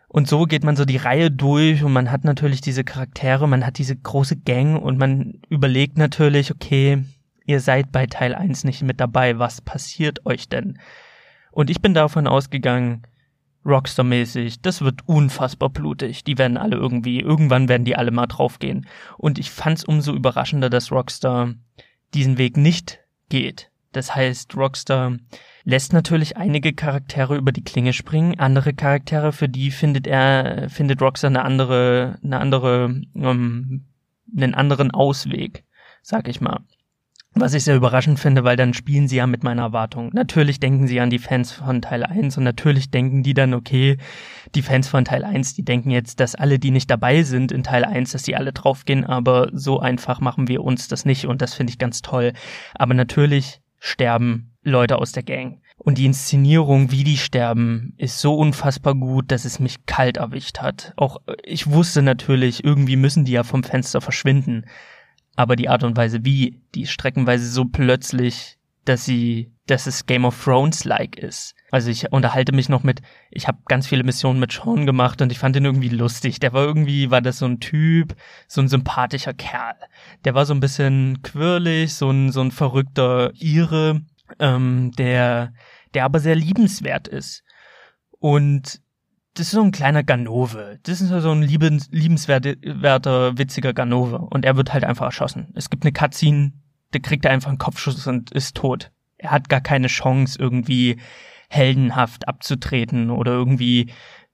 Und 0.08 0.28
so 0.28 0.44
geht 0.44 0.64
man 0.64 0.76
so 0.76 0.86
die 0.86 0.98
Reihe 0.98 1.32
durch 1.32 1.84
und 1.84 1.92
man 1.92 2.12
hat 2.12 2.24
natürlich 2.24 2.62
diese 2.62 2.84
Charaktere, 2.84 3.48
man 3.48 3.66
hat 3.66 3.80
diese 3.80 3.96
große 3.96 4.36
Gang 4.36 4.80
und 4.80 5.00
man 5.00 5.42
überlegt 5.50 5.98
natürlich, 5.98 6.52
okay, 6.52 7.06
ihr 7.44 7.60
seid 7.60 7.92
bei 7.92 8.06
Teil 8.06 8.36
1 8.36 8.66
nicht 8.66 8.84
mit 8.84 9.00
dabei, 9.00 9.40
was 9.40 9.62
passiert 9.62 10.28
euch 10.28 10.48
denn? 10.48 10.78
Und 11.50 11.72
ich 11.72 11.82
bin 11.82 11.96
davon 11.96 12.28
ausgegangen, 12.28 13.02
Rockstar-mäßig, 13.66 14.62
das 14.62 14.82
wird 14.82 15.08
unfassbar 15.08 15.70
blutig. 15.70 16.24
Die 16.24 16.38
werden 16.38 16.58
alle 16.58 16.78
irgendwie, 16.78 17.20
irgendwann 17.20 17.68
werden 17.68 17.86
die 17.86 17.96
alle 17.96 18.12
mal 18.12 18.28
draufgehen. 18.28 18.88
Und 19.18 19.38
ich 19.38 19.52
fand's 19.52 19.84
umso 19.84 20.14
überraschender, 20.14 20.70
dass 20.70 20.92
Rockstar 20.92 21.54
diesen 22.14 22.38
Weg 22.38 22.58
nicht 22.58 23.00
geht. 23.30 23.70
Das 23.92 24.16
heißt, 24.16 24.56
Rockstar 24.56 25.18
lässt 25.64 25.94
natürlich 25.94 26.38
einige 26.38 26.74
Charaktere 26.74 27.36
über 27.36 27.52
die 27.52 27.64
Klinge 27.64 27.94
springen, 27.94 28.40
andere 28.40 28.74
Charaktere, 28.74 29.32
für 29.32 29.50
die 29.50 29.72
findet 29.72 30.08
er, 30.08 30.70
findet 30.70 31.02
Rockstar 31.02 31.30
eine 31.30 31.44
andere, 31.44 32.20
eine 32.24 32.40
andere, 32.40 33.02
um, 33.14 33.86
einen 34.36 34.54
anderen 34.54 34.92
Ausweg, 34.92 35.64
sag 36.02 36.28
ich 36.28 36.40
mal. 36.40 36.62
Was 37.36 37.54
ich 37.54 37.64
sehr 37.64 37.76
überraschend 37.76 38.20
finde, 38.20 38.44
weil 38.44 38.56
dann 38.56 38.74
spielen 38.74 39.08
sie 39.08 39.18
ja 39.18 39.28
mit 39.28 39.44
meiner 39.44 39.62
Erwartung. 39.62 40.10
Natürlich 40.14 40.60
denken 40.60 40.88
sie 40.88 41.00
an 41.00 41.12
die 41.12 41.20
Fans 41.20 41.52
von 41.52 41.82
Teil 41.82 42.04
1 42.04 42.38
und 42.38 42.44
natürlich 42.44 42.90
denken 42.90 43.22
die 43.22 43.36
dann, 43.36 43.54
okay, 43.54 43.98
die 44.56 44.64
Fans 44.64 44.88
von 44.88 45.06
Teil 45.06 45.24
1, 45.24 45.54
die 45.54 45.64
denken 45.64 45.92
jetzt, 45.92 46.20
dass 46.20 46.34
alle, 46.34 46.58
die 46.58 46.72
nicht 46.72 46.90
dabei 46.90 47.22
sind 47.22 47.52
in 47.52 47.64
Teil 47.64 47.86
1, 47.86 48.12
dass 48.12 48.24
die 48.24 48.36
alle 48.36 48.52
draufgehen, 48.52 49.06
aber 49.06 49.50
so 49.54 49.80
einfach 49.80 50.20
machen 50.22 50.48
wir 50.48 50.64
uns 50.64 50.88
das 50.88 51.06
nicht 51.06 51.28
und 51.28 51.42
das 51.42 51.54
finde 51.54 51.72
ich 51.72 51.78
ganz 51.78 52.02
toll. 52.02 52.34
Aber 52.74 52.96
natürlich 52.96 53.62
sterben 53.78 54.56
Leute 54.64 54.98
aus 54.98 55.12
der 55.12 55.24
Gang. 55.24 55.62
Und 55.78 55.98
die 55.98 56.06
Inszenierung, 56.06 56.92
wie 56.92 57.06
die 57.06 57.18
sterben, 57.18 57.94
ist 57.98 58.20
so 58.20 58.36
unfassbar 58.36 58.96
gut, 58.96 59.32
dass 59.32 59.46
es 59.46 59.60
mich 59.60 59.86
kalt 59.86 60.18
erwischt 60.18 60.60
hat. 60.60 60.94
Auch 60.98 61.18
ich 61.44 61.70
wusste 61.72 62.02
natürlich, 62.02 62.64
irgendwie 62.66 62.98
müssen 62.98 63.24
die 63.24 63.32
ja 63.32 63.44
vom 63.44 63.64
Fenster 63.64 64.02
verschwinden 64.02 64.66
aber 65.40 65.56
die 65.56 65.70
Art 65.70 65.86
und 65.86 65.96
Weise, 65.96 66.26
wie, 66.26 66.62
die 66.76 66.86
streckenweise 66.86 67.50
so 67.50 67.64
plötzlich, 67.64 68.58
dass 68.84 69.06
sie, 69.06 69.54
dass 69.68 69.88
es 69.88 70.06
Game 70.06 70.26
of 70.26 70.44
Thrones-like 70.44 71.16
ist. 71.18 71.56
Also 71.72 71.90
ich 71.90 72.12
unterhalte 72.12 72.52
mich 72.52 72.68
noch 72.68 72.84
mit, 72.84 73.02
ich 73.32 73.48
habe 73.48 73.60
ganz 73.70 73.88
viele 73.88 74.04
Missionen 74.04 74.42
mit 74.42 74.52
Sean 74.52 74.86
gemacht 74.86 75.22
und 75.22 75.32
ich 75.32 75.40
fand 75.40 75.56
ihn 75.56 75.64
irgendwie 75.64 75.88
lustig. 75.88 76.42
Der 76.42 76.52
war 76.52 76.66
irgendwie, 76.66 77.10
war 77.10 77.22
das 77.22 77.38
so 77.38 77.46
ein 77.46 77.62
Typ, 77.62 78.18
so 78.50 78.60
ein 78.60 78.68
sympathischer 78.68 79.34
Kerl. 79.34 79.78
Der 80.26 80.36
war 80.36 80.46
so 80.46 80.54
ein 80.54 80.60
bisschen 80.60 81.22
quirlig, 81.22 81.96
so 81.96 82.10
ein, 82.10 82.34
so 82.34 82.42
ein 82.42 82.52
verrückter 82.52 83.32
Ire, 83.42 84.02
ähm, 84.40 84.92
der, 84.98 85.54
der 85.94 86.04
aber 86.04 86.20
sehr 86.20 86.36
liebenswert 86.36 87.08
ist. 87.08 87.46
Und 88.20 88.82
das 89.36 89.48
ist 89.48 89.52
so 89.52 89.62
ein 89.62 89.72
kleiner 89.72 90.04
Ganove. 90.04 90.80
Das 90.84 91.02
ist 91.02 91.10
so 91.10 91.32
ein 91.32 91.42
liebens, 91.42 91.88
liebenswerter, 91.92 93.38
witziger 93.38 93.74
Ganove. 93.74 94.18
Und 94.18 94.46
er 94.46 94.58
wird 94.58 94.74
halt 94.74 94.84
einfach 94.84 95.06
erschossen. 95.06 95.54
Es 95.56 95.70
gibt 95.70 95.84
eine 95.84 95.94
Cutscene, 95.94 96.54
der 96.94 97.02
kriegt 97.02 97.26
einfach 97.26 97.50
einen 97.50 97.58
Kopfschuss 97.58 98.06
und 98.08 98.32
ist 98.32 98.56
tot. 98.56 98.92
Er 99.18 99.32
hat 99.32 99.50
gar 99.50 99.62
keine 99.62 99.88
Chance, 99.88 100.40
irgendwie 100.40 100.98
heldenhaft 101.50 102.28
abzutreten 102.28 103.10
oder 103.10 103.32
irgendwie 103.32 103.92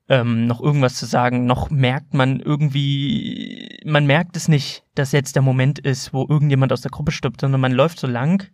ähm, 0.10 0.48
noch 0.48 0.62
irgendwas 0.62 0.96
zu 0.96 1.06
sagen. 1.06 1.46
Noch 1.46 1.70
merkt 1.70 2.14
man 2.14 2.40
irgendwie, 2.40 3.80
man 3.86 4.06
merkt 4.06 4.38
es 4.38 4.48
nicht, 4.48 4.84
dass 4.96 5.12
jetzt 5.12 5.36
der 5.36 5.42
Moment 5.42 5.80
ist, 5.80 6.14
wo 6.14 6.26
irgendjemand 6.28 6.72
aus 6.72 6.82
der 6.82 6.92
Gruppe 6.92 7.12
stirbt, 7.12 7.42
sondern 7.42 7.62
man 7.62 7.72
läuft 7.72 8.00
so 8.00 8.08
lang 8.08 8.48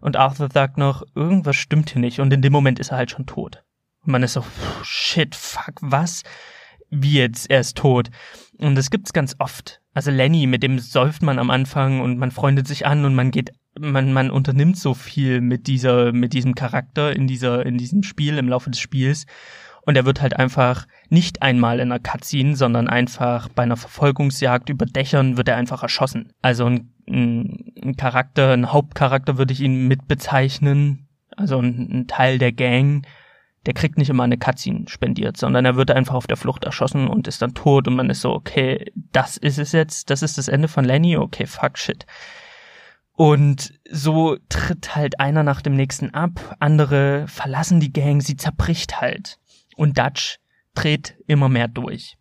und 0.00 0.16
Arthur 0.16 0.48
sagt 0.52 0.78
noch, 0.78 1.02
irgendwas 1.14 1.56
stimmt 1.56 1.90
hier 1.90 2.00
nicht 2.00 2.20
und 2.20 2.32
in 2.32 2.42
dem 2.42 2.52
Moment 2.52 2.78
ist 2.78 2.90
er 2.90 2.98
halt 2.98 3.10
schon 3.10 3.26
tot. 3.26 3.64
Und 4.04 4.12
man 4.12 4.22
ist 4.22 4.34
so, 4.34 4.44
shit, 4.82 5.34
fuck, 5.34 5.74
was? 5.80 6.22
Wie 6.90 7.14
jetzt? 7.14 7.50
Er 7.50 7.60
ist 7.60 7.76
tot. 7.76 8.10
Und 8.58 8.74
das 8.74 8.90
gibt's 8.90 9.12
ganz 9.12 9.36
oft. 9.38 9.80
Also 9.94 10.10
Lenny, 10.10 10.46
mit 10.46 10.62
dem 10.62 10.78
säuft 10.78 11.22
man 11.22 11.38
am 11.38 11.50
Anfang 11.50 12.00
und 12.00 12.18
man 12.18 12.30
freundet 12.30 12.66
sich 12.66 12.86
an 12.86 13.04
und 13.04 13.14
man 13.14 13.30
geht, 13.30 13.52
man, 13.78 14.12
man 14.12 14.30
unternimmt 14.30 14.76
so 14.76 14.94
viel 14.94 15.40
mit 15.40 15.66
dieser, 15.66 16.12
mit 16.12 16.32
diesem 16.32 16.54
Charakter 16.54 17.14
in 17.14 17.26
dieser, 17.26 17.64
in 17.64 17.78
diesem 17.78 18.02
Spiel, 18.02 18.38
im 18.38 18.48
Laufe 18.48 18.70
des 18.70 18.80
Spiels. 18.80 19.26
Und 19.84 19.96
er 19.96 20.04
wird 20.04 20.22
halt 20.22 20.38
einfach 20.38 20.86
nicht 21.08 21.42
einmal 21.42 21.80
in 21.80 21.90
einer 21.90 22.00
Cutscene, 22.00 22.56
sondern 22.56 22.88
einfach 22.88 23.48
bei 23.48 23.64
einer 23.64 23.76
Verfolgungsjagd 23.76 24.68
über 24.68 24.86
Dächern 24.86 25.36
wird 25.36 25.48
er 25.48 25.56
einfach 25.56 25.82
erschossen. 25.82 26.32
Also 26.40 26.66
ein, 26.66 26.92
ein, 27.08 27.96
Charakter, 27.96 28.52
ein 28.52 28.72
Hauptcharakter 28.72 29.38
würde 29.38 29.52
ich 29.52 29.60
ihn 29.60 29.88
mit 29.88 30.06
bezeichnen. 30.06 31.08
Also 31.36 31.58
ein, 31.58 31.88
ein 31.90 32.06
Teil 32.06 32.38
der 32.38 32.52
Gang 32.52 33.04
der 33.66 33.74
kriegt 33.74 33.96
nicht 33.96 34.10
immer 34.10 34.24
eine 34.24 34.38
Cutscene 34.38 34.88
spendiert, 34.88 35.36
sondern 35.36 35.64
er 35.64 35.76
wird 35.76 35.90
einfach 35.90 36.14
auf 36.14 36.26
der 36.26 36.36
Flucht 36.36 36.64
erschossen 36.64 37.06
und 37.06 37.28
ist 37.28 37.42
dann 37.42 37.54
tot 37.54 37.86
und 37.86 37.94
man 37.94 38.10
ist 38.10 38.20
so, 38.20 38.32
okay, 38.32 38.92
das 38.94 39.36
ist 39.36 39.58
es 39.58 39.72
jetzt, 39.72 40.10
das 40.10 40.22
ist 40.22 40.38
das 40.38 40.48
Ende 40.48 40.68
von 40.68 40.84
Lenny, 40.84 41.16
okay, 41.16 41.46
fuck 41.46 41.78
shit. 41.78 42.06
Und 43.14 43.74
so 43.90 44.36
tritt 44.48 44.96
halt 44.96 45.20
einer 45.20 45.42
nach 45.42 45.62
dem 45.62 45.76
nächsten 45.76 46.10
ab, 46.10 46.56
andere 46.58 47.26
verlassen 47.28 47.78
die 47.78 47.92
Gang, 47.92 48.20
sie 48.22 48.36
zerbricht 48.36 49.00
halt. 49.00 49.38
Und 49.76 49.98
Dutch 49.98 50.38
dreht 50.74 51.16
immer 51.26 51.48
mehr 51.48 51.68
durch. 51.68 52.16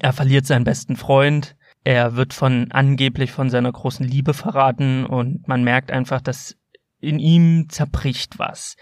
Er 0.00 0.12
verliert 0.12 0.44
seinen 0.44 0.64
besten 0.64 0.96
Freund, 0.96 1.56
er 1.84 2.16
wird 2.16 2.34
von 2.34 2.70
angeblich 2.72 3.30
von 3.32 3.48
seiner 3.48 3.72
großen 3.72 4.06
Liebe 4.06 4.34
verraten 4.34 5.06
und 5.06 5.48
man 5.48 5.64
merkt 5.64 5.90
einfach, 5.90 6.20
dass 6.20 6.56
in 7.00 7.18
ihm 7.18 7.68
zerbricht 7.68 8.38
was. 8.38 8.76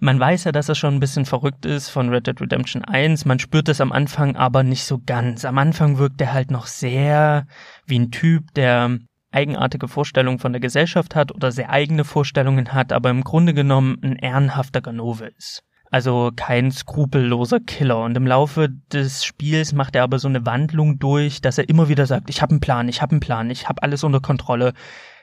Man 0.00 0.18
weiß 0.18 0.44
ja, 0.44 0.52
dass 0.52 0.68
er 0.68 0.74
schon 0.74 0.94
ein 0.94 1.00
bisschen 1.00 1.26
verrückt 1.26 1.66
ist 1.66 1.90
von 1.90 2.08
Red 2.08 2.26
Dead 2.26 2.40
Redemption 2.40 2.84
1. 2.84 3.24
Man 3.26 3.38
spürt 3.38 3.68
es 3.68 3.80
am 3.80 3.92
Anfang 3.92 4.36
aber 4.36 4.62
nicht 4.62 4.84
so 4.84 4.98
ganz. 5.04 5.44
Am 5.44 5.58
Anfang 5.58 5.98
wirkt 5.98 6.20
er 6.20 6.32
halt 6.32 6.50
noch 6.50 6.66
sehr 6.66 7.46
wie 7.86 7.98
ein 7.98 8.10
Typ, 8.10 8.54
der 8.54 8.98
eigenartige 9.32 9.88
Vorstellungen 9.88 10.38
von 10.38 10.52
der 10.52 10.60
Gesellschaft 10.60 11.14
hat 11.14 11.32
oder 11.32 11.52
sehr 11.52 11.70
eigene 11.70 12.04
Vorstellungen 12.04 12.72
hat, 12.72 12.92
aber 12.92 13.10
im 13.10 13.22
Grunde 13.22 13.54
genommen 13.54 13.98
ein 14.02 14.16
ehrenhafter 14.16 14.80
Ganove 14.80 15.26
ist. 15.26 15.62
Also 15.92 16.30
kein 16.34 16.70
skrupelloser 16.70 17.58
Killer. 17.58 18.02
Und 18.02 18.16
im 18.16 18.26
Laufe 18.26 18.68
des 18.92 19.24
Spiels 19.24 19.72
macht 19.72 19.96
er 19.96 20.04
aber 20.04 20.20
so 20.20 20.28
eine 20.28 20.46
Wandlung 20.46 21.00
durch, 21.00 21.40
dass 21.40 21.58
er 21.58 21.68
immer 21.68 21.88
wieder 21.88 22.06
sagt, 22.06 22.30
ich 22.30 22.42
habe 22.42 22.52
einen 22.52 22.60
Plan, 22.60 22.88
ich 22.88 23.02
habe 23.02 23.12
einen 23.12 23.20
Plan, 23.20 23.50
ich 23.50 23.68
habe 23.68 23.82
alles 23.82 24.04
unter 24.04 24.20
Kontrolle. 24.20 24.72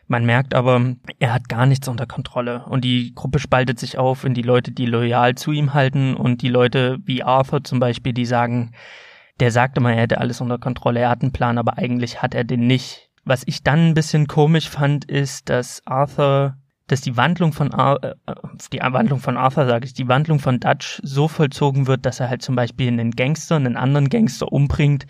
Man 0.08 0.26
merkt 0.26 0.56
aber, 0.56 0.96
er 1.20 1.34
hat 1.34 1.50
gar 1.50 1.66
nichts 1.66 1.88
unter 1.90 2.06
Kontrolle 2.06 2.64
und 2.66 2.86
die 2.86 3.14
Gruppe 3.14 3.40
spaltet 3.40 3.78
sich 3.78 3.98
auf 3.98 4.24
in 4.24 4.34
die 4.34 4.42
Leute, 4.42 4.72
die 4.72 4.86
loyal 4.86 5.36
zu 5.36 5.52
ihm 5.52 5.74
halten 5.74 6.16
und 6.16 6.42
die 6.42 6.50
Leute 6.50 6.98
wie 7.04 7.24
Arthur 7.24 7.64
zum 7.64 7.80
Beispiel, 7.80 8.14
die 8.14 8.26
sagen, 8.26 8.72
der 9.42 9.52
sagt 9.52 9.78
immer, 9.78 9.94
er 9.94 10.02
hätte 10.02 10.20
alles 10.20 10.40
unter 10.40 10.58
Kontrolle, 10.58 11.02
er 11.02 11.10
hat 11.10 11.22
einen 11.22 11.34
Plan, 11.34 11.58
aber 11.58 11.78
eigentlich 11.78 12.22
hat 12.22 12.34
er 12.34 12.46
den 12.46 12.68
nicht. 12.68 13.10
Was 13.26 13.44
ich 13.46 13.64
dann 13.64 13.90
ein 13.90 13.94
bisschen 13.94 14.28
komisch 14.28 14.70
fand, 14.70 15.04
ist, 15.04 15.50
dass 15.50 15.82
Arthur, 15.86 16.56
dass 16.88 17.02
die 17.02 17.18
Wandlung 17.18 17.52
von 17.52 17.74
Ar 17.74 18.02
äh, 18.02 18.16
die 18.72 18.80
Wandlung 18.80 19.20
von 19.20 19.36
Arthur, 19.36 19.66
sage 19.68 19.86
ich, 19.86 19.94
die 19.94 20.08
Wandlung 20.08 20.40
von 20.40 20.62
Dutch 20.62 21.02
so 21.04 21.28
vollzogen 21.28 21.86
wird, 21.86 22.06
dass 22.06 22.22
er 22.22 22.30
halt 22.30 22.42
zum 22.42 22.56
Beispiel 22.56 22.88
einen 22.88 23.12
Gangster, 23.12 23.58
einen 23.58 23.76
anderen 23.76 24.08
Gangster 24.08 24.52
umbringt, 24.54 25.06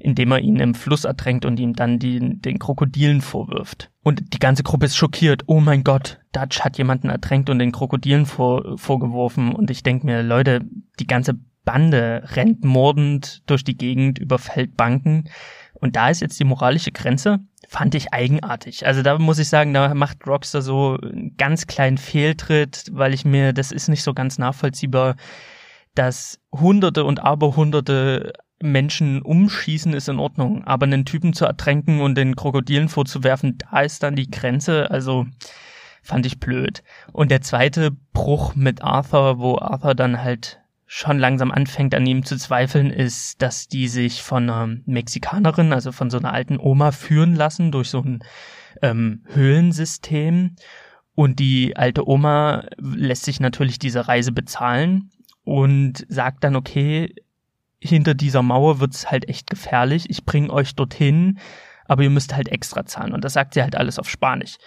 indem 0.00 0.32
er 0.32 0.40
ihn 0.40 0.56
im 0.56 0.74
Fluss 0.74 1.04
ertränkt 1.04 1.44
und 1.44 1.60
ihm 1.60 1.74
dann 1.74 1.98
die, 1.98 2.18
den 2.40 2.58
Krokodilen 2.58 3.20
vorwirft. 3.20 3.90
Und 4.02 4.34
die 4.34 4.38
ganze 4.38 4.62
Gruppe 4.62 4.86
ist 4.86 4.96
schockiert. 4.96 5.42
Oh 5.46 5.60
mein 5.60 5.84
Gott, 5.84 6.20
Dutch 6.32 6.60
hat 6.60 6.78
jemanden 6.78 7.10
ertränkt 7.10 7.50
und 7.50 7.58
den 7.58 7.72
Krokodilen 7.72 8.26
vor, 8.26 8.78
vorgeworfen. 8.78 9.54
Und 9.54 9.70
ich 9.70 9.82
denke 9.82 10.06
mir, 10.06 10.22
Leute, 10.22 10.62
die 10.98 11.06
ganze 11.06 11.38
Bande 11.64 12.22
rennt 12.34 12.64
mordend 12.64 13.42
durch 13.46 13.62
die 13.62 13.76
Gegend, 13.76 14.18
überfällt 14.18 14.76
Banken. 14.76 15.28
Und 15.74 15.96
da 15.96 16.10
ist 16.10 16.20
jetzt 16.20 16.40
die 16.40 16.44
moralische 16.44 16.92
Grenze, 16.92 17.40
fand 17.68 17.94
ich 17.94 18.12
eigenartig. 18.12 18.86
Also 18.86 19.02
da 19.02 19.18
muss 19.18 19.38
ich 19.38 19.48
sagen, 19.48 19.72
da 19.72 19.94
macht 19.94 20.26
Rockstar 20.26 20.62
so 20.62 20.98
einen 21.00 21.36
ganz 21.36 21.66
kleinen 21.66 21.98
Fehltritt, 21.98 22.90
weil 22.92 23.14
ich 23.14 23.24
mir, 23.24 23.52
das 23.52 23.72
ist 23.72 23.88
nicht 23.88 24.02
so 24.02 24.14
ganz 24.14 24.38
nachvollziehbar, 24.38 25.16
dass 25.94 26.40
Hunderte 26.52 27.04
und 27.04 27.20
Aberhunderte 27.20 28.32
Menschen 28.62 29.22
umschießen 29.22 29.92
ist 29.94 30.08
in 30.08 30.18
Ordnung, 30.18 30.64
aber 30.64 30.84
einen 30.84 31.04
Typen 31.04 31.32
zu 31.32 31.44
ertränken 31.44 32.00
und 32.00 32.16
den 32.16 32.36
Krokodilen 32.36 32.88
vorzuwerfen, 32.88 33.58
da 33.58 33.80
ist 33.80 34.02
dann 34.02 34.16
die 34.16 34.30
Grenze. 34.30 34.90
Also 34.90 35.26
fand 36.02 36.26
ich 36.26 36.40
blöd. 36.40 36.82
Und 37.12 37.30
der 37.30 37.40
zweite 37.40 37.90
Bruch 38.12 38.54
mit 38.54 38.82
Arthur, 38.82 39.38
wo 39.38 39.58
Arthur 39.58 39.94
dann 39.94 40.22
halt 40.22 40.60
schon 40.86 41.18
langsam 41.18 41.52
anfängt 41.52 41.94
an 41.94 42.04
ihm 42.04 42.24
zu 42.24 42.36
zweifeln, 42.36 42.90
ist, 42.90 43.40
dass 43.40 43.68
die 43.68 43.86
sich 43.86 44.22
von 44.22 44.50
einer 44.50 44.76
Mexikanerin, 44.86 45.72
also 45.72 45.92
von 45.92 46.10
so 46.10 46.18
einer 46.18 46.32
alten 46.32 46.58
Oma 46.58 46.90
führen 46.90 47.36
lassen 47.36 47.70
durch 47.70 47.88
so 47.90 48.00
ein 48.00 48.24
ähm, 48.82 49.24
Höhlensystem. 49.32 50.56
Und 51.14 51.38
die 51.38 51.76
alte 51.76 52.08
Oma 52.08 52.64
lässt 52.78 53.24
sich 53.24 53.40
natürlich 53.40 53.78
diese 53.78 54.08
Reise 54.08 54.32
bezahlen 54.32 55.10
und 55.44 56.04
sagt 56.08 56.44
dann, 56.44 56.56
okay, 56.56 57.14
hinter 57.80 58.14
dieser 58.14 58.42
Mauer 58.42 58.78
wird's 58.78 59.10
halt 59.10 59.28
echt 59.28 59.48
gefährlich. 59.48 60.08
Ich 60.08 60.24
bring 60.24 60.50
euch 60.50 60.74
dorthin, 60.74 61.38
aber 61.86 62.02
ihr 62.02 62.10
müsst 62.10 62.34
halt 62.34 62.48
extra 62.48 62.86
zahlen. 62.86 63.12
Und 63.12 63.24
das 63.24 63.32
sagt 63.32 63.54
sie 63.54 63.62
halt 63.62 63.74
alles 63.74 63.98
auf 63.98 64.08
Spanisch. 64.08 64.58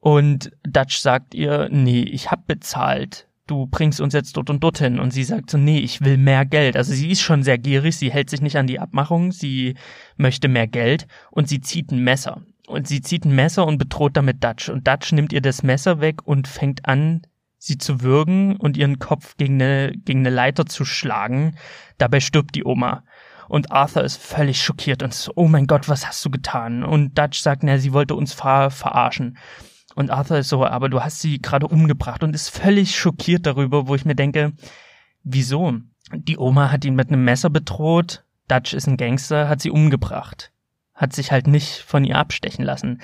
Und 0.00 0.52
Dutch 0.62 0.98
sagt 0.98 1.34
ihr, 1.34 1.68
nee, 1.70 2.02
ich 2.02 2.30
hab 2.30 2.46
bezahlt. 2.46 3.28
Du 3.46 3.66
bringst 3.66 4.00
uns 4.00 4.14
jetzt 4.14 4.36
dort 4.36 4.50
und 4.50 4.62
dorthin. 4.62 4.98
Und 4.98 5.12
sie 5.12 5.24
sagt 5.24 5.50
so, 5.50 5.58
nee, 5.58 5.78
ich 5.78 6.00
will 6.00 6.16
mehr 6.16 6.44
Geld. 6.44 6.76
Also 6.76 6.92
sie 6.92 7.10
ist 7.10 7.20
schon 7.20 7.42
sehr 7.42 7.58
gierig, 7.58 7.96
sie 7.96 8.10
hält 8.10 8.30
sich 8.30 8.40
nicht 8.40 8.56
an 8.56 8.66
die 8.66 8.80
Abmachung, 8.80 9.32
sie 9.32 9.76
möchte 10.16 10.48
mehr 10.48 10.66
Geld 10.66 11.06
und 11.30 11.48
sie 11.48 11.60
zieht 11.60 11.90
ein 11.90 12.02
Messer. 12.02 12.42
Und 12.66 12.88
sie 12.88 13.00
zieht 13.00 13.24
ein 13.24 13.34
Messer 13.34 13.66
und 13.66 13.78
bedroht 13.78 14.16
damit 14.16 14.42
Dutch. 14.42 14.68
Und 14.68 14.88
Dutch 14.88 15.12
nimmt 15.12 15.32
ihr 15.32 15.40
das 15.40 15.62
Messer 15.62 16.00
weg 16.00 16.26
und 16.26 16.48
fängt 16.48 16.86
an, 16.86 17.22
sie 17.58 17.78
zu 17.78 18.02
würgen 18.02 18.56
und 18.56 18.76
ihren 18.76 18.98
Kopf 18.98 19.36
gegen 19.36 19.60
eine, 19.60 19.92
gegen 19.92 20.20
eine 20.20 20.30
Leiter 20.30 20.66
zu 20.66 20.84
schlagen. 20.84 21.56
Dabei 21.98 22.20
stirbt 22.20 22.54
die 22.54 22.64
Oma. 22.64 23.04
Und 23.48 23.70
Arthur 23.70 24.02
ist 24.02 24.16
völlig 24.16 24.60
schockiert 24.60 25.02
und 25.02 25.14
so, 25.14 25.32
oh 25.36 25.46
mein 25.46 25.66
Gott, 25.66 25.88
was 25.88 26.06
hast 26.06 26.24
du 26.24 26.30
getan? 26.30 26.82
Und 26.82 27.16
Dutch 27.16 27.40
sagt, 27.40 27.62
na, 27.62 27.78
sie 27.78 27.92
wollte 27.92 28.14
uns 28.14 28.32
ver 28.32 28.70
verarschen. 28.70 29.38
Und 29.94 30.10
Arthur 30.10 30.38
ist 30.38 30.48
so, 30.48 30.64
aber 30.64 30.88
du 30.88 31.02
hast 31.02 31.20
sie 31.20 31.40
gerade 31.40 31.66
umgebracht 31.68 32.22
und 32.22 32.34
ist 32.34 32.50
völlig 32.50 32.96
schockiert 32.96 33.46
darüber, 33.46 33.86
wo 33.88 33.94
ich 33.94 34.04
mir 34.04 34.16
denke, 34.16 34.52
wieso? 35.22 35.74
Die 36.12 36.38
Oma 36.38 36.70
hat 36.70 36.84
ihn 36.84 36.94
mit 36.94 37.08
einem 37.08 37.24
Messer 37.24 37.50
bedroht, 37.50 38.24
Dutch 38.48 38.74
ist 38.74 38.86
ein 38.86 38.96
Gangster, 38.96 39.48
hat 39.48 39.60
sie 39.60 39.70
umgebracht. 39.70 40.52
Hat 40.94 41.12
sich 41.12 41.32
halt 41.32 41.46
nicht 41.46 41.78
von 41.78 42.04
ihr 42.04 42.16
abstechen 42.16 42.64
lassen. 42.64 43.00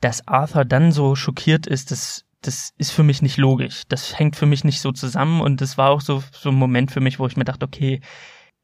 Dass 0.00 0.26
Arthur 0.26 0.64
dann 0.64 0.92
so 0.92 1.14
schockiert 1.14 1.66
ist, 1.66 1.90
das 1.90 2.24
das 2.42 2.72
ist 2.76 2.90
für 2.90 3.02
mich 3.02 3.22
nicht 3.22 3.36
logisch. 3.36 3.82
Das 3.88 4.18
hängt 4.18 4.36
für 4.36 4.46
mich 4.46 4.64
nicht 4.64 4.80
so 4.80 4.92
zusammen 4.92 5.40
und 5.40 5.60
das 5.60 5.78
war 5.78 5.90
auch 5.90 6.00
so, 6.00 6.22
so 6.32 6.50
ein 6.50 6.54
Moment 6.54 6.90
für 6.90 7.00
mich, 7.00 7.18
wo 7.18 7.26
ich 7.26 7.36
mir 7.36 7.44
dachte, 7.44 7.66
okay, 7.66 8.00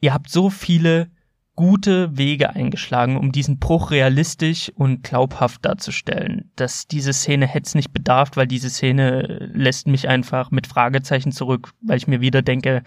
ihr 0.00 0.12
habt 0.12 0.28
so 0.28 0.50
viele 0.50 1.10
gute 1.58 2.16
Wege 2.16 2.50
eingeschlagen, 2.50 3.16
um 3.16 3.32
diesen 3.32 3.58
Bruch 3.58 3.90
realistisch 3.90 4.70
und 4.76 5.02
glaubhaft 5.02 5.64
darzustellen. 5.64 6.52
Dass 6.54 6.86
diese 6.86 7.12
Szene 7.12 7.48
hätte 7.48 7.66
es 7.66 7.74
nicht 7.74 7.92
bedarf, 7.92 8.30
weil 8.34 8.46
diese 8.46 8.70
Szene 8.70 9.50
lässt 9.52 9.88
mich 9.88 10.08
einfach 10.08 10.52
mit 10.52 10.68
Fragezeichen 10.68 11.32
zurück, 11.32 11.72
weil 11.80 11.96
ich 11.96 12.06
mir 12.06 12.20
wieder 12.20 12.42
denke, 12.42 12.84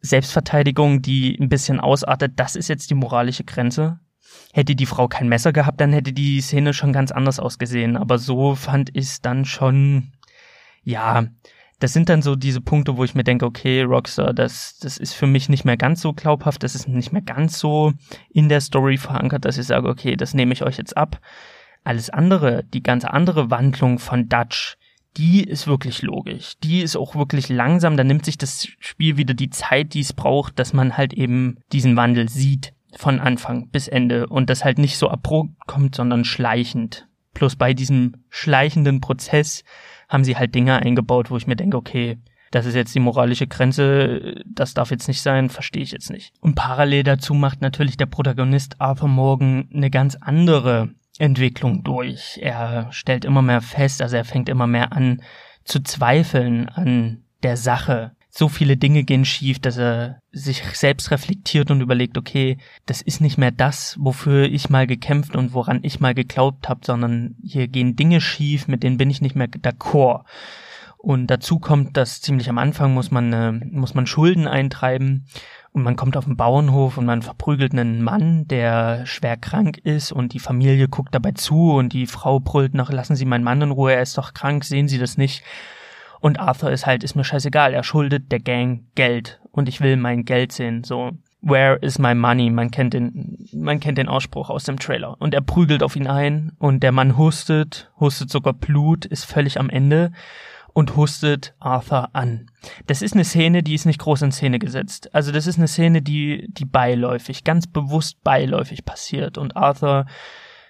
Selbstverteidigung, 0.00 1.02
die 1.02 1.38
ein 1.38 1.50
bisschen 1.50 1.80
ausartet, 1.80 2.32
das 2.36 2.56
ist 2.56 2.68
jetzt 2.68 2.88
die 2.88 2.94
moralische 2.94 3.44
Grenze. 3.44 4.00
Hätte 4.54 4.74
die 4.74 4.86
Frau 4.86 5.08
kein 5.08 5.28
Messer 5.28 5.52
gehabt, 5.52 5.78
dann 5.78 5.92
hätte 5.92 6.14
die 6.14 6.40
Szene 6.40 6.72
schon 6.72 6.94
ganz 6.94 7.10
anders 7.10 7.38
ausgesehen. 7.38 7.96
Aber 7.98 8.18
so 8.18 8.54
fand 8.54 8.88
ich 8.94 9.04
es 9.04 9.20
dann 9.20 9.44
schon 9.44 10.12
ja, 10.82 11.26
das 11.78 11.92
sind 11.92 12.08
dann 12.08 12.22
so 12.22 12.34
diese 12.34 12.60
Punkte, 12.60 12.96
wo 12.96 13.04
ich 13.04 13.14
mir 13.14 13.24
denke, 13.24 13.46
okay, 13.46 13.82
Rockstar, 13.82 14.32
das, 14.32 14.78
das 14.80 14.96
ist 14.96 15.14
für 15.14 15.26
mich 15.26 15.48
nicht 15.48 15.64
mehr 15.64 15.76
ganz 15.76 16.00
so 16.00 16.12
glaubhaft, 16.12 16.62
das 16.62 16.74
ist 16.74 16.88
nicht 16.88 17.12
mehr 17.12 17.22
ganz 17.22 17.58
so 17.58 17.92
in 18.30 18.48
der 18.48 18.60
Story 18.60 18.96
verankert, 18.96 19.44
dass 19.44 19.58
ich 19.58 19.66
sage, 19.66 19.88
okay, 19.88 20.16
das 20.16 20.34
nehme 20.34 20.52
ich 20.52 20.62
euch 20.62 20.76
jetzt 20.76 20.96
ab. 20.96 21.20
Alles 21.84 22.10
andere, 22.10 22.64
die 22.64 22.82
ganze 22.82 23.12
andere 23.12 23.50
Wandlung 23.50 24.00
von 24.00 24.28
Dutch, 24.28 24.76
die 25.16 25.44
ist 25.44 25.66
wirklich 25.66 26.02
logisch. 26.02 26.54
Die 26.62 26.80
ist 26.80 26.96
auch 26.96 27.14
wirklich 27.14 27.48
langsam, 27.48 27.96
da 27.96 28.04
nimmt 28.04 28.24
sich 28.24 28.38
das 28.38 28.66
Spiel 28.80 29.16
wieder 29.16 29.34
die 29.34 29.50
Zeit, 29.50 29.94
die 29.94 30.00
es 30.00 30.12
braucht, 30.12 30.58
dass 30.58 30.72
man 30.72 30.96
halt 30.96 31.12
eben 31.12 31.58
diesen 31.72 31.96
Wandel 31.96 32.28
sieht 32.28 32.72
von 32.96 33.20
Anfang 33.20 33.68
bis 33.70 33.86
Ende 33.88 34.26
und 34.26 34.50
das 34.50 34.64
halt 34.64 34.78
nicht 34.78 34.98
so 34.98 35.08
abrupt 35.08 35.54
kommt, 35.66 35.94
sondern 35.94 36.24
schleichend. 36.24 37.06
Plus 37.34 37.56
bei 37.56 37.74
diesem 37.74 38.24
schleichenden 38.30 39.00
Prozess 39.00 39.62
haben 40.08 40.24
sie 40.24 40.36
halt 40.36 40.54
Dinge 40.54 40.76
eingebaut, 40.76 41.30
wo 41.30 41.36
ich 41.36 41.46
mir 41.46 41.56
denke, 41.56 41.76
okay, 41.76 42.18
das 42.50 42.66
ist 42.66 42.74
jetzt 42.74 42.94
die 42.94 43.00
moralische 43.00 43.46
Grenze, 43.46 44.42
das 44.46 44.74
darf 44.74 44.90
jetzt 44.90 45.08
nicht 45.08 45.20
sein, 45.20 45.50
verstehe 45.50 45.82
ich 45.82 45.92
jetzt 45.92 46.10
nicht. 46.10 46.32
Und 46.40 46.54
parallel 46.54 47.02
dazu 47.02 47.34
macht 47.34 47.60
natürlich 47.60 47.96
der 47.96 48.06
Protagonist 48.06 48.80
Arthur 48.80 49.08
Morgan 49.08 49.68
eine 49.72 49.90
ganz 49.90 50.16
andere 50.16 50.90
Entwicklung 51.18 51.84
durch. 51.84 52.38
Er 52.40 52.88
stellt 52.90 53.24
immer 53.24 53.42
mehr 53.42 53.60
fest, 53.60 54.00
also 54.00 54.16
er 54.16 54.24
fängt 54.24 54.48
immer 54.48 54.66
mehr 54.66 54.92
an 54.92 55.22
zu 55.64 55.80
zweifeln 55.80 56.68
an 56.68 57.24
der 57.42 57.56
Sache, 57.56 58.12
so 58.38 58.48
viele 58.48 58.76
Dinge 58.76 59.02
gehen 59.02 59.24
schief, 59.24 59.58
dass 59.58 59.78
er 59.78 60.22
sich 60.30 60.62
selbst 60.74 61.10
reflektiert 61.10 61.72
und 61.72 61.80
überlegt, 61.80 62.16
okay, 62.16 62.56
das 62.86 63.02
ist 63.02 63.20
nicht 63.20 63.36
mehr 63.36 63.50
das, 63.50 63.96
wofür 63.98 64.44
ich 64.44 64.70
mal 64.70 64.86
gekämpft 64.86 65.34
und 65.34 65.54
woran 65.54 65.80
ich 65.82 65.98
mal 65.98 66.14
geglaubt 66.14 66.68
habe, 66.68 66.82
sondern 66.84 67.34
hier 67.42 67.66
gehen 67.66 67.96
Dinge 67.96 68.20
schief, 68.20 68.68
mit 68.68 68.84
denen 68.84 68.96
bin 68.96 69.10
ich 69.10 69.20
nicht 69.20 69.34
mehr 69.34 69.48
d'accord. 69.48 70.22
Und 70.98 71.26
dazu 71.26 71.58
kommt, 71.58 71.96
dass 71.96 72.20
ziemlich 72.20 72.48
am 72.48 72.58
Anfang 72.58 72.94
muss 72.94 73.10
man 73.10 73.32
äh, 73.32 73.50
muss 73.50 73.94
man 73.94 74.06
Schulden 74.06 74.46
eintreiben 74.46 75.26
und 75.72 75.82
man 75.82 75.96
kommt 75.96 76.16
auf 76.16 76.26
den 76.26 76.36
Bauernhof 76.36 76.96
und 76.96 77.06
man 77.06 77.22
verprügelt 77.22 77.72
einen 77.72 78.02
Mann, 78.02 78.46
der 78.46 79.04
schwer 79.04 79.36
krank 79.36 79.78
ist 79.78 80.12
und 80.12 80.32
die 80.32 80.38
Familie 80.38 80.86
guckt 80.86 81.12
dabei 81.12 81.32
zu 81.32 81.72
und 81.72 81.92
die 81.92 82.06
Frau 82.06 82.38
brüllt 82.38 82.74
noch, 82.74 82.92
lassen 82.92 83.16
Sie 83.16 83.24
meinen 83.24 83.42
Mann 83.42 83.62
in 83.62 83.72
Ruhe, 83.72 83.94
er 83.94 84.02
ist 84.02 84.16
doch 84.16 84.32
krank, 84.32 84.62
sehen 84.62 84.86
Sie 84.86 84.98
das 84.98 85.18
nicht? 85.18 85.42
Und 86.20 86.40
Arthur 86.40 86.70
ist 86.70 86.86
halt, 86.86 87.04
ist 87.04 87.14
mir 87.14 87.24
scheißegal. 87.24 87.74
Er 87.74 87.84
schuldet 87.84 88.32
der 88.32 88.40
Gang 88.40 88.84
Geld. 88.94 89.40
Und 89.52 89.68
ich 89.68 89.80
will 89.80 89.96
mein 89.96 90.24
Geld 90.24 90.52
sehen. 90.52 90.84
So, 90.84 91.12
where 91.40 91.76
is 91.76 91.98
my 91.98 92.14
money? 92.14 92.50
Man 92.50 92.70
kennt 92.70 92.94
den, 92.94 93.48
man 93.52 93.80
kennt 93.80 93.98
den 93.98 94.08
Ausspruch 94.08 94.50
aus 94.50 94.64
dem 94.64 94.78
Trailer. 94.78 95.16
Und 95.20 95.34
er 95.34 95.40
prügelt 95.40 95.82
auf 95.82 95.96
ihn 95.96 96.06
ein. 96.06 96.52
Und 96.58 96.82
der 96.82 96.92
Mann 96.92 97.16
hustet, 97.16 97.90
hustet 97.98 98.30
sogar 98.30 98.52
Blut, 98.52 99.04
ist 99.04 99.24
völlig 99.24 99.58
am 99.58 99.70
Ende. 99.70 100.12
Und 100.74 100.96
hustet 100.96 101.54
Arthur 101.58 102.10
an. 102.14 102.50
Das 102.86 103.02
ist 103.02 103.14
eine 103.14 103.24
Szene, 103.24 103.62
die 103.62 103.74
ist 103.74 103.86
nicht 103.86 103.98
groß 103.98 104.22
in 104.22 104.32
Szene 104.32 104.58
gesetzt. 104.60 105.12
Also 105.12 105.32
das 105.32 105.46
ist 105.48 105.58
eine 105.58 105.66
Szene, 105.66 106.02
die, 106.02 106.46
die 106.50 106.66
beiläufig, 106.66 107.42
ganz 107.42 107.66
bewusst 107.66 108.22
beiläufig 108.22 108.84
passiert. 108.84 109.38
Und 109.38 109.56
Arthur 109.56 110.06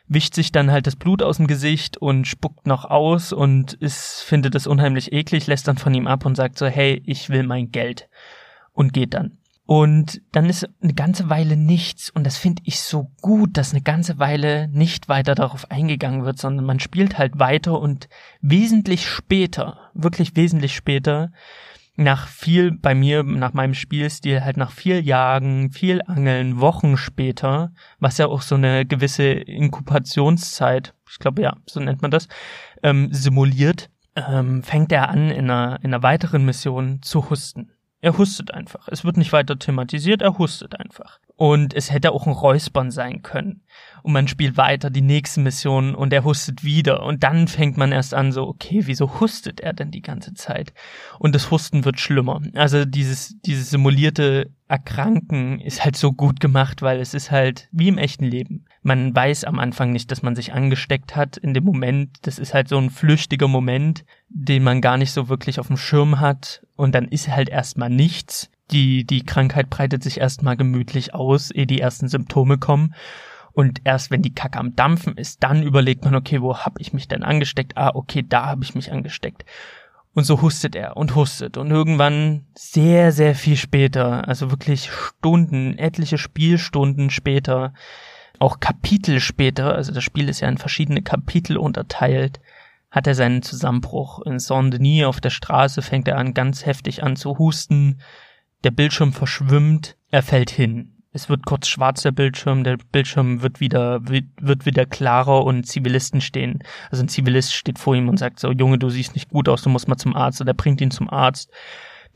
wischt 0.09 0.35
sich 0.35 0.53
dann 0.53 0.71
halt 0.71 0.87
das 0.87 0.97
Blut 0.97 1.23
aus 1.23 1.37
dem 1.37 1.47
Gesicht 1.47 1.97
und 1.99 2.27
spuckt 2.27 2.67
noch 2.67 2.85
aus 2.85 3.33
und 3.33 3.75
ist, 3.75 4.23
findet 4.23 4.55
es 4.55 4.67
unheimlich 4.67 5.13
eklig, 5.13 5.47
lässt 5.47 5.69
dann 5.69 5.79
von 5.79 5.95
ihm 5.95 6.07
ab 6.07 6.25
und 6.25 6.35
sagt 6.35 6.59
so, 6.59 6.67
hey, 6.67 7.03
ich 7.05 7.29
will 7.29 7.43
mein 7.43 7.71
Geld 7.71 8.09
und 8.73 8.93
geht 8.93 9.15
dann. 9.15 9.39
Und 9.67 10.23
dann 10.33 10.49
ist 10.49 10.67
eine 10.83 10.95
ganze 10.95 11.29
Weile 11.29 11.55
nichts 11.55 12.09
und 12.09 12.25
das 12.25 12.39
finde 12.39 12.63
ich 12.65 12.81
so 12.81 13.11
gut, 13.21 13.59
dass 13.59 13.75
eine 13.75 13.83
ganze 13.83 14.19
Weile 14.19 14.67
nicht 14.69 15.11
weiter 15.11 15.35
darauf 15.35 15.71
eingegangen 15.71 16.25
wird, 16.25 16.39
sondern 16.39 16.65
man 16.65 16.81
spielt 16.81 17.19
halt 17.19 17.39
weiter 17.39 17.79
und 17.79 18.09
wesentlich 18.41 19.07
später, 19.07 19.91
wirklich 19.93 20.37
wesentlich 20.37 20.75
später, 20.75 21.33
nach 21.99 22.29
viel, 22.29 22.71
bei 22.71 22.95
mir, 22.95 23.25
nach 23.25 23.53
meinem 23.53 23.75
Spielstil, 23.75 24.45
halt 24.45 24.57
nach 24.57 24.71
viel 24.71 25.05
Jagen, 25.05 25.73
viel 25.73 26.01
Angeln, 26.03 26.61
Wochen 26.61 26.97
später, 26.97 27.73
was 27.99 28.19
ja 28.19 28.27
auch 28.27 28.43
so 28.43 28.55
eine 28.55 28.87
gewisse 28.87 29.25
Inkubationszeit, 29.25 30.95
ich 31.11 31.19
glaube 31.19 31.43
ja, 31.43 31.57
so 31.67 31.81
nennt 31.81 32.01
man 32.01 32.13
das, 32.13 32.29
ähm, 32.85 33.09
simuliert, 33.13 33.91
ähm, 34.15 34.63
fängt 34.63 34.93
er 34.93 35.09
an, 35.09 35.31
in 35.31 35.51
einer, 35.51 35.81
in 35.83 35.93
einer 35.93 36.03
weiteren 36.05 36.45
Mission 36.45 37.03
zu 37.03 37.31
husten. 37.31 37.73
Er 38.01 38.17
hustet 38.17 38.55
einfach. 38.55 38.87
Es 38.89 39.05
wird 39.05 39.17
nicht 39.17 39.33
weiter 39.33 39.59
thematisiert, 39.59 40.23
er 40.23 40.39
hustet 40.39 40.79
einfach. 40.79 41.19
Und 41.35 41.75
es 41.75 41.91
hätte 41.91 42.13
auch 42.13 42.27
ein 42.27 42.33
Räuspern 42.33 42.93
sein 42.93 43.23
können. 43.23 43.63
Und 44.03 44.13
man 44.13 44.29
spielt 44.29 44.57
weiter 44.57 44.89
die 44.89 45.03
nächste 45.03 45.41
Mission 45.41 45.97
und 45.97 46.13
er 46.13 46.23
hustet 46.23 46.63
wieder. 46.63 47.03
Und 47.03 47.25
dann 47.25 47.49
fängt 47.49 47.77
man 47.77 47.91
erst 47.91 48.15
an 48.15 48.31
so, 48.31 48.47
okay, 48.47 48.83
wieso 48.85 49.19
hustet 49.19 49.61
er 49.61 49.73
denn 49.73 49.91
die 49.91 50.03
ganze 50.03 50.35
Zeit? 50.35 50.73
Und 51.19 51.35
das 51.35 51.51
Husten 51.51 51.85
wird 51.85 51.99
schlimmer. 51.99 52.41
Also 52.55 52.85
dieses, 52.85 53.37
dieses 53.41 53.71
simulierte 53.71 54.53
Erkranken 54.69 55.61
ist 55.61 55.85
halt 55.85 55.97
so 55.97 56.13
gut 56.13 56.39
gemacht, 56.39 56.83
weil 56.83 57.01
es 57.01 57.15
ist 57.15 57.33
halt 57.33 57.69
wie 57.73 57.89
im 57.89 57.99
echten 57.99 58.25
Leben. 58.25 58.65
Man 58.83 59.15
weiß 59.15 59.45
am 59.45 59.59
Anfang 59.59 59.93
nicht, 59.93 60.11
dass 60.11 60.23
man 60.23 60.37
sich 60.37 60.53
angesteckt 60.53 61.17
hat 61.17 61.37
in 61.37 61.55
dem 61.55 61.65
Moment. 61.65 62.17
Das 62.23 62.39
ist 62.39 62.55
halt 62.55 62.69
so 62.69 62.79
ein 62.79 62.91
flüchtiger 62.91 63.49
Moment, 63.49 64.05
den 64.29 64.63
man 64.63 64.81
gar 64.81 64.97
nicht 64.97 65.13
so 65.13 65.29
wirklich 65.29 65.59
auf 65.59 65.67
dem 65.67 65.77
Schirm 65.77 66.21
hat. 66.21 66.63
Und 66.77 66.95
dann 66.95 67.09
ist 67.09 67.29
halt 67.29 67.49
erstmal 67.49 67.91
nichts 67.91 68.51
Die, 68.71 69.05
die 69.05 69.25
Krankheit 69.25 69.71
breitet 69.71 70.03
sich 70.03 70.19
erstmal 70.21 70.57
gemütlich 70.57 71.15
aus, 71.15 71.51
ehe 71.51 71.67
die 71.67 71.81
ersten 71.81 72.09
Symptome 72.09 72.59
kommen. 72.59 72.95
Und 73.53 73.81
erst 73.85 74.11
wenn 74.11 74.23
die 74.23 74.35
Kacke 74.35 74.59
am 74.59 74.77
Dampfen 74.77 75.17
ist, 75.17 75.43
dann 75.43 75.63
überlegt 75.63 76.05
man, 76.05 76.15
okay, 76.15 76.43
wo 76.43 76.59
habe 76.59 76.81
ich 76.81 76.93
mich 76.93 77.09
denn 77.09 77.23
angesteckt? 77.23 77.77
Ah, 77.77 77.93
okay, 77.95 78.25
da 78.29 78.47
habe 78.47 78.63
ich 78.63 78.75
mich 78.75 78.93
angesteckt. 78.93 79.45
Und 80.15 80.25
so 80.25 80.43
hustet 80.43 80.77
er 80.77 80.97
und 80.97 81.15
hustet. 81.15 81.57
Und 81.57 81.71
irgendwann 81.71 82.45
sehr, 82.55 83.11
sehr 83.11 83.35
viel 83.35 83.57
später, 83.57 84.29
also 84.29 84.51
wirklich 84.51 84.91
Stunden, 84.91 85.79
etliche 85.79 86.19
Spielstunden 86.19 87.11
später, 87.11 87.73
auch 88.39 88.61
Kapitel 88.61 89.21
später, 89.21 89.75
also 89.75 89.93
das 89.93 90.05
Spiel 90.05 90.29
ist 90.29 90.41
ja 90.41 90.49
in 90.49 90.59
verschiedene 90.59 91.03
Kapitel 91.03 91.57
unterteilt, 91.57 92.41
hat 92.91 93.07
er 93.07 93.15
seinen 93.15 93.43
Zusammenbruch. 93.43 94.23
In 94.23 94.39
Saint-Denis 94.39 95.05
auf 95.05 95.21
der 95.21 95.31
Straße 95.31 95.83
fängt 95.83 96.09
er 96.09 96.19
an, 96.19 96.35
ganz 96.35 96.65
heftig 96.65 97.03
an 97.03 97.17
zu 97.17 97.39
husten. 97.39 98.01
Der 98.65 98.71
Bildschirm 98.71 99.13
verschwimmt, 99.13 99.97
er 100.11 100.23
fällt 100.23 100.51
hin 100.51 100.99
es 101.13 101.29
wird 101.29 101.47
kurz 101.47 101.69
schwarz 101.69 102.03
der 102.03 102.13
Bildschirm, 102.13 102.65
der 102.65 102.77
Bildschirm 102.93 103.43
wird 103.43 103.61
wieder, 103.61 104.01
wird 104.07 104.67
wieder 104.67 104.87
klarer 104.87 105.45
und 105.45 105.65
Zivilisten 105.65 106.21
stehen. 106.21 106.61
Also 106.91 107.03
ein 107.03 107.09
Zivilist 107.09 107.55
steht 107.55 107.79
vor 107.79 107.95
ihm 107.95 108.09
und 108.09 108.19
sagt 108.19 108.39
so, 108.39 108.53
Junge, 108.53 108.79
du 108.79 108.91
siehst 108.91 109.15
nicht 109.15 109.31
gut 109.31 109.49
aus, 109.49 109.63
du 109.63 109.71
musst 109.71 109.89
mal 109.89 109.97
zum 109.97 110.15
Arzt. 110.15 110.41
Und 110.41 110.49
er 110.49 110.55
bringt 110.55 110.81
ihn 110.81 110.91
zum 110.91 111.09
Arzt. 111.09 111.51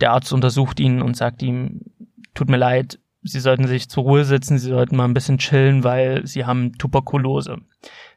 Der 0.01 0.13
Arzt 0.13 0.33
untersucht 0.33 0.79
ihn 0.79 1.01
und 1.01 1.17
sagt 1.17 1.43
ihm, 1.43 1.81
tut 2.35 2.49
mir 2.49 2.59
leid, 2.59 2.99
Sie 3.23 3.41
sollten 3.41 3.67
sich 3.67 3.89
zur 3.89 4.03
Ruhe 4.03 4.25
setzen, 4.25 4.59
Sie 4.59 4.69
sollten 4.69 4.97
mal 4.97 5.05
ein 5.05 5.15
bisschen 5.15 5.39
chillen, 5.39 5.85
weil 5.85 6.27
Sie 6.27 6.45
haben 6.45 6.77
Tuberkulose. 6.79 7.59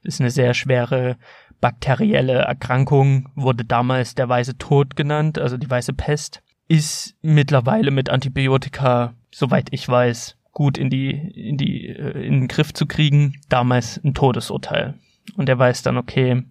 Das 0.03 0.15
ist 0.15 0.21
eine 0.21 0.31
sehr 0.31 0.53
schwere 0.53 1.17
bakterielle 1.61 2.33
Erkrankung, 2.33 3.29
wurde 3.35 3.65
damals 3.65 4.15
der 4.15 4.29
weiße 4.29 4.57
Tod 4.57 4.95
genannt, 4.95 5.39
also 5.39 5.57
die 5.57 5.69
weiße 5.69 5.93
Pest, 5.93 6.41
ist 6.67 7.15
mittlerweile 7.21 7.91
mit 7.91 8.09
Antibiotika, 8.09 9.13
soweit 9.31 9.67
ich 9.71 9.87
weiß, 9.87 10.37
gut 10.51 10.77
in 10.77 10.89
die, 10.89 11.11
in 11.11 11.57
die, 11.57 11.87
äh, 11.87 12.25
in 12.25 12.41
den 12.41 12.47
Griff 12.47 12.73
zu 12.73 12.85
kriegen, 12.87 13.35
damals 13.49 13.99
ein 14.03 14.13
Todesurteil. 14.13 14.95
Und 15.35 15.49
er 15.49 15.59
weiß 15.59 15.83
dann, 15.83 15.97
okay, 15.97 16.43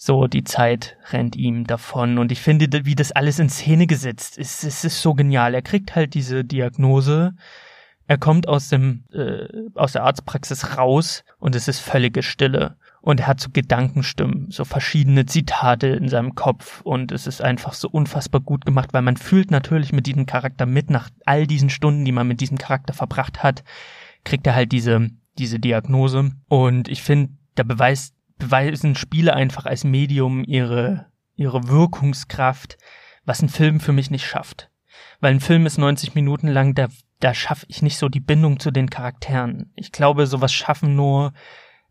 so 0.00 0.28
die 0.28 0.44
Zeit 0.44 0.96
rennt 1.10 1.34
ihm 1.34 1.66
davon. 1.66 2.18
Und 2.18 2.30
ich 2.30 2.40
finde, 2.40 2.86
wie 2.86 2.94
das 2.94 3.10
alles 3.10 3.40
in 3.40 3.50
Szene 3.50 3.88
gesetzt 3.88 4.38
ist, 4.38 4.62
es 4.62 4.84
ist 4.84 5.02
so 5.02 5.12
genial. 5.12 5.54
Er 5.54 5.62
kriegt 5.62 5.96
halt 5.96 6.14
diese 6.14 6.44
Diagnose, 6.44 7.34
er 8.06 8.16
kommt 8.16 8.46
aus 8.46 8.68
dem, 8.68 9.04
äh, 9.12 9.48
aus 9.74 9.92
der 9.92 10.04
Arztpraxis 10.04 10.78
raus 10.78 11.24
und 11.40 11.56
es 11.56 11.66
ist 11.66 11.80
völlige 11.80 12.22
Stille 12.22 12.76
und 13.00 13.18
er 13.18 13.26
hat 13.26 13.40
so 13.40 13.50
Gedankenstimmen, 13.52 14.52
so 14.52 14.64
verschiedene 14.64 15.26
Zitate 15.26 15.88
in 15.88 16.08
seinem 16.08 16.36
Kopf 16.36 16.80
und 16.82 17.10
es 17.10 17.26
ist 17.26 17.42
einfach 17.42 17.74
so 17.74 17.88
unfassbar 17.88 18.40
gut 18.40 18.64
gemacht, 18.64 18.90
weil 18.92 19.02
man 19.02 19.16
fühlt 19.16 19.50
natürlich 19.50 19.92
mit 19.92 20.06
diesem 20.06 20.26
Charakter 20.26 20.64
mit 20.64 20.90
nach 20.90 21.10
all 21.26 21.48
diesen 21.48 21.70
Stunden, 21.70 22.04
die 22.04 22.12
man 22.12 22.28
mit 22.28 22.40
diesem 22.40 22.56
Charakter 22.56 22.94
verbracht 22.94 23.42
hat, 23.42 23.64
kriegt 24.22 24.46
er 24.46 24.54
halt 24.54 24.70
diese 24.70 25.10
diese 25.38 25.58
Diagnose 25.58 26.30
und 26.46 26.88
ich 26.88 27.02
finde, 27.02 27.32
da 27.56 27.64
beweist 27.64 28.14
beweisen 28.38 28.94
Spiele 28.94 29.34
einfach 29.34 29.66
als 29.66 29.84
Medium 29.84 30.44
ihre 30.44 31.06
ihre 31.34 31.68
Wirkungskraft, 31.68 32.78
was 33.24 33.42
ein 33.42 33.48
Film 33.48 33.78
für 33.78 33.92
mich 33.92 34.10
nicht 34.10 34.26
schafft. 34.26 34.70
Weil 35.20 35.34
ein 35.34 35.40
Film 35.40 35.66
ist 35.66 35.78
90 35.78 36.14
Minuten 36.14 36.48
lang, 36.48 36.74
da 36.74 36.88
da 37.20 37.34
schaffe 37.34 37.66
ich 37.68 37.82
nicht 37.82 37.98
so 37.98 38.08
die 38.08 38.20
Bindung 38.20 38.60
zu 38.60 38.70
den 38.70 38.90
Charakteren. 38.90 39.72
Ich 39.74 39.90
glaube, 39.90 40.26
sowas 40.26 40.52
schaffen 40.52 40.94
nur 40.94 41.32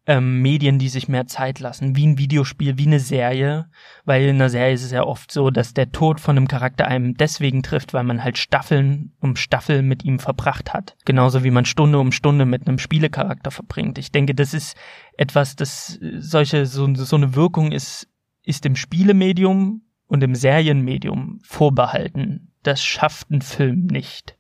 ähm, 0.08 0.42
Medien, 0.42 0.80
die 0.80 0.88
sich 0.88 1.10
mehr 1.10 1.28
Zeit 1.28 1.60
lassen, 1.60 1.98
wie 1.98 2.08
ein 2.08 2.18
Videospiel, 2.18 2.78
wie 2.78 2.88
eine 2.88 3.02
Serie, 3.02 3.70
weil 4.06 4.24
in 4.24 4.38
einer 4.38 4.50
Serie 4.50 4.74
ist 4.74 4.84
es 4.84 4.92
ja 4.92 5.04
oft 5.04 5.32
so, 5.32 5.52
dass 5.52 5.74
der 5.74 5.92
Tod 5.92 6.22
von 6.22 6.38
einem 6.38 6.48
Charakter 6.48 6.88
einem 6.88 7.16
deswegen 7.16 7.62
trifft, 7.62 7.94
weil 7.94 8.06
man 8.06 8.24
halt 8.24 8.38
Staffeln 8.38 9.12
um 9.20 9.36
Staffel 9.36 9.82
mit 9.82 10.06
ihm 10.06 10.20
verbracht 10.20 10.74
hat. 10.74 10.96
Genauso 11.04 11.44
wie 11.44 11.52
man 11.52 11.66
Stunde 11.66 12.00
um 12.00 12.14
Stunde 12.14 12.46
mit 12.46 12.68
einem 12.68 12.80
Spielecharakter 12.80 13.52
verbringt. 13.52 13.98
Ich 13.98 14.14
denke, 14.14 14.34
das 14.34 14.54
ist 14.54 14.78
etwas, 15.18 15.58
das 15.58 16.00
solche, 16.20 16.66
so, 16.66 16.94
so 16.96 17.16
eine 17.18 17.36
Wirkung 17.36 17.74
ist, 17.74 18.08
ist 18.44 18.66
im 18.66 18.78
Spielemedium 18.78 19.82
und 20.08 20.24
im 20.24 20.36
Serienmedium 20.36 21.40
vorbehalten. 21.44 22.54
Das 22.64 22.82
schafft 22.82 23.30
ein 23.30 23.42
Film 23.42 23.88
nicht. 23.88 24.38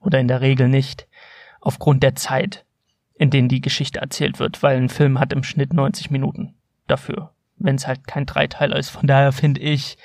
Oder 0.00 0.18
in 0.18 0.28
der 0.28 0.40
Regel 0.40 0.68
nicht. 0.68 1.08
Aufgrund 1.60 2.02
der 2.02 2.14
Zeit 2.14 2.64
in 3.20 3.28
denen 3.28 3.48
die 3.48 3.60
Geschichte 3.60 4.00
erzählt 4.00 4.38
wird, 4.38 4.62
weil 4.62 4.78
ein 4.78 4.88
Film 4.88 5.20
hat 5.20 5.34
im 5.34 5.42
Schnitt 5.42 5.74
90 5.74 6.10
Minuten 6.10 6.54
dafür, 6.86 7.34
wenn 7.58 7.74
es 7.74 7.86
halt 7.86 8.06
kein 8.06 8.24
Dreiteiler 8.24 8.76
ist. 8.76 8.88
Von 8.88 9.06
daher 9.06 9.32
finde 9.32 9.60
ich 9.60 9.98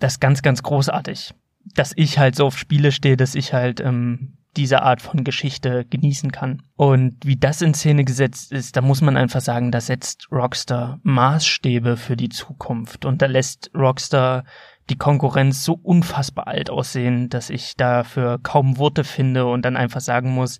das 0.00 0.18
ganz, 0.18 0.42
ganz 0.42 0.64
großartig, 0.64 1.34
dass 1.76 1.92
ich 1.94 2.18
halt 2.18 2.34
so 2.34 2.46
auf 2.46 2.58
Spiele 2.58 2.90
stehe, 2.90 3.16
dass 3.16 3.36
ich 3.36 3.52
halt 3.52 3.78
ähm, 3.78 4.38
diese 4.56 4.82
Art 4.82 5.00
von 5.00 5.22
Geschichte 5.22 5.84
genießen 5.84 6.32
kann. 6.32 6.64
Und 6.74 7.14
wie 7.24 7.36
das 7.36 7.62
in 7.62 7.74
Szene 7.74 8.02
gesetzt 8.02 8.50
ist, 8.50 8.76
da 8.76 8.80
muss 8.80 9.02
man 9.02 9.16
einfach 9.16 9.40
sagen, 9.40 9.70
da 9.70 9.80
setzt 9.80 10.26
Rockstar 10.32 10.98
Maßstäbe 11.04 11.96
für 11.96 12.16
die 12.16 12.28
Zukunft 12.28 13.04
und 13.04 13.22
da 13.22 13.26
lässt 13.26 13.70
Rockstar 13.72 14.42
die 14.90 14.98
Konkurrenz 14.98 15.62
so 15.62 15.74
unfassbar 15.74 16.48
alt 16.48 16.70
aussehen, 16.70 17.28
dass 17.28 17.50
ich 17.50 17.76
dafür 17.76 18.40
kaum 18.42 18.78
Worte 18.78 19.04
finde 19.04 19.46
und 19.46 19.62
dann 19.62 19.76
einfach 19.76 20.00
sagen 20.00 20.32
muss, 20.32 20.58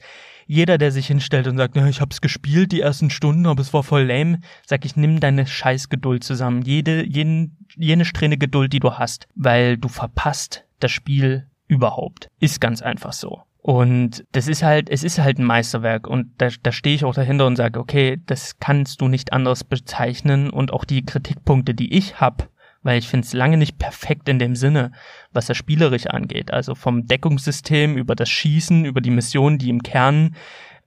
jeder, 0.48 0.78
der 0.78 0.90
sich 0.90 1.06
hinstellt 1.06 1.46
und 1.46 1.58
sagt, 1.58 1.76
ich 1.76 2.00
hab's 2.00 2.22
gespielt 2.22 2.72
die 2.72 2.80
ersten 2.80 3.10
Stunden, 3.10 3.46
aber 3.46 3.60
es 3.60 3.74
war 3.74 3.82
voll 3.82 4.04
lame, 4.04 4.40
sag 4.66 4.84
ich, 4.86 4.96
nimm 4.96 5.20
deine 5.20 5.46
Scheißgeduld 5.46 6.24
zusammen. 6.24 6.62
Jede, 6.62 7.06
jeden, 7.06 7.66
jene 7.76 8.06
Strähne 8.06 8.38
Geduld, 8.38 8.72
die 8.72 8.80
du 8.80 8.94
hast, 8.94 9.28
weil 9.34 9.76
du 9.76 9.88
verpasst 9.88 10.64
das 10.80 10.90
Spiel 10.90 11.46
überhaupt. 11.66 12.28
Ist 12.40 12.62
ganz 12.62 12.80
einfach 12.80 13.12
so. 13.12 13.42
Und 13.58 14.24
das 14.32 14.48
ist 14.48 14.62
halt, 14.62 14.88
es 14.88 15.04
ist 15.04 15.18
halt 15.18 15.38
ein 15.38 15.44
Meisterwerk 15.44 16.06
und 16.06 16.30
da, 16.38 16.48
da 16.62 16.72
stehe 16.72 16.94
ich 16.94 17.04
auch 17.04 17.14
dahinter 17.14 17.46
und 17.46 17.56
sage, 17.56 17.78
okay, 17.78 18.18
das 18.24 18.58
kannst 18.58 19.02
du 19.02 19.08
nicht 19.08 19.34
anders 19.34 19.64
bezeichnen 19.64 20.48
und 20.48 20.72
auch 20.72 20.86
die 20.86 21.04
Kritikpunkte, 21.04 21.74
die 21.74 21.92
ich 21.92 22.18
hab, 22.20 22.48
weil 22.82 22.98
ich 22.98 23.08
finde 23.08 23.26
es 23.26 23.32
lange 23.32 23.56
nicht 23.56 23.78
perfekt 23.78 24.28
in 24.28 24.38
dem 24.38 24.54
Sinne, 24.54 24.92
was 25.32 25.46
das 25.46 25.56
spielerisch 25.56 26.06
angeht. 26.06 26.52
Also 26.52 26.74
vom 26.74 27.06
Deckungssystem 27.06 27.96
über 27.96 28.14
das 28.14 28.28
Schießen, 28.28 28.84
über 28.84 29.00
die 29.00 29.10
Missionen, 29.10 29.58
die 29.58 29.70
im 29.70 29.82
Kern 29.82 30.36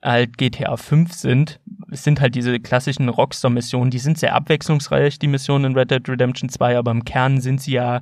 halt 0.02 0.38
GTA 0.38 0.78
5 0.78 1.14
sind. 1.14 1.60
Es 1.92 2.04
sind 2.04 2.22
halt 2.22 2.36
diese 2.36 2.60
klassischen 2.60 3.10
Rockstar-Missionen, 3.10 3.92
die 3.92 4.00
sind 4.00 4.18
sehr 4.18 4.34
abwechslungsreich, 4.34 5.20
die 5.20 5.28
Missionen 5.28 5.66
in 5.66 5.78
Red 5.78 5.92
Dead 5.92 6.10
Redemption 6.10 6.50
2, 6.50 6.78
aber 6.78 6.92
im 6.92 7.06
Kern 7.06 7.40
sind 7.40 7.62
sie 7.62 7.74
ja 7.74 8.02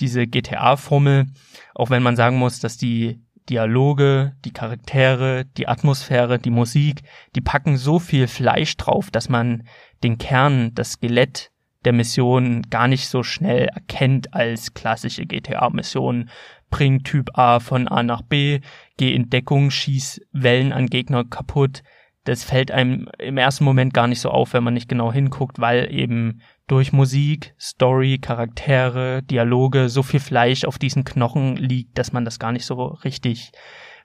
diese 0.00 0.26
GTA-Formel, 0.26 1.26
auch 1.74 1.90
wenn 1.90 2.02
man 2.02 2.16
sagen 2.16 2.38
muss, 2.38 2.60
dass 2.60 2.76
die 2.76 3.20
Dialoge, 3.48 4.34
die 4.44 4.52
Charaktere, 4.52 5.44
die 5.56 5.68
Atmosphäre, 5.68 6.38
die 6.38 6.50
Musik, 6.50 7.02
die 7.34 7.42
packen 7.42 7.76
so 7.76 7.98
viel 7.98 8.26
Fleisch 8.26 8.76
drauf, 8.76 9.10
dass 9.10 9.28
man 9.28 9.64
den 10.02 10.16
Kern, 10.16 10.74
das 10.74 10.92
Skelett 10.92 11.50
der 11.84 11.92
Mission 11.92 12.62
gar 12.70 12.88
nicht 12.88 13.08
so 13.08 13.22
schnell 13.22 13.66
erkennt 13.66 14.34
als 14.34 14.74
klassische 14.74 15.26
GTA-Mission. 15.26 16.30
Bring 16.70 17.02
Typ 17.02 17.30
A 17.34 17.60
von 17.60 17.88
A 17.88 18.02
nach 18.02 18.22
B, 18.22 18.60
geh 18.96 19.14
in 19.14 19.30
Deckung, 19.30 19.70
schieß 19.70 20.20
Wellen 20.32 20.72
an 20.72 20.86
Gegner 20.86 21.24
kaputt. 21.24 21.82
Das 22.24 22.42
fällt 22.42 22.70
einem 22.70 23.08
im 23.18 23.36
ersten 23.36 23.64
Moment 23.64 23.92
gar 23.92 24.06
nicht 24.06 24.20
so 24.20 24.30
auf, 24.30 24.54
wenn 24.54 24.64
man 24.64 24.74
nicht 24.74 24.88
genau 24.88 25.12
hinguckt, 25.12 25.60
weil 25.60 25.92
eben 25.92 26.40
durch 26.66 26.92
Musik, 26.92 27.54
Story, 27.60 28.18
Charaktere, 28.18 29.22
Dialoge 29.22 29.90
so 29.90 30.02
viel 30.02 30.20
Fleisch 30.20 30.64
auf 30.64 30.78
diesen 30.78 31.04
Knochen 31.04 31.56
liegt, 31.56 31.98
dass 31.98 32.12
man 32.12 32.24
das 32.24 32.38
gar 32.38 32.52
nicht 32.52 32.64
so 32.64 32.86
richtig 33.04 33.52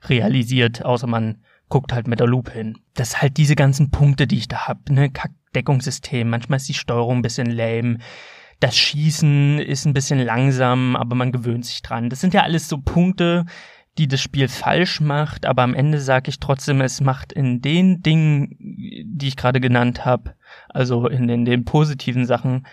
realisiert, 0.04 0.84
außer 0.84 1.06
man 1.06 1.42
guckt 1.70 1.92
halt 1.94 2.06
mit 2.06 2.20
der 2.20 2.26
Lupe 2.26 2.52
hin. 2.52 2.78
Das 2.94 3.22
halt 3.22 3.38
diese 3.38 3.56
ganzen 3.56 3.90
Punkte, 3.90 4.26
die 4.26 4.36
ich 4.36 4.48
da 4.48 4.68
hab, 4.68 4.90
ne, 4.90 5.10
Deckungssystem. 5.54 6.28
Manchmal 6.28 6.58
ist 6.58 6.68
die 6.68 6.74
Steuerung 6.74 7.18
ein 7.18 7.22
bisschen 7.22 7.50
lame. 7.50 7.98
Das 8.58 8.76
Schießen 8.76 9.58
ist 9.58 9.86
ein 9.86 9.94
bisschen 9.94 10.18
langsam, 10.18 10.94
aber 10.96 11.16
man 11.16 11.32
gewöhnt 11.32 11.64
sich 11.64 11.80
dran. 11.80 12.10
Das 12.10 12.20
sind 12.20 12.34
ja 12.34 12.42
alles 12.42 12.68
so 12.68 12.78
Punkte, 12.78 13.46
die 13.98 14.06
das 14.06 14.20
Spiel 14.20 14.48
falsch 14.48 15.00
macht, 15.00 15.46
aber 15.46 15.62
am 15.62 15.74
Ende 15.74 16.00
sage 16.00 16.28
ich 16.28 16.40
trotzdem, 16.40 16.80
es 16.80 17.00
macht 17.00 17.32
in 17.32 17.60
den 17.60 18.02
Dingen, 18.02 18.56
die 18.58 19.28
ich 19.28 19.36
gerade 19.36 19.60
genannt 19.60 20.04
habe, 20.04 20.34
also 20.68 21.08
in 21.08 21.26
den, 21.26 21.44
den 21.44 21.64
positiven 21.64 22.26
Sachen, 22.26 22.66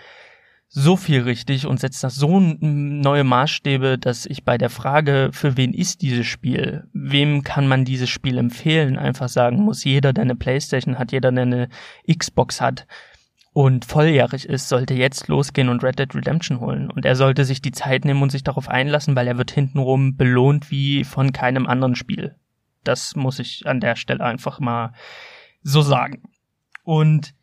so 0.69 0.97
viel 0.97 1.21
richtig 1.21 1.65
und 1.65 1.79
setzt 1.79 2.03
das 2.03 2.15
so 2.15 2.39
neue 2.39 3.23
Maßstäbe, 3.23 3.97
dass 3.97 4.25
ich 4.25 4.43
bei 4.43 4.57
der 4.57 4.69
Frage, 4.69 5.29
für 5.31 5.55
wen 5.55 5.73
ist 5.73 6.01
dieses 6.01 6.27
Spiel, 6.27 6.87
wem 6.93 7.43
kann 7.43 7.67
man 7.67 7.85
dieses 7.85 8.09
Spiel 8.09 8.37
empfehlen, 8.37 8.97
einfach 8.97 9.29
sagen 9.29 9.63
muss, 9.63 9.83
jeder, 9.83 10.11
der 10.11 10.23
eine 10.23 10.35
Playstation 10.35 10.99
hat, 10.99 11.11
jeder, 11.11 11.31
der 11.31 11.43
eine 11.43 11.69
Xbox 12.07 12.59
hat 12.59 12.85
und 13.57 13.85
volljährig 13.85 14.47
ist, 14.47 14.69
sollte 14.69 14.93
jetzt 14.93 15.29
losgehen 15.29 15.69
und 15.69 15.83
Red 15.83 15.97
Dead 15.97 16.13
Redemption 16.13 16.59
holen. 16.59 16.91
Und 16.91 17.05
er 17.05 17.15
sollte 17.15 17.43
sich 17.43 17.59
die 17.59 17.71
Zeit 17.71 18.05
nehmen 18.05 18.21
und 18.21 18.31
sich 18.31 18.43
darauf 18.43 18.69
einlassen, 18.69 19.15
weil 19.15 19.27
er 19.27 19.39
wird 19.39 19.49
hintenrum 19.49 20.15
belohnt 20.15 20.69
wie 20.69 21.03
von 21.03 21.31
keinem 21.31 21.65
anderen 21.65 21.95
Spiel. 21.95 22.35
Das 22.83 23.15
muss 23.15 23.39
ich 23.39 23.65
an 23.65 23.79
der 23.79 23.95
Stelle 23.95 24.23
einfach 24.23 24.59
mal 24.59 24.93
so 25.63 25.81
sagen. 25.81 26.21
Und 26.83 27.33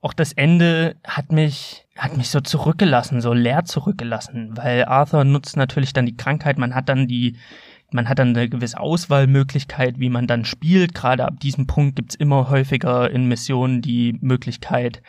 auch 0.00 0.14
das 0.14 0.32
Ende 0.32 0.96
hat 1.04 1.30
mich, 1.30 1.86
hat 1.96 2.16
mich 2.16 2.30
so 2.30 2.40
zurückgelassen, 2.40 3.20
so 3.20 3.32
leer 3.34 3.64
zurückgelassen, 3.64 4.56
weil 4.56 4.84
Arthur 4.86 5.24
nutzt 5.24 5.56
natürlich 5.56 5.92
dann 5.92 6.06
die 6.06 6.16
Krankheit, 6.16 6.58
man 6.58 6.74
hat 6.74 6.88
dann 6.88 7.06
die, 7.06 7.36
man 7.90 8.08
hat 8.08 8.18
dann 8.18 8.34
eine 8.34 8.48
gewisse 8.48 8.80
Auswahlmöglichkeit, 8.80 9.98
wie 9.98 10.08
man 10.08 10.26
dann 10.26 10.44
spielt. 10.44 10.94
Gerade 10.94 11.26
ab 11.26 11.40
diesem 11.40 11.66
Punkt 11.66 11.96
gibt's 11.96 12.14
immer 12.14 12.48
häufiger 12.48 13.10
in 13.10 13.26
Missionen 13.26 13.82
die 13.82 14.16
Möglichkeit, 14.20 15.02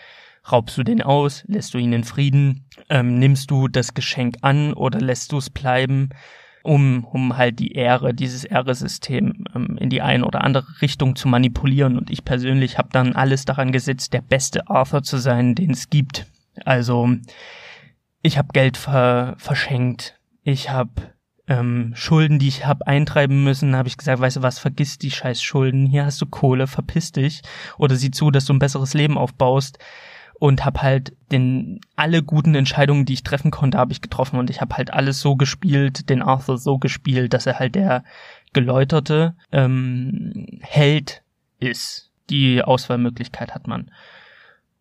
raubst 0.52 0.78
du 0.78 0.84
den 0.84 1.02
aus, 1.02 1.44
lässt 1.48 1.74
du 1.74 1.78
ihn 1.78 1.94
in 1.94 2.04
Frieden, 2.04 2.66
ähm, 2.90 3.20
nimmst 3.20 3.52
du 3.52 3.68
das 3.68 3.94
Geschenk 3.94 4.38
an 4.42 4.74
oder 4.74 5.00
lässt 5.00 5.32
du 5.32 5.38
es 5.38 5.50
bleiben, 5.50 6.10
um, 6.64 7.04
um 7.06 7.38
halt 7.38 7.60
die 7.60 7.74
Ehre, 7.74 8.14
dieses 8.14 8.44
Ehresystem 8.44 9.46
ähm, 9.56 9.78
in 9.80 9.90
die 9.90 10.02
eine 10.02 10.26
oder 10.26 10.44
andere 10.44 10.82
Richtung 10.82 11.16
zu 11.16 11.28
manipulieren. 11.28 11.98
Und 11.98 12.10
ich 12.10 12.26
persönlich 12.26 12.78
habe 12.78 12.90
dann 12.92 13.14
alles 13.14 13.46
daran 13.46 13.72
gesetzt, 13.72 14.14
der 14.14 14.22
beste 14.22 14.70
Arthur 14.70 15.04
zu 15.04 15.18
sein, 15.18 15.56
den 15.56 15.72
es 15.72 15.90
gibt. 15.90 16.28
Also 16.66 17.10
ich 18.22 18.38
habe 18.38 18.50
Geld 18.54 18.78
ver 18.78 19.36
verschenkt, 19.38 20.20
ich 20.44 20.70
habe 20.70 20.92
ähm, 21.48 21.94
Schulden, 21.96 22.40
die 22.40 22.48
ich 22.48 22.66
habe 22.66 22.86
eintreiben 22.88 23.44
müssen, 23.44 23.76
habe 23.76 23.88
ich 23.88 23.98
gesagt, 23.98 24.22
weißt 24.22 24.38
du 24.38 24.42
was, 24.42 24.60
vergiss 24.60 24.98
die 24.98 25.12
scheiß 25.12 25.42
Schulden, 25.42 25.86
hier 25.86 26.06
hast 26.06 26.22
du 26.22 26.26
Kohle, 26.26 26.68
verpiss 26.68 27.12
dich. 27.12 27.42
Oder 27.78 27.96
sieh 27.96 28.12
zu, 28.12 28.32
dass 28.32 28.46
du 28.46 28.54
ein 28.54 28.60
besseres 28.60 28.94
Leben 28.94 29.18
aufbaust 29.18 29.80
und 30.42 30.66
habe 30.66 30.82
halt 30.82 31.16
den 31.32 31.82
alle 31.96 32.24
guten 32.24 32.56
Entscheidungen, 32.56 33.06
die 33.06 33.14
ich 33.14 33.22
treffen 33.22 33.52
konnte, 33.52 33.78
habe 33.78 33.92
ich 33.92 34.02
getroffen 34.02 34.40
und 34.40 34.50
ich 34.50 34.60
habe 34.60 34.76
halt 34.76 34.92
alles 34.92 35.20
so 35.20 35.36
gespielt, 35.36 36.10
den 36.10 36.24
Arthur 36.24 36.58
so 36.58 36.80
gespielt, 36.80 37.34
dass 37.34 37.46
er 37.46 37.60
halt 37.60 37.76
der 37.76 38.04
geläuterte 38.52 39.36
ähm, 39.52 40.48
Held 40.62 41.22
ist. 41.60 42.10
Die 42.32 42.64
Auswahlmöglichkeit 42.64 43.54
hat 43.54 43.68
man. 43.68 43.92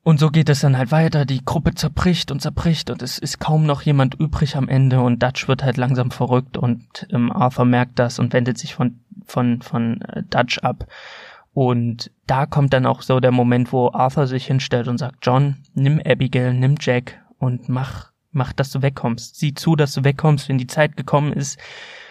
Und 0.02 0.18
so 0.18 0.30
geht 0.30 0.48
es 0.48 0.60
dann 0.60 0.78
halt 0.78 0.92
weiter. 0.92 1.26
Die 1.26 1.44
Gruppe 1.44 1.74
zerbricht 1.74 2.30
und 2.30 2.40
zerbricht 2.40 2.88
und 2.88 3.02
es 3.02 3.18
ist 3.18 3.38
kaum 3.38 3.66
noch 3.66 3.82
jemand 3.82 4.14
übrig 4.14 4.56
am 4.56 4.66
Ende 4.66 5.02
und 5.02 5.22
Dutch 5.22 5.46
wird 5.46 5.62
halt 5.62 5.76
langsam 5.76 6.10
verrückt 6.10 6.56
und 6.56 7.06
ähm, 7.10 7.30
Arthur 7.30 7.66
merkt 7.66 7.98
das 7.98 8.18
und 8.18 8.32
wendet 8.32 8.56
sich 8.56 8.74
von 8.74 9.00
von 9.26 9.60
von 9.60 10.00
äh, 10.00 10.22
Dutch 10.22 10.60
ab. 10.60 10.86
Und 11.52 12.10
da 12.26 12.46
kommt 12.46 12.72
dann 12.72 12.86
auch 12.86 13.02
so 13.02 13.20
der 13.20 13.32
Moment, 13.32 13.72
wo 13.72 13.90
Arthur 13.92 14.26
sich 14.26 14.46
hinstellt 14.46 14.88
und 14.88 14.98
sagt, 14.98 15.18
John, 15.22 15.56
nimm 15.74 16.00
Abigail, 16.04 16.54
nimm 16.54 16.76
Jack 16.80 17.20
und 17.38 17.68
mach 17.68 18.10
mach, 18.32 18.52
dass 18.52 18.70
du 18.70 18.82
wegkommst. 18.82 19.36
Sieh 19.36 19.54
zu, 19.54 19.76
dass 19.76 19.94
du 19.94 20.04
wegkommst. 20.04 20.48
Wenn 20.48 20.58
die 20.58 20.66
Zeit 20.66 20.96
gekommen 20.96 21.32
ist, 21.32 21.58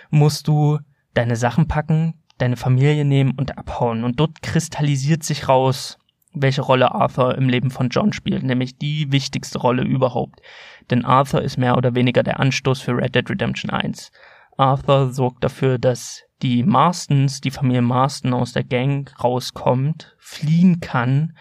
musst 0.09 0.47
du 0.47 0.79
deine 1.13 1.35
Sachen 1.35 1.67
packen, 1.67 2.15
deine 2.37 2.57
Familie 2.57 3.05
nehmen 3.05 3.33
und 3.37 3.57
abhauen. 3.57 4.03
Und 4.03 4.19
dort 4.19 4.41
kristallisiert 4.41 5.23
sich 5.23 5.47
raus, 5.47 5.97
welche 6.33 6.61
Rolle 6.61 6.93
Arthur 6.93 7.35
im 7.35 7.49
Leben 7.49 7.71
von 7.71 7.89
John 7.89 8.13
spielt, 8.13 8.43
nämlich 8.43 8.77
die 8.77 9.11
wichtigste 9.11 9.59
Rolle 9.59 9.83
überhaupt. 9.83 10.41
Denn 10.89 11.05
Arthur 11.05 11.41
ist 11.41 11.57
mehr 11.57 11.77
oder 11.77 11.95
weniger 11.95 12.23
der 12.23 12.39
Anstoß 12.39 12.81
für 12.81 12.95
Red 12.95 13.15
Dead 13.15 13.29
Redemption 13.29 13.71
1. 13.71 14.11
Arthur 14.59 15.13
sorgt 15.13 15.43
dafür, 15.43 15.77
dass 15.77 16.23
die 16.41 16.63
Marstons, 16.63 17.41
die 17.41 17.51
Familie 17.51 17.81
Marston 17.81 18.33
aus 18.33 18.53
der 18.53 18.63
Gang 18.63 19.11
rauskommt, 19.23 20.15
fliehen 20.19 20.79
kann, 20.79 21.35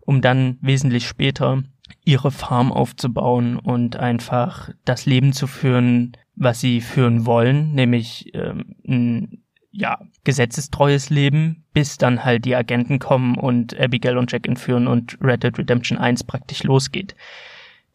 um 0.00 0.20
dann 0.20 0.58
wesentlich 0.60 1.06
später 1.06 1.62
ihre 2.04 2.30
Farm 2.30 2.72
aufzubauen 2.72 3.58
und 3.58 3.96
einfach 3.96 4.70
das 4.84 5.06
Leben 5.06 5.32
zu 5.32 5.46
führen, 5.46 6.16
was 6.36 6.60
sie 6.60 6.80
führen 6.80 7.26
wollen, 7.26 7.72
nämlich 7.72 8.32
ähm, 8.34 8.76
ein 8.86 9.42
ja, 9.72 10.00
gesetzestreues 10.24 11.10
Leben, 11.10 11.64
bis 11.72 11.98
dann 11.98 12.24
halt 12.24 12.44
die 12.44 12.56
Agenten 12.56 12.98
kommen 12.98 13.36
und 13.36 13.78
Abigail 13.78 14.18
und 14.18 14.32
Jack 14.32 14.48
entführen 14.48 14.88
und 14.88 15.18
Red 15.22 15.44
Dead 15.44 15.56
Redemption 15.56 15.98
1 15.98 16.24
praktisch 16.24 16.62
losgeht. 16.64 17.14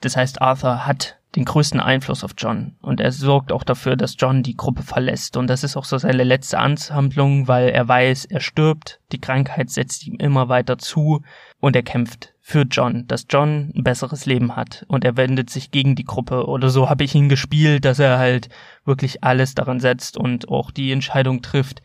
Das 0.01 0.15
heißt, 0.15 0.41
Arthur 0.41 0.85
hat 0.85 1.17
den 1.35 1.45
größten 1.45 1.79
Einfluss 1.79 2.23
auf 2.23 2.31
John. 2.37 2.75
Und 2.81 3.01
er 3.01 3.11
sorgt 3.11 3.51
auch 3.51 3.63
dafür, 3.63 3.95
dass 3.95 4.15
John 4.17 4.43
die 4.43 4.55
Gruppe 4.55 4.83
verlässt. 4.83 5.35
Und 5.37 5.47
das 5.47 5.63
ist 5.63 5.75
auch 5.75 5.83
so 5.83 5.97
seine 5.97 6.23
letzte 6.23 6.59
Anhandlung, 6.59 7.47
weil 7.47 7.69
er 7.69 7.87
weiß, 7.87 8.25
er 8.25 8.39
stirbt, 8.39 9.01
die 9.11 9.19
Krankheit 9.19 9.69
setzt 9.69 10.07
ihm 10.07 10.15
immer 10.15 10.47
weiter 10.47 10.77
zu. 10.77 11.21
Und 11.59 11.75
er 11.75 11.83
kämpft 11.83 12.33
für 12.39 12.61
John, 12.61 13.07
dass 13.07 13.25
John 13.29 13.73
ein 13.75 13.83
besseres 13.83 14.25
Leben 14.25 14.55
hat. 14.55 14.85
Und 14.87 15.03
er 15.03 15.17
wendet 15.17 15.49
sich 15.49 15.71
gegen 15.71 15.95
die 15.95 16.05
Gruppe. 16.05 16.47
Oder 16.47 16.69
so 16.69 16.89
habe 16.89 17.03
ich 17.03 17.13
ihn 17.15 17.27
gespielt, 17.27 17.85
dass 17.85 17.99
er 17.99 18.17
halt 18.17 18.49
wirklich 18.85 19.23
alles 19.23 19.55
daran 19.55 19.79
setzt 19.79 20.17
und 20.17 20.47
auch 20.49 20.71
die 20.71 20.91
Entscheidung 20.91 21.41
trifft, 21.41 21.81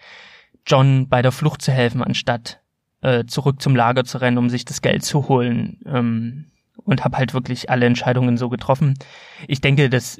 John 0.66 1.08
bei 1.08 1.22
der 1.22 1.32
Flucht 1.32 1.62
zu 1.62 1.72
helfen, 1.72 2.02
anstatt 2.02 2.60
äh, 3.00 3.24
zurück 3.24 3.62
zum 3.62 3.74
Lager 3.74 4.04
zu 4.04 4.18
rennen, 4.18 4.38
um 4.38 4.50
sich 4.50 4.64
das 4.64 4.82
Geld 4.82 5.04
zu 5.04 5.28
holen. 5.28 5.80
Ähm, 5.86 6.46
und 6.84 7.04
habe 7.04 7.16
halt 7.16 7.34
wirklich 7.34 7.70
alle 7.70 7.86
Entscheidungen 7.86 8.36
so 8.36 8.48
getroffen. 8.48 8.94
Ich 9.48 9.60
denke, 9.60 9.88
dass 9.88 10.18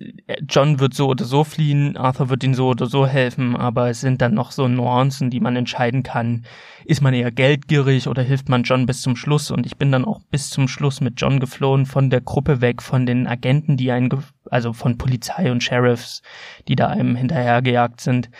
John 0.49 0.81
wird 0.81 0.95
so 0.95 1.09
oder 1.09 1.25
so 1.25 1.45
fliehen, 1.45 1.97
Arthur 1.97 2.29
wird 2.29 2.45
ihn 2.45 2.55
so 2.55 2.69
oder 2.69 2.87
so 2.87 3.07
helfen, 3.07 3.57
aber 3.57 3.91
es 3.91 4.01
sind 4.01 4.23
dann 4.23 4.35
noch 4.35 4.53
so 4.53 4.69
Nuancen, 4.69 5.31
die 5.31 5.41
man 5.41 5.57
entscheiden 5.57 6.03
kann. 6.03 6.45
Ist 6.85 7.03
man 7.03 7.15
eher 7.15 7.31
geldgierig 7.31 8.09
oder 8.09 8.23
hilft 8.23 8.49
man 8.49 8.63
John 8.63 8.87
bis 8.87 9.03
zum 9.03 9.17
Schluss? 9.17 9.51
Und 9.51 9.67
ich 9.67 9.77
bin 9.77 9.93
dann 9.93 10.05
auch 10.05 10.21
bis 10.31 10.51
zum 10.51 10.69
Schluss 10.69 11.01
mit 11.01 11.21
John 11.21 11.41
geflohen, 11.41 11.87
von 11.87 12.11
der 12.11 12.21
Gruppe 12.21 12.61
weg, 12.61 12.83
von 12.83 13.07
den 13.07 13.27
Agenten, 13.27 13.77
die 13.77 13.93
einen, 13.93 14.11
also 14.51 14.73
von 14.73 14.99
Polizei 14.99 15.51
und 15.51 15.63
Sheriffs, 15.63 16.23
die 16.69 16.77
da 16.77 16.89
einem 16.89 17.17
hinterhergejagt 17.17 18.01
sind, 18.01 18.31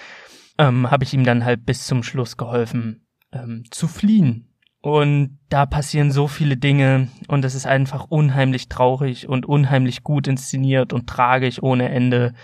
ähm, 0.59 0.91
habe 0.91 1.05
ich 1.05 1.15
ihm 1.15 1.25
dann 1.25 1.45
halt 1.45 1.65
bis 1.65 1.87
zum 1.87 2.03
Schluss 2.03 2.37
geholfen, 2.37 3.07
ähm, 3.33 3.65
zu 3.71 3.89
fliehen 3.89 4.50
und 4.83 5.39
da 5.51 5.67
passieren 5.67 6.11
so 6.11 6.27
viele 6.27 6.57
Dinge 6.57 7.09
und 7.29 7.45
es 7.45 7.55
ist 7.55 7.67
einfach 7.67 8.07
unheimlich 8.09 8.69
traurig 8.69 9.29
und 9.29 9.47
unheimlich 9.47 10.03
gut 10.03 10.27
inszeniert 10.27 10.93
und 10.93 11.07
tragisch 11.07 11.63
ohne 11.63 11.91
Ende. 11.91 12.35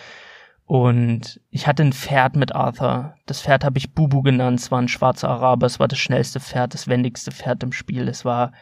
Und 0.67 1.41
ich 1.51 1.67
hatte 1.67 1.85
ein 1.85 1.93
Pferd 1.93 2.37
mit 2.37 2.55
Arthur. 2.55 3.15
Das 3.25 3.41
Pferd 3.41 3.65
habe 3.65 3.79
ich 3.79 3.95
Bubu 3.95 4.23
genannt. 4.23 4.59
Es 4.59 4.71
war 4.71 4.83
ein 4.83 4.89
schwarzer 4.89 5.29
Araber. 5.29 5.67
Es 5.67 5.79
war 5.79 5.87
das 5.87 5.99
schnellste 5.99 6.41
Pferd, 6.41 6.75
das 6.75 6.89
wendigste 6.89 7.31
Pferd 7.31 7.63
im 7.63 7.73
Spiel. 7.73 8.09
Es 8.09 8.25
war 8.25 8.53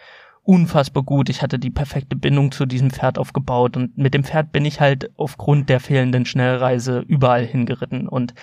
unfassbar 0.45 1.03
gut. 1.03 1.29
Ich 1.29 1.43
hatte 1.43 1.59
die 1.59 1.71
perfekte 1.71 2.15
Bindung 2.15 2.53
zu 2.53 2.67
diesem 2.67 2.91
Pferd 2.91 3.19
aufgebaut 3.19 3.77
und 3.77 3.97
mit 3.97 4.15
dem 4.15 4.25
Pferd 4.25 4.53
bin 4.53 4.65
ich 4.67 4.81
halt 4.81 5.11
aufgrund 5.17 5.69
der 5.71 5.81
fehlenden 5.81 6.27
Schnellreise 6.27 7.01
überall 7.01 7.45
hingeritten 7.45 8.07
und 8.07 8.35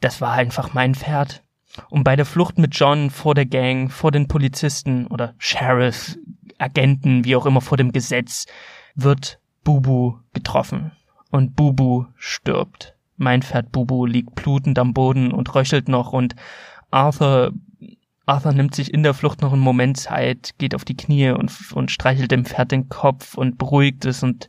das 0.00 0.20
war 0.20 0.32
einfach 0.32 0.74
mein 0.74 0.94
Pferd. 0.94 1.43
Und 1.90 2.04
bei 2.04 2.16
der 2.16 2.24
Flucht 2.24 2.58
mit 2.58 2.74
John 2.74 3.10
vor 3.10 3.34
der 3.34 3.46
Gang, 3.46 3.90
vor 3.90 4.12
den 4.12 4.28
Polizisten 4.28 5.06
oder 5.06 5.34
Sheriff, 5.38 6.16
Agenten, 6.58 7.24
wie 7.24 7.36
auch 7.36 7.46
immer, 7.46 7.60
vor 7.60 7.76
dem 7.76 7.92
Gesetz, 7.92 8.46
wird 8.94 9.40
Bubu 9.64 10.18
getroffen. 10.32 10.92
Und 11.30 11.56
Bubu 11.56 12.06
stirbt. 12.16 12.94
Mein 13.16 13.42
Pferd 13.42 13.72
Bubu 13.72 14.06
liegt 14.06 14.34
blutend 14.34 14.78
am 14.78 14.94
Boden 14.94 15.32
und 15.32 15.54
röchelt 15.54 15.88
noch 15.88 16.12
und 16.12 16.34
Arthur 16.90 17.52
Arthur 18.26 18.52
nimmt 18.52 18.74
sich 18.74 18.92
in 18.92 19.02
der 19.02 19.12
Flucht 19.12 19.42
noch 19.42 19.52
einen 19.52 19.60
Moment 19.60 19.98
Zeit, 19.98 20.52
geht 20.56 20.74
auf 20.74 20.84
die 20.84 20.96
Knie 20.96 21.30
und, 21.30 21.52
und 21.74 21.90
streichelt 21.90 22.30
dem 22.30 22.46
Pferd 22.46 22.72
den 22.72 22.88
Kopf 22.88 23.36
und 23.36 23.58
beruhigt 23.58 24.06
es 24.06 24.22
und 24.22 24.48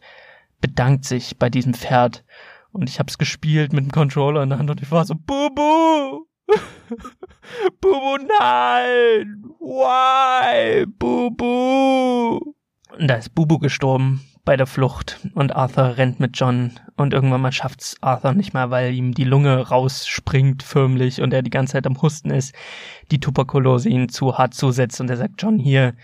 bedankt 0.62 1.04
sich 1.04 1.38
bei 1.38 1.50
diesem 1.50 1.74
Pferd. 1.74 2.24
Und 2.72 2.90
ich 2.90 3.00
hab's 3.00 3.18
gespielt 3.18 3.74
mit 3.74 3.86
dem 3.86 3.92
Controller 3.92 4.44
in 4.44 4.50
der 4.50 4.60
Hand 4.60 4.70
und 4.70 4.82
ich 4.82 4.92
war 4.92 5.04
so, 5.06 5.16
Bubu! 5.16 6.26
Bubu, 7.82 8.18
nein! 8.40 9.44
Why? 9.60 10.86
Bubu! 10.86 12.54
Und 12.98 13.08
da 13.08 13.16
ist 13.16 13.36
Bubu 13.36 13.60
gestorben 13.60 14.22
bei 14.46 14.56
der 14.56 14.68
Flucht 14.68 15.20
und 15.34 15.56
Arthur 15.56 15.98
rennt 15.98 16.20
mit 16.20 16.38
John 16.38 16.72
und 16.96 17.14
irgendwann 17.14 17.42
mal 17.42 17.52
schafft's 17.52 17.98
Arthur 18.02 18.34
nicht 18.34 18.54
mehr, 18.54 18.70
weil 18.70 18.94
ihm 18.94 19.14
die 19.14 19.24
Lunge 19.24 19.68
rausspringt 19.68 20.62
förmlich 20.62 21.22
und 21.22 21.34
er 21.34 21.42
die 21.42 21.50
ganze 21.50 21.74
Zeit 21.74 21.88
am 21.88 22.00
Husten 22.02 22.30
ist, 22.30 22.54
die 23.12 23.20
Tuberkulose 23.20 23.90
ihn 23.90 24.08
zu 24.08 24.38
hart 24.38 24.54
zusetzt 24.54 25.02
und 25.02 25.10
er 25.10 25.18
sagt, 25.18 25.42
John, 25.42 25.58
hier, 25.58 25.96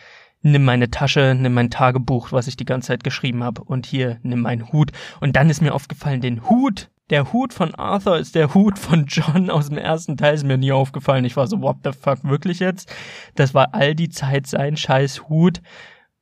nimm 0.41 0.65
meine 0.65 0.89
Tasche, 0.89 1.35
nimm 1.39 1.53
mein 1.53 1.69
Tagebuch, 1.69 2.31
was 2.31 2.47
ich 2.47 2.57
die 2.57 2.65
ganze 2.65 2.87
Zeit 2.87 3.03
geschrieben 3.03 3.43
habe 3.43 3.63
und 3.63 3.85
hier, 3.85 4.19
nimm 4.23 4.41
meinen 4.41 4.71
Hut. 4.73 4.91
Und 5.19 5.35
dann 5.35 5.51
ist 5.51 5.61
mir 5.61 5.75
aufgefallen, 5.75 6.19
den 6.19 6.49
Hut 6.49 6.89
der 7.11 7.33
Hut 7.33 7.53
von 7.53 7.75
Arthur 7.75 8.17
ist 8.17 8.35
der 8.35 8.53
Hut 8.53 8.79
von 8.79 9.05
John 9.05 9.49
aus 9.49 9.69
dem 9.69 9.77
ersten 9.77 10.17
Teil, 10.17 10.33
ist 10.33 10.45
mir 10.45 10.57
nie 10.57 10.71
aufgefallen. 10.71 11.25
Ich 11.25 11.35
war 11.35 11.45
so, 11.45 11.61
what 11.61 11.77
the 11.83 11.91
fuck, 11.91 12.23
wirklich 12.23 12.59
jetzt? 12.59 12.91
Das 13.35 13.53
war 13.53 13.73
all 13.73 13.93
die 13.93 14.09
Zeit 14.09 14.47
sein 14.47 14.77
scheiß 14.77 15.29
Hut. 15.29 15.61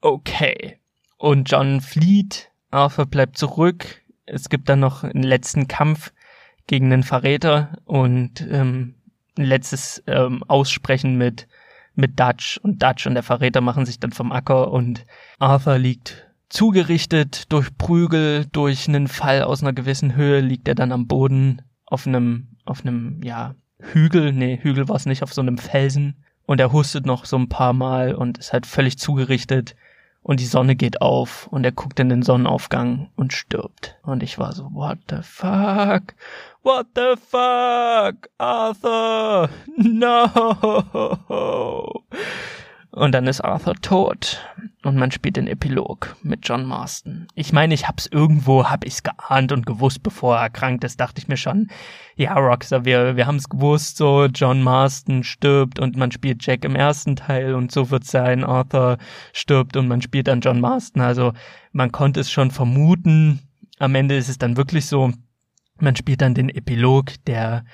Okay. 0.01 0.79
Und 1.17 1.49
John 1.49 1.81
flieht, 1.81 2.49
Arthur 2.71 3.05
bleibt 3.05 3.37
zurück. 3.37 4.01
Es 4.25 4.49
gibt 4.49 4.67
dann 4.67 4.79
noch 4.79 5.03
einen 5.03 5.23
letzten 5.23 5.67
Kampf 5.67 6.11
gegen 6.67 6.89
den 6.89 7.03
Verräter 7.03 7.77
und 7.85 8.41
ähm, 8.49 8.95
ein 9.37 9.45
letztes 9.45 10.03
ähm, 10.07 10.43
Aussprechen 10.47 11.17
mit 11.17 11.47
mit 11.95 12.19
Dutch 12.19 12.57
und 12.63 12.81
Dutch 12.81 13.05
und 13.07 13.13
der 13.13 13.23
Verräter 13.23 13.61
machen 13.61 13.85
sich 13.85 13.99
dann 13.99 14.11
vom 14.11 14.31
Acker 14.31 14.71
und 14.71 15.05
Arthur 15.37 15.77
liegt 15.77 16.28
zugerichtet 16.49 17.51
durch 17.51 17.77
Prügel, 17.77 18.45
durch 18.51 18.87
einen 18.87 19.07
Fall 19.07 19.43
aus 19.43 19.61
einer 19.61 19.73
gewissen 19.73 20.15
Höhe 20.15 20.41
liegt 20.41 20.67
er 20.67 20.75
dann 20.75 20.91
am 20.91 21.07
Boden 21.07 21.61
auf 21.85 22.05
einem, 22.05 22.49
auf 22.65 22.81
einem, 22.81 23.21
ja, 23.23 23.55
Hügel, 23.79 24.33
nee, 24.33 24.59
Hügel 24.61 24.89
war 24.89 24.97
es 24.97 25.05
nicht, 25.05 25.23
auf 25.23 25.33
so 25.33 25.41
einem 25.41 25.57
Felsen 25.57 26.17
und 26.45 26.59
er 26.59 26.73
hustet 26.73 27.05
noch 27.05 27.25
so 27.25 27.37
ein 27.37 27.49
paar 27.49 27.73
Mal 27.73 28.13
und 28.13 28.37
ist 28.37 28.51
halt 28.51 28.65
völlig 28.65 28.97
zugerichtet 28.97 29.75
und 30.21 30.39
die 30.39 30.45
Sonne 30.45 30.75
geht 30.75 31.01
auf 31.01 31.47
und 31.47 31.63
er 31.63 31.71
guckt 31.71 31.99
in 31.99 32.09
den 32.09 32.23
Sonnenaufgang 32.23 33.09
und 33.15 33.33
stirbt. 33.33 33.97
Und 34.03 34.21
ich 34.21 34.37
war 34.37 34.53
so, 34.53 34.65
what 34.73 34.99
the 35.09 35.21
fuck? 35.23 36.13
What 36.61 36.87
the 36.95 37.15
fuck? 37.15 38.29
Arthur! 38.37 39.49
No! 39.77 40.29
Und 42.91 43.13
dann 43.13 43.27
ist 43.27 43.41
Arthur 43.41 43.75
tot 43.75 44.43
und 44.83 44.95
man 44.95 45.11
spielt 45.11 45.37
den 45.37 45.45
Epilog 45.45 46.15
mit 46.23 46.47
John 46.47 46.65
Marston. 46.65 47.27
Ich 47.35 47.53
meine, 47.53 47.75
ich 47.75 47.87
hab's 47.87 48.07
irgendwo, 48.07 48.65
hab 48.65 48.83
ich's 48.83 49.03
geahnt 49.03 49.51
und 49.51 49.67
gewusst, 49.67 50.01
bevor 50.01 50.37
er 50.37 50.43
erkrankt 50.43 50.83
ist, 50.83 50.99
dachte 50.99 51.19
ich 51.19 51.27
mir 51.27 51.37
schon, 51.37 51.69
ja, 52.15 52.33
Rockstar, 52.33 52.85
wir, 52.85 53.15
wir 53.15 53.27
haben's 53.27 53.47
gewusst, 53.47 53.97
so 53.97 54.25
John 54.25 54.63
Marston 54.63 55.23
stirbt 55.23 55.77
und 55.77 55.97
man 55.97 56.11
spielt 56.11 56.43
Jack 56.43 56.65
im 56.65 56.75
ersten 56.75 57.15
Teil 57.15 57.53
und 57.53 57.71
so 57.71 57.91
wird's 57.91 58.09
sein, 58.09 58.43
Arthur 58.43 58.97
stirbt 59.33 59.77
und 59.77 59.87
man 59.87 60.01
spielt 60.01 60.27
dann 60.27 60.41
John 60.41 60.59
Marston. 60.59 61.03
Also 61.03 61.33
man 61.71 61.91
konnte 61.91 62.21
es 62.21 62.31
schon 62.31 62.49
vermuten. 62.49 63.39
Am 63.77 63.93
Ende 63.93 64.17
ist 64.17 64.29
es 64.29 64.39
dann 64.39 64.57
wirklich 64.57 64.87
so, 64.87 65.11
man 65.77 65.95
spielt 65.95 66.21
dann 66.21 66.33
den 66.33 66.49
Epilog, 66.49 67.13
der 67.27 67.65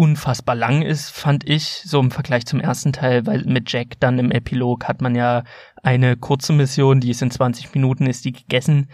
unfassbar 0.00 0.54
lang 0.54 0.80
ist, 0.80 1.10
fand 1.10 1.46
ich, 1.46 1.82
so 1.84 2.00
im 2.00 2.10
Vergleich 2.10 2.46
zum 2.46 2.58
ersten 2.58 2.94
Teil, 2.94 3.26
weil 3.26 3.44
mit 3.44 3.70
Jack 3.70 4.00
dann 4.00 4.18
im 4.18 4.30
Epilog 4.30 4.88
hat 4.88 5.02
man 5.02 5.14
ja 5.14 5.44
eine 5.82 6.16
kurze 6.16 6.54
Mission, 6.54 7.00
die 7.00 7.10
ist 7.10 7.20
in 7.20 7.30
20 7.30 7.74
Minuten, 7.74 8.06
ist 8.06 8.24
die 8.24 8.32
gegessen. 8.32 8.88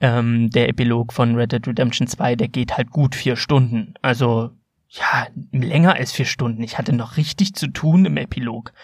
Ähm, 0.00 0.50
der 0.50 0.68
Epilog 0.68 1.14
von 1.14 1.34
Red 1.34 1.52
Dead 1.52 1.66
Redemption 1.66 2.06
2, 2.06 2.36
der 2.36 2.48
geht 2.48 2.76
halt 2.76 2.90
gut 2.90 3.14
vier 3.14 3.36
Stunden. 3.36 3.94
Also, 4.02 4.50
ja, 4.90 5.28
länger 5.50 5.94
als 5.94 6.12
vier 6.12 6.26
Stunden. 6.26 6.62
Ich 6.62 6.76
hatte 6.76 6.92
noch 6.92 7.16
richtig 7.16 7.54
zu 7.54 7.68
tun 7.68 8.04
im 8.04 8.18
Epilog. 8.18 8.74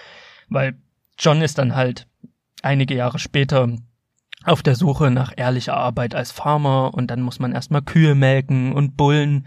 Weil 0.49 0.79
John 1.19 1.43
ist 1.43 1.59
dann 1.59 1.77
halt 1.77 2.07
einige 2.63 2.95
Jahre 2.95 3.19
später 3.19 3.69
auf 4.45 4.63
der 4.63 4.77
Suche 4.77 5.11
nach 5.11 5.35
ehrlicher 5.37 5.77
Arbeit 5.77 6.15
als 6.15 6.33
Farmer 6.33 6.95
und 6.95 7.11
dann 7.11 7.21
muss 7.21 7.39
man 7.39 7.53
erstmal 7.53 7.83
Kühe 7.83 8.15
melken 8.15 8.73
und 8.73 8.97
Bullen 8.97 9.47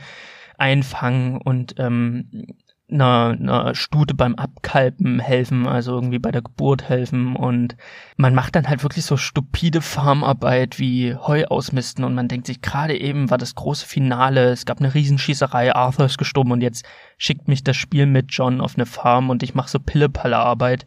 einfangen 0.57 1.37
und 1.37 1.75
ähm, 1.77 2.45
einer, 2.93 3.35
einer 3.39 3.75
Stute 3.75 4.13
beim 4.13 4.35
Abkalben 4.35 5.19
helfen, 5.19 5.67
also 5.67 5.93
irgendwie 5.93 6.19
bei 6.19 6.31
der 6.31 6.41
Geburt 6.41 6.87
helfen. 6.87 7.35
Und 7.35 7.75
man 8.17 8.35
macht 8.35 8.55
dann 8.55 8.67
halt 8.67 8.83
wirklich 8.83 9.05
so 9.05 9.17
stupide 9.17 9.81
Farmarbeit 9.81 10.79
wie 10.79 11.15
Heu 11.15 11.45
ausmisten. 11.45 12.03
Und 12.03 12.13
man 12.13 12.27
denkt 12.27 12.47
sich, 12.47 12.61
gerade 12.61 12.97
eben 12.97 13.29
war 13.29 13.37
das 13.37 13.55
große 13.55 13.85
Finale, 13.85 14.51
es 14.51 14.65
gab 14.65 14.79
eine 14.79 14.93
Riesenschießerei, 14.93 15.75
Arthur 15.75 16.05
ist 16.05 16.17
gestorben 16.17 16.51
und 16.51 16.61
jetzt 16.61 16.85
schickt 17.17 17.47
mich 17.47 17.63
das 17.63 17.77
Spiel 17.77 18.05
mit 18.05 18.27
John 18.29 18.61
auf 18.61 18.75
eine 18.75 18.85
Farm 18.85 19.29
und 19.29 19.43
ich 19.43 19.55
mache 19.55 19.69
so 19.69 19.79
Pille-Palle-Arbeit, 19.79 20.85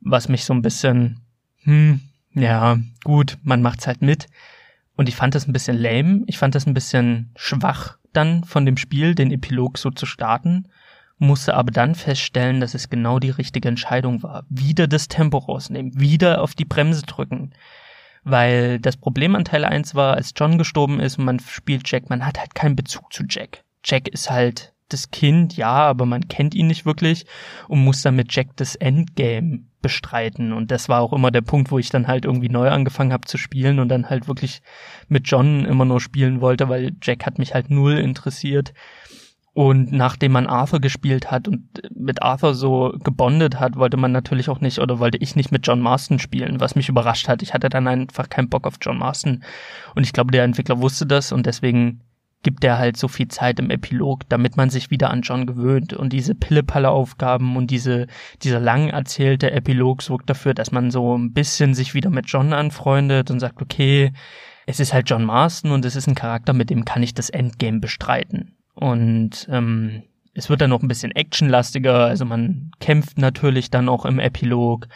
was 0.00 0.28
mich 0.28 0.44
so 0.44 0.54
ein 0.54 0.62
bisschen, 0.62 1.22
hm, 1.62 2.00
ja, 2.34 2.78
gut, 3.04 3.38
man 3.42 3.62
macht's 3.62 3.86
halt 3.86 4.02
mit. 4.02 4.26
Und 4.96 5.08
ich 5.08 5.16
fand 5.16 5.34
das 5.34 5.46
ein 5.46 5.52
bisschen 5.52 5.76
lame, 5.76 6.22
ich 6.26 6.38
fand 6.38 6.54
das 6.54 6.66
ein 6.66 6.74
bisschen 6.74 7.30
schwach 7.36 7.98
dann 8.16 8.44
von 8.44 8.66
dem 8.66 8.76
Spiel, 8.76 9.14
den 9.14 9.30
Epilog 9.30 9.78
so 9.78 9.90
zu 9.90 10.06
starten, 10.06 10.68
musste 11.18 11.54
aber 11.54 11.70
dann 11.70 11.94
feststellen, 11.94 12.60
dass 12.60 12.74
es 12.74 12.90
genau 12.90 13.18
die 13.18 13.30
richtige 13.30 13.68
Entscheidung 13.68 14.22
war. 14.22 14.44
Wieder 14.48 14.86
das 14.86 15.08
Tempo 15.08 15.38
rausnehmen, 15.38 15.98
wieder 15.98 16.42
auf 16.42 16.54
die 16.54 16.64
Bremse 16.64 17.02
drücken. 17.02 17.52
Weil 18.24 18.80
das 18.80 18.96
Problem 18.96 19.36
an 19.36 19.44
Teil 19.44 19.64
1 19.64 19.94
war, 19.94 20.14
als 20.14 20.32
John 20.36 20.58
gestorben 20.58 21.00
ist 21.00 21.18
und 21.18 21.24
man 21.24 21.38
spielt 21.40 21.88
Jack, 21.88 22.10
man 22.10 22.26
hat 22.26 22.38
halt 22.38 22.54
keinen 22.54 22.76
Bezug 22.76 23.12
zu 23.12 23.24
Jack. 23.28 23.62
Jack 23.84 24.08
ist 24.08 24.30
halt 24.30 24.72
das 24.88 25.10
Kind, 25.10 25.56
ja, 25.56 25.72
aber 25.72 26.06
man 26.06 26.28
kennt 26.28 26.54
ihn 26.54 26.68
nicht 26.68 26.86
wirklich 26.86 27.26
und 27.68 27.84
muss 27.84 28.02
dann 28.02 28.16
mit 28.16 28.32
Jack 28.34 28.56
das 28.56 28.74
Endgame 28.76 29.60
bestreiten. 29.82 30.52
Und 30.52 30.70
das 30.70 30.88
war 30.88 31.00
auch 31.00 31.12
immer 31.12 31.30
der 31.30 31.42
Punkt, 31.42 31.70
wo 31.70 31.78
ich 31.78 31.90
dann 31.90 32.06
halt 32.06 32.24
irgendwie 32.24 32.48
neu 32.48 32.70
angefangen 32.70 33.12
habe 33.12 33.26
zu 33.26 33.38
spielen 33.38 33.78
und 33.78 33.88
dann 33.88 34.10
halt 34.10 34.28
wirklich 34.28 34.62
mit 35.08 35.28
John 35.28 35.64
immer 35.64 35.84
nur 35.84 36.00
spielen 36.00 36.40
wollte, 36.40 36.68
weil 36.68 36.92
Jack 37.02 37.26
hat 37.26 37.38
mich 37.38 37.54
halt 37.54 37.70
null 37.70 37.94
interessiert. 37.98 38.72
Und 39.56 39.90
nachdem 39.90 40.32
man 40.32 40.48
Arthur 40.48 40.80
gespielt 40.80 41.30
hat 41.30 41.48
und 41.48 41.62
mit 41.94 42.22
Arthur 42.22 42.54
so 42.54 42.92
gebondet 43.02 43.58
hat, 43.58 43.76
wollte 43.76 43.96
man 43.96 44.12
natürlich 44.12 44.50
auch 44.50 44.60
nicht 44.60 44.80
oder 44.80 44.98
wollte 44.98 45.16
ich 45.16 45.34
nicht 45.34 45.50
mit 45.50 45.66
John 45.66 45.80
Marston 45.80 46.18
spielen, 46.18 46.60
was 46.60 46.74
mich 46.74 46.90
überrascht 46.90 47.26
hat. 47.26 47.40
Ich 47.40 47.54
hatte 47.54 47.70
dann 47.70 47.88
einfach 47.88 48.28
keinen 48.28 48.50
Bock 48.50 48.66
auf 48.66 48.74
John 48.82 48.98
Marston. 48.98 49.42
Und 49.94 50.04
ich 50.04 50.12
glaube, 50.12 50.30
der 50.30 50.44
Entwickler 50.44 50.82
wusste 50.82 51.06
das 51.06 51.32
und 51.32 51.46
deswegen 51.46 52.02
gibt 52.42 52.62
er 52.64 52.78
halt 52.78 52.96
so 52.96 53.08
viel 53.08 53.28
Zeit 53.28 53.58
im 53.58 53.70
Epilog, 53.70 54.28
damit 54.28 54.56
man 54.56 54.70
sich 54.70 54.90
wieder 54.90 55.10
an 55.10 55.22
John 55.22 55.46
gewöhnt. 55.46 55.94
Und 55.94 56.12
diese 56.12 56.34
Pille-Palle-Aufgaben 56.34 57.56
und 57.56 57.70
diese, 57.70 58.06
dieser 58.42 58.60
lang 58.60 58.88
erzählte 58.88 59.50
Epilog 59.50 60.02
sorgt 60.02 60.30
dafür, 60.30 60.54
dass 60.54 60.70
man 60.70 60.90
so 60.90 61.16
ein 61.16 61.32
bisschen 61.32 61.74
sich 61.74 61.94
wieder 61.94 62.10
mit 62.10 62.28
John 62.28 62.52
anfreundet 62.52 63.30
und 63.30 63.40
sagt, 63.40 63.60
okay, 63.60 64.12
es 64.66 64.80
ist 64.80 64.92
halt 64.92 65.08
John 65.10 65.24
Marston 65.24 65.72
und 65.72 65.84
es 65.84 65.96
ist 65.96 66.06
ein 66.06 66.14
Charakter, 66.14 66.52
mit 66.52 66.70
dem 66.70 66.84
kann 66.84 67.02
ich 67.02 67.14
das 67.14 67.30
Endgame 67.30 67.80
bestreiten. 67.80 68.56
Und 68.74 69.48
ähm, 69.50 70.02
es 70.34 70.50
wird 70.50 70.60
dann 70.60 70.70
noch 70.70 70.82
ein 70.82 70.88
bisschen 70.88 71.12
actionlastiger, 71.12 72.04
also 72.04 72.24
man 72.24 72.70
kämpft 72.78 73.16
natürlich 73.16 73.70
dann 73.70 73.88
auch 73.88 74.04
im 74.04 74.18
Epilog 74.18 74.86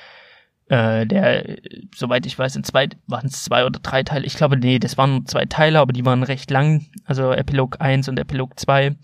äh, 0.70 1.04
der, 1.04 1.56
soweit 1.92 2.26
ich 2.26 2.38
weiß, 2.38 2.54
in 2.54 2.62
zwei, 2.62 2.88
waren 3.08 3.26
es 3.26 3.42
zwei 3.42 3.66
oder 3.66 3.80
drei 3.80 4.04
Teile. 4.04 4.24
Ich 4.24 4.36
glaube, 4.36 4.56
nee, 4.56 4.78
das 4.78 4.96
waren 4.96 5.26
zwei 5.26 5.44
Teile, 5.44 5.80
aber 5.80 5.92
die 5.92 6.06
waren 6.06 6.22
recht 6.22 6.48
lang. 6.48 6.86
Also 7.04 7.32
Epilog 7.32 7.80
1 7.80 8.08
und 8.08 8.20
Epilog 8.20 8.58
2. 8.58 8.94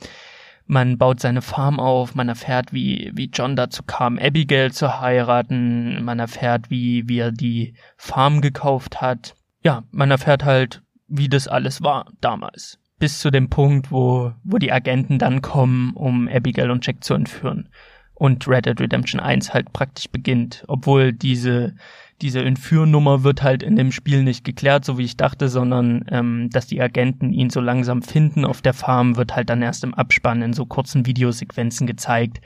Man 0.66 0.96
baut 0.96 1.18
seine 1.18 1.42
Farm 1.42 1.80
auf, 1.80 2.14
man 2.14 2.28
erfährt, 2.28 2.72
wie, 2.72 3.10
wie 3.14 3.30
John 3.32 3.56
dazu 3.56 3.82
kam, 3.82 4.16
Abigail 4.18 4.72
zu 4.72 5.00
heiraten, 5.00 6.04
man 6.04 6.20
erfährt, 6.20 6.70
wie, 6.70 7.08
wie 7.08 7.18
er 7.18 7.32
die 7.32 7.74
Farm 7.96 8.40
gekauft 8.40 9.00
hat. 9.00 9.34
Ja, 9.62 9.82
man 9.90 10.12
erfährt 10.12 10.44
halt, 10.44 10.82
wie 11.08 11.28
das 11.28 11.48
alles 11.48 11.82
war 11.82 12.06
damals. 12.20 12.78
Bis 12.98 13.18
zu 13.18 13.30
dem 13.30 13.50
Punkt, 13.50 13.90
wo, 13.90 14.32
wo 14.44 14.58
die 14.58 14.72
Agenten 14.72 15.18
dann 15.18 15.42
kommen, 15.42 15.94
um 15.94 16.28
Abigail 16.28 16.70
und 16.70 16.86
Jack 16.86 17.02
zu 17.02 17.14
entführen 17.14 17.68
und 18.16 18.48
Red 18.48 18.66
Dead 18.66 18.80
Redemption 18.80 19.20
1 19.20 19.54
halt 19.54 19.72
praktisch 19.72 20.08
beginnt, 20.10 20.64
obwohl 20.66 21.12
diese 21.12 21.74
diese 22.22 22.42
Entführnummer 22.42 23.24
wird 23.24 23.42
halt 23.42 23.62
in 23.62 23.76
dem 23.76 23.92
Spiel 23.92 24.22
nicht 24.22 24.42
geklärt, 24.42 24.84
so 24.86 24.96
wie 24.96 25.04
ich 25.04 25.18
dachte, 25.18 25.50
sondern 25.50 26.04
ähm, 26.10 26.48
dass 26.50 26.66
die 26.66 26.80
Agenten 26.80 27.32
ihn 27.32 27.50
so 27.50 27.60
langsam 27.60 28.00
finden 28.00 28.46
auf 28.46 28.62
der 28.62 28.72
Farm, 28.72 29.16
wird 29.16 29.36
halt 29.36 29.50
dann 29.50 29.60
erst 29.60 29.84
im 29.84 29.92
Abspann 29.92 30.40
in 30.40 30.54
so 30.54 30.64
kurzen 30.64 31.04
Videosequenzen 31.04 31.86
gezeigt. 31.86 32.40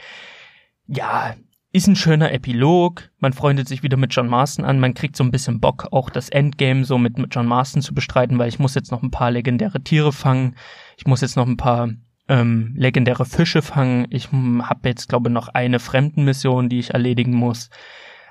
Ja, 0.88 1.34
ist 1.72 1.86
ein 1.86 1.94
schöner 1.94 2.32
Epilog. 2.32 3.10
Man 3.20 3.32
freundet 3.32 3.68
sich 3.68 3.84
wieder 3.84 3.96
mit 3.96 4.12
John 4.12 4.26
Marston 4.26 4.64
an. 4.64 4.80
Man 4.80 4.94
kriegt 4.94 5.14
so 5.14 5.22
ein 5.22 5.30
bisschen 5.30 5.60
Bock, 5.60 5.86
auch 5.92 6.10
das 6.10 6.28
Endgame 6.30 6.84
so 6.84 6.98
mit, 6.98 7.16
mit 7.16 7.32
John 7.32 7.46
Marston 7.46 7.80
zu 7.80 7.94
bestreiten, 7.94 8.38
weil 8.38 8.48
ich 8.48 8.58
muss 8.58 8.74
jetzt 8.74 8.90
noch 8.90 9.04
ein 9.04 9.12
paar 9.12 9.30
legendäre 9.30 9.80
Tiere 9.80 10.12
fangen. 10.12 10.56
Ich 10.96 11.06
muss 11.06 11.20
jetzt 11.20 11.36
noch 11.36 11.46
ein 11.46 11.56
paar 11.56 11.90
ähm, 12.31 12.72
legendäre 12.76 13.24
Fische 13.24 13.61
fangen. 13.61 14.07
Ich 14.09 14.28
habe 14.31 14.89
jetzt, 14.89 15.09
glaube 15.09 15.31
noch 15.31 15.49
eine 15.49 15.81
Fremdenmission, 15.81 16.68
die 16.68 16.78
ich 16.78 16.95
erledigen 16.95 17.35
muss. 17.35 17.70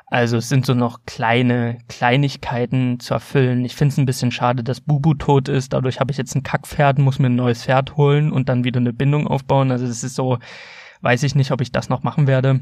Also 0.07 0.37
es 0.37 0.49
sind 0.49 0.65
so 0.65 0.73
noch 0.73 1.01
kleine 1.05 1.77
Kleinigkeiten 1.87 2.99
zu 2.99 3.13
erfüllen. 3.13 3.63
Ich 3.65 3.75
finde 3.75 3.91
es 3.91 3.97
ein 3.97 4.05
bisschen 4.05 4.31
schade, 4.31 4.63
dass 4.63 4.81
Bubu 4.81 5.13
tot 5.13 5.49
ist. 5.49 5.73
Dadurch 5.73 5.99
habe 5.99 6.11
ich 6.11 6.17
jetzt 6.17 6.33
ein 6.33 6.43
Kackpferd, 6.43 6.97
muss 6.97 7.19
mir 7.19 7.27
ein 7.27 7.35
neues 7.35 7.65
Pferd 7.65 7.97
holen 7.97 8.31
und 8.31 8.49
dann 8.49 8.63
wieder 8.63 8.79
eine 8.79 8.93
Bindung 8.93 9.27
aufbauen. 9.27 9.69
Also 9.69 9.85
es 9.85 10.03
ist 10.03 10.15
so, 10.15 10.39
weiß 11.01 11.21
ich 11.23 11.35
nicht, 11.35 11.51
ob 11.51 11.61
ich 11.61 11.71
das 11.71 11.89
noch 11.89 12.01
machen 12.01 12.25
werde. 12.25 12.61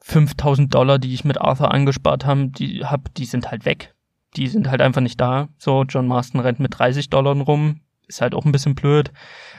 5000 0.00 0.74
Dollar, 0.74 0.98
die 0.98 1.14
ich 1.14 1.24
mit 1.24 1.40
Arthur 1.40 1.72
angespart 1.72 2.26
habe, 2.26 2.48
die 2.48 2.84
hab, 2.84 3.14
die 3.14 3.24
sind 3.24 3.50
halt 3.50 3.64
weg. 3.64 3.94
Die 4.36 4.48
sind 4.48 4.68
halt 4.68 4.82
einfach 4.82 5.00
nicht 5.00 5.20
da. 5.20 5.48
So, 5.58 5.84
John 5.84 6.08
Marston 6.08 6.40
rennt 6.40 6.58
mit 6.58 6.78
30 6.78 7.08
Dollar 7.08 7.36
rum 7.36 7.80
ist 8.12 8.20
halt 8.20 8.34
auch 8.34 8.44
ein 8.44 8.52
bisschen 8.52 8.74
blöd. 8.74 9.10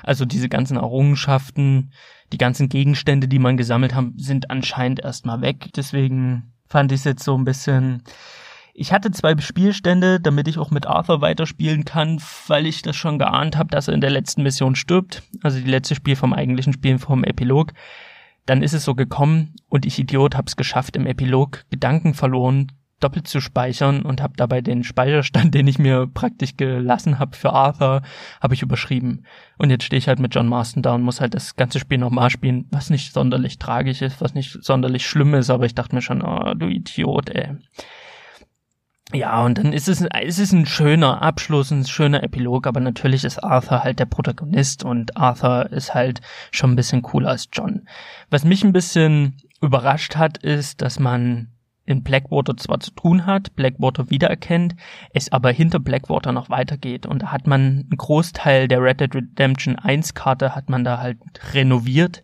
Also 0.04 0.26
diese 0.26 0.49
ganzen 0.49 0.78
Errungenschaften, 0.78 1.91
die 2.32 2.38
ganzen 2.38 2.70
Gegenstände, 2.70 3.28
die 3.28 3.39
man 3.39 3.58
gesammelt 3.58 3.93
hat, 3.93 4.06
sind 4.18 4.49
anscheinend 4.49 5.01
erstmal 5.01 5.41
weg. 5.41 5.70
Deswegen 5.76 6.54
fand 6.68 6.91
ich 6.91 6.99
es 6.99 7.06
jetzt 7.06 7.24
so 7.24 7.38
ein 7.38 7.45
bisschen. 7.45 8.04
Ich 8.74 8.91
hatte 8.91 9.12
zwei 9.12 9.38
Spielstände, 9.38 10.20
damit 10.20 10.47
ich 10.47 10.58
auch 10.58 10.72
mit 10.72 10.88
Arthur 10.88 11.22
weiterspielen 11.22 11.86
kann, 11.86 12.20
weil 12.47 12.66
ich 12.66 12.82
das 12.82 12.95
schon 12.95 13.20
geahnt 13.20 13.56
habe, 13.56 13.70
dass 13.70 13.88
er 13.88 13.93
in 13.93 14.01
der 14.01 14.10
letzten 14.10 14.41
Mission 14.41 14.76
stirbt. 14.76 15.22
Also 15.43 15.60
die 15.60 15.70
letzte 15.70 15.93
Spiel 15.93 16.16
vom 16.16 16.34
eigentlichen 16.34 16.74
Spiel 16.74 16.97
vom 16.97 17.24
Epilog. 17.24 17.74
Dann 18.45 18.64
ist 18.64 18.74
es 18.74 18.84
so 18.84 18.95
gekommen 18.95 19.56
und 19.70 19.86
ich 19.86 19.99
Idiot 19.99 20.36
hab's 20.36 20.56
geschafft, 20.56 20.95
im 20.95 21.06
Epilog 21.06 21.66
Gedanken 21.70 22.14
verloren 22.14 22.72
doppelt 23.04 23.28
zu 23.28 23.41
speichern 23.41 24.04
und 24.04 24.22
habe 24.22 24.34
dabei 24.38 24.62
den 24.62 24.84
Speicherstand, 24.84 25.54
den 25.54 25.68
ich 25.68 25.80
mir 25.80 26.08
praktisch 26.08 26.58
gelassen 26.58 27.20
habe 27.20 27.36
für 27.36 27.51
Arthur, 27.51 28.01
habe 28.41 28.54
ich 28.54 28.62
überschrieben. 28.62 29.26
Und 29.58 29.70
jetzt 29.70 29.84
stehe 29.84 29.97
ich 29.97 30.08
halt 30.08 30.20
mit 30.20 30.34
John 30.34 30.47
Marston 30.47 30.84
da 30.84 30.93
und 30.95 31.04
muss 31.04 31.22
halt 31.22 31.34
das 31.34 31.56
ganze 31.56 31.80
Spiel 31.80 31.97
nochmal 31.97 32.30
spielen, 32.30 32.66
was 32.72 32.89
nicht 32.89 33.14
sonderlich 33.14 33.60
tragisch 33.60 34.01
ist, 34.01 34.22
was 34.22 34.34
nicht 34.34 34.64
sonderlich 34.64 35.06
schlimm 35.06 35.34
ist, 35.34 35.49
aber 35.49 35.66
ich 35.66 35.76
dachte 35.76 35.95
mir 35.95 36.01
schon, 36.01 36.22
oh, 36.22 36.54
du 36.54 36.68
Idiot, 36.68 37.30
ey. 37.30 37.58
Ja, 39.14 39.43
und 39.43 39.60
dann 39.60 39.74
ist 39.74 39.88
es, 39.89 40.01
es 40.01 40.39
ist 40.39 40.54
ein 40.54 40.66
schöner 40.66 41.22
Abschluss, 41.22 41.70
ein 41.70 41.86
schöner 41.86 42.24
Epilog, 42.24 42.66
aber 42.66 42.80
natürlich 42.80 43.24
ist 43.24 43.43
Arthur 43.43 43.84
halt 43.84 43.99
der 43.99 44.06
Protagonist 44.08 44.84
und 44.84 45.16
Arthur 45.16 45.72
ist 45.72 45.93
halt 45.93 46.22
schon 46.49 46.72
ein 46.72 46.76
bisschen 46.76 47.04
cooler 47.04 47.30
als 47.30 47.47
John. 47.54 47.88
Was 48.32 48.43
mich 48.43 48.64
ein 48.64 48.74
bisschen 48.74 49.38
überrascht 49.62 50.16
hat, 50.16 50.39
ist, 50.39 50.82
dass 50.82 50.99
man 50.99 51.49
in 51.86 52.04
Blackwater 52.04 52.56
zwar 52.58 52.80
zu 52.80 52.92
tun 52.92 53.26
hat, 53.26 53.56
Blackwater 53.56 54.10
wiedererkennt, 54.10 54.76
es 55.14 55.32
aber 55.32 55.52
hinter 55.52 55.80
Blackwater 55.80 56.32
noch 56.32 56.50
weitergeht. 56.50 57.06
Und 57.06 57.24
da 57.24 57.32
hat 57.32 57.48
man 57.48 57.62
einen 57.62 57.90
Großteil 57.98 58.68
der 58.68 58.82
Red 58.82 59.02
Dead 59.02 59.16
Redemption 59.16 59.78
1 59.78 60.14
Karte 60.14 60.56
hat 60.56 60.70
man 60.70 60.84
da 60.84 61.00
halt 61.00 61.18
renoviert. 61.54 62.24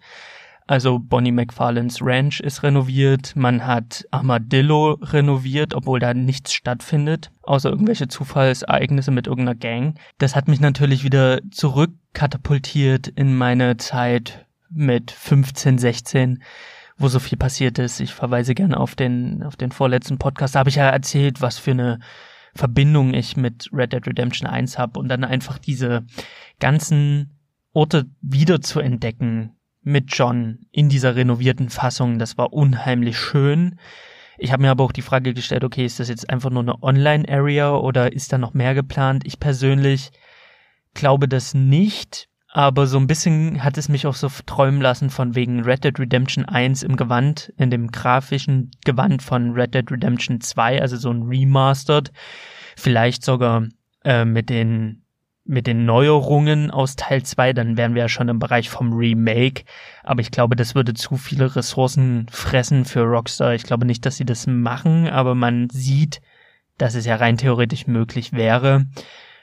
Also 0.69 0.99
Bonnie 0.99 1.31
McFarlanes 1.31 1.97
Ranch 1.99 2.41
ist 2.41 2.61
renoviert, 2.61 3.35
man 3.35 3.65
hat 3.65 4.05
Armadillo 4.11 4.99
renoviert, 5.01 5.73
obwohl 5.73 5.99
da 5.99 6.13
nichts 6.13 6.53
stattfindet, 6.53 7.31
außer 7.41 7.71
irgendwelche 7.71 8.07
Zufallsereignisse 8.07 9.09
mit 9.09 9.25
irgendeiner 9.25 9.57
Gang. 9.57 9.95
Das 10.19 10.35
hat 10.35 10.47
mich 10.47 10.59
natürlich 10.59 11.03
wieder 11.03 11.39
zurückkatapultiert 11.49 13.07
in 13.07 13.35
meine 13.35 13.77
Zeit 13.77 14.45
mit 14.69 15.09
15, 15.09 15.79
16 15.79 16.43
wo 16.99 17.07
so 17.07 17.19
viel 17.19 17.37
passiert 17.37 17.79
ist. 17.79 17.99
Ich 17.99 18.13
verweise 18.13 18.53
gerne 18.53 18.77
auf 18.77 18.95
den, 18.95 19.41
auf 19.43 19.55
den 19.55 19.71
vorletzten 19.71 20.17
Podcast. 20.17 20.53
Da 20.53 20.59
habe 20.59 20.69
ich 20.69 20.75
ja 20.75 20.89
erzählt, 20.89 21.41
was 21.41 21.57
für 21.57 21.71
eine 21.71 21.99
Verbindung 22.53 23.13
ich 23.13 23.37
mit 23.37 23.69
Red 23.71 23.93
Dead 23.93 24.05
Redemption 24.05 24.49
1 24.49 24.77
habe 24.77 24.99
und 24.99 25.07
dann 25.07 25.23
einfach 25.23 25.57
diese 25.57 26.05
ganzen 26.59 27.39
Orte 27.73 28.05
wieder 28.21 28.61
zu 28.61 28.79
entdecken 28.79 29.55
mit 29.81 30.13
John 30.13 30.59
in 30.71 30.89
dieser 30.89 31.15
renovierten 31.15 31.69
Fassung. 31.69 32.19
Das 32.19 32.37
war 32.37 32.53
unheimlich 32.53 33.17
schön. 33.17 33.79
Ich 34.37 34.51
habe 34.51 34.61
mir 34.61 34.71
aber 34.71 34.83
auch 34.83 34.91
die 34.91 35.01
Frage 35.01 35.33
gestellt, 35.33 35.63
okay, 35.63 35.85
ist 35.85 35.99
das 35.99 36.09
jetzt 36.09 36.29
einfach 36.29 36.49
nur 36.49 36.63
eine 36.63 36.81
Online-Area 36.81 37.75
oder 37.75 38.13
ist 38.13 38.31
da 38.31 38.37
noch 38.37 38.53
mehr 38.53 38.73
geplant? 38.73 39.23
Ich 39.25 39.39
persönlich 39.39 40.11
glaube 40.93 41.27
das 41.27 41.53
nicht, 41.53 42.28
aber 42.51 42.87
so 42.87 42.97
ein 42.97 43.07
bisschen 43.07 43.63
hat 43.63 43.77
es 43.77 43.89
mich 43.89 44.07
auch 44.07 44.15
so 44.15 44.27
träumen 44.45 44.81
lassen 44.81 45.11
von 45.11 45.35
wegen 45.35 45.63
Red 45.63 45.83
Dead 45.83 45.99
Redemption 45.99 46.45
1 46.45 46.81
im 46.81 46.95
Gewand, 46.95 47.53
in 47.57 47.69
dem 47.69 47.91
grafischen 47.91 48.71
Gewand 48.85 49.21
von 49.21 49.51
Red 49.53 49.75
Dead 49.75 49.91
Redemption 49.91 50.41
2, 50.41 50.81
also 50.81 50.97
so 50.97 51.11
ein 51.11 51.23
Remastered. 51.23 52.11
Vielleicht 52.75 53.23
sogar 53.23 53.67
äh, 54.03 54.25
mit 54.25 54.49
den 54.49 55.03
mit 55.45 55.65
den 55.65 55.85
Neuerungen 55.85 56.69
aus 56.69 56.95
Teil 56.95 57.23
2, 57.23 57.53
dann 57.53 57.75
wären 57.75 57.95
wir 57.95 58.03
ja 58.03 58.09
schon 58.09 58.29
im 58.29 58.37
Bereich 58.37 58.69
vom 58.69 58.93
Remake. 58.93 59.63
Aber 60.03 60.21
ich 60.21 60.29
glaube, 60.29 60.55
das 60.55 60.75
würde 60.75 60.93
zu 60.93 61.17
viele 61.17 61.55
Ressourcen 61.55 62.27
fressen 62.29 62.85
für 62.85 63.01
Rockstar. 63.01 63.55
Ich 63.55 63.63
glaube 63.63 63.87
nicht, 63.87 64.05
dass 64.05 64.17
sie 64.17 64.25
das 64.25 64.45
machen, 64.45 65.07
aber 65.07 65.33
man 65.33 65.67
sieht, 65.71 66.21
dass 66.77 66.93
es 66.93 67.07
ja 67.07 67.15
rein 67.15 67.37
theoretisch 67.37 67.87
möglich 67.87 68.31
wäre. 68.31 68.85